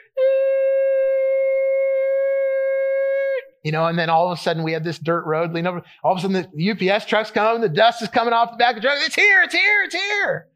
You 3.63 3.71
know, 3.71 3.87
and 3.87 3.99
then 3.99 4.09
all 4.09 4.31
of 4.31 4.37
a 4.37 4.41
sudden 4.41 4.63
we 4.63 4.71
had 4.71 4.83
this 4.83 4.99
dirt 4.99 5.25
road 5.25 5.51
leaning 5.51 5.67
over. 5.67 5.83
All 6.03 6.13
of 6.13 6.19
a 6.19 6.21
sudden 6.21 6.47
the 6.53 6.91
UPS 6.91 7.05
truck's 7.05 7.31
coming, 7.31 7.61
the 7.61 7.69
dust 7.69 8.01
is 8.01 8.07
coming 8.07 8.33
off 8.33 8.51
the 8.51 8.57
back 8.57 8.77
of 8.77 8.81
the 8.81 8.87
truck. 8.87 8.97
It's 9.05 9.15
here, 9.15 9.41
it's 9.43 9.53
here, 9.53 9.83
it's 9.83 9.95
here. 9.95 10.47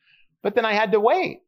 But 0.42 0.56
then 0.56 0.66
I 0.66 0.74
had 0.74 0.92
to 0.94 1.00
wait. 1.00 1.40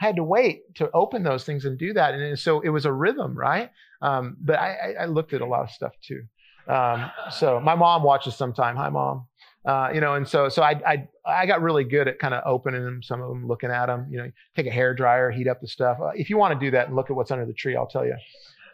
I 0.00 0.06
had 0.06 0.16
to 0.16 0.24
wait 0.24 0.74
to 0.76 0.90
open 0.92 1.22
those 1.22 1.44
things 1.44 1.64
and 1.64 1.78
do 1.78 1.92
that. 1.92 2.14
And 2.14 2.38
so 2.38 2.60
it 2.60 2.70
was 2.70 2.86
a 2.86 2.92
rhythm, 2.92 3.38
right? 3.38 3.70
Um, 4.00 4.36
but 4.40 4.58
I, 4.58 4.94
I, 5.00 5.04
looked 5.06 5.32
at 5.32 5.42
a 5.42 5.46
lot 5.46 5.62
of 5.62 5.70
stuff 5.70 5.92
too. 6.02 6.22
Um, 6.66 7.10
so 7.30 7.60
my 7.60 7.76
mom 7.76 8.02
watches 8.02 8.34
sometime. 8.34 8.74
Hi, 8.76 8.88
mom. 8.88 9.26
Uh, 9.64 9.90
you 9.94 10.00
know, 10.00 10.14
and 10.14 10.26
so 10.26 10.48
so 10.48 10.60
I, 10.60 10.80
I 10.84 11.08
I 11.24 11.46
got 11.46 11.62
really 11.62 11.84
good 11.84 12.08
at 12.08 12.18
kind 12.18 12.34
of 12.34 12.42
opening 12.44 12.84
them, 12.84 13.00
some 13.00 13.22
of 13.22 13.28
them, 13.28 13.46
looking 13.46 13.70
at 13.70 13.86
them. 13.86 14.08
You 14.10 14.18
know, 14.18 14.30
take 14.56 14.66
a 14.66 14.72
hair 14.72 14.92
dryer, 14.92 15.30
heat 15.30 15.46
up 15.46 15.60
the 15.60 15.68
stuff. 15.68 15.98
Uh, 16.02 16.10
if 16.16 16.28
you 16.30 16.36
want 16.36 16.58
to 16.58 16.66
do 16.66 16.72
that 16.72 16.88
and 16.88 16.96
look 16.96 17.10
at 17.10 17.16
what's 17.16 17.30
under 17.30 17.46
the 17.46 17.52
tree, 17.52 17.76
I'll 17.76 17.86
tell 17.86 18.04
you. 18.04 18.16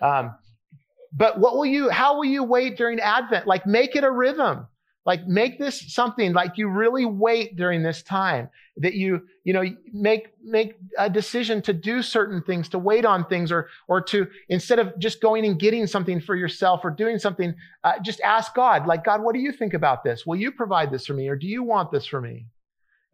Um, 0.00 0.34
but 1.12 1.38
what 1.38 1.56
will 1.56 1.66
you? 1.66 1.88
How 1.88 2.16
will 2.16 2.24
you 2.24 2.44
wait 2.44 2.76
during 2.76 3.00
Advent? 3.00 3.46
Like, 3.46 3.66
make 3.66 3.96
it 3.96 4.04
a 4.04 4.10
rhythm. 4.10 4.66
Like 5.08 5.26
make 5.26 5.58
this 5.58 5.94
something 5.94 6.34
like 6.34 6.58
you 6.58 6.68
really 6.68 7.06
wait 7.06 7.56
during 7.56 7.82
this 7.82 8.02
time 8.02 8.50
that 8.76 8.92
you, 8.92 9.22
you 9.42 9.54
know, 9.54 9.64
make, 9.94 10.34
make 10.44 10.76
a 10.98 11.08
decision 11.08 11.62
to 11.62 11.72
do 11.72 12.02
certain 12.02 12.42
things, 12.42 12.68
to 12.68 12.78
wait 12.78 13.06
on 13.06 13.24
things 13.24 13.50
or, 13.50 13.70
or 13.88 14.02
to, 14.02 14.26
instead 14.50 14.78
of 14.78 14.98
just 14.98 15.22
going 15.22 15.46
and 15.46 15.58
getting 15.58 15.86
something 15.86 16.20
for 16.20 16.36
yourself 16.36 16.82
or 16.84 16.90
doing 16.90 17.18
something, 17.18 17.54
uh, 17.84 17.94
just 18.00 18.20
ask 18.20 18.54
God, 18.54 18.86
like, 18.86 19.02
God, 19.02 19.22
what 19.22 19.32
do 19.32 19.40
you 19.40 19.50
think 19.50 19.72
about 19.72 20.04
this? 20.04 20.26
Will 20.26 20.36
you 20.36 20.52
provide 20.52 20.92
this 20.92 21.06
for 21.06 21.14
me 21.14 21.26
or 21.28 21.36
do 21.36 21.46
you 21.46 21.62
want 21.62 21.90
this 21.90 22.04
for 22.04 22.20
me? 22.20 22.44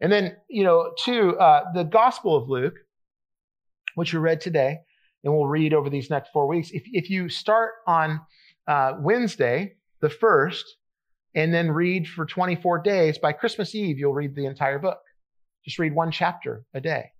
And 0.01 0.11
then, 0.11 0.35
you 0.49 0.65
know, 0.65 0.91
two, 0.99 1.39
uh, 1.39 1.63
the 1.73 1.85
Gospel 1.85 2.35
of 2.35 2.49
Luke, 2.49 2.75
which 3.93 4.13
we 4.13 4.19
read 4.19 4.41
today, 4.41 4.79
and 5.25 5.33
we'll 5.33 5.47
read 5.47 5.73
over 5.73 5.89
these 5.89 6.09
next 6.09 6.29
four 6.31 6.47
weeks. 6.47 6.69
If, 6.71 6.83
if 6.85 7.09
you 7.09 7.27
start 7.27 7.71
on 7.87 8.21
uh, 8.67 8.93
Wednesday, 8.99 9.75
the 10.01 10.09
first, 10.09 10.77
and 11.33 11.53
then 11.53 11.69
read 11.71 12.07
for 12.07 12.25
24 12.25 12.79
days. 12.79 13.17
By 13.17 13.33
Christmas 13.33 13.75
Eve, 13.75 13.97
you'll 13.99 14.13
read 14.13 14.35
the 14.35 14.45
entire 14.45 14.79
book. 14.79 14.99
Just 15.65 15.79
read 15.79 15.93
one 15.93 16.11
chapter 16.11 16.63
a 16.73 16.79
day. 16.79 17.11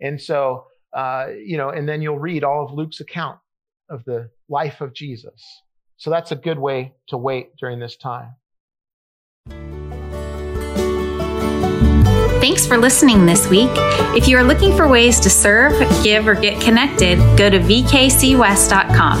And 0.00 0.20
so, 0.20 0.66
uh, 0.92 1.26
you 1.44 1.56
know, 1.56 1.70
and 1.70 1.88
then 1.88 2.00
you'll 2.00 2.18
read 2.18 2.44
all 2.44 2.64
of 2.64 2.72
Luke's 2.72 3.00
account 3.00 3.38
of 3.90 4.04
the 4.04 4.30
life 4.48 4.80
of 4.80 4.94
Jesus. 4.94 5.44
So 5.96 6.10
that's 6.10 6.30
a 6.30 6.36
good 6.36 6.58
way 6.58 6.94
to 7.08 7.16
wait 7.16 7.56
during 7.58 7.80
this 7.80 7.96
time. 7.96 8.36
Thanks 12.40 12.66
for 12.66 12.78
listening 12.78 13.26
this 13.26 13.48
week. 13.48 13.70
If 14.16 14.28
you 14.28 14.36
are 14.38 14.44
looking 14.44 14.76
for 14.76 14.86
ways 14.86 15.18
to 15.20 15.28
serve, 15.28 15.72
give, 16.04 16.28
or 16.28 16.34
get 16.34 16.60
connected, 16.60 17.18
go 17.36 17.50
to 17.50 17.58
vkcwest.com. 17.58 19.18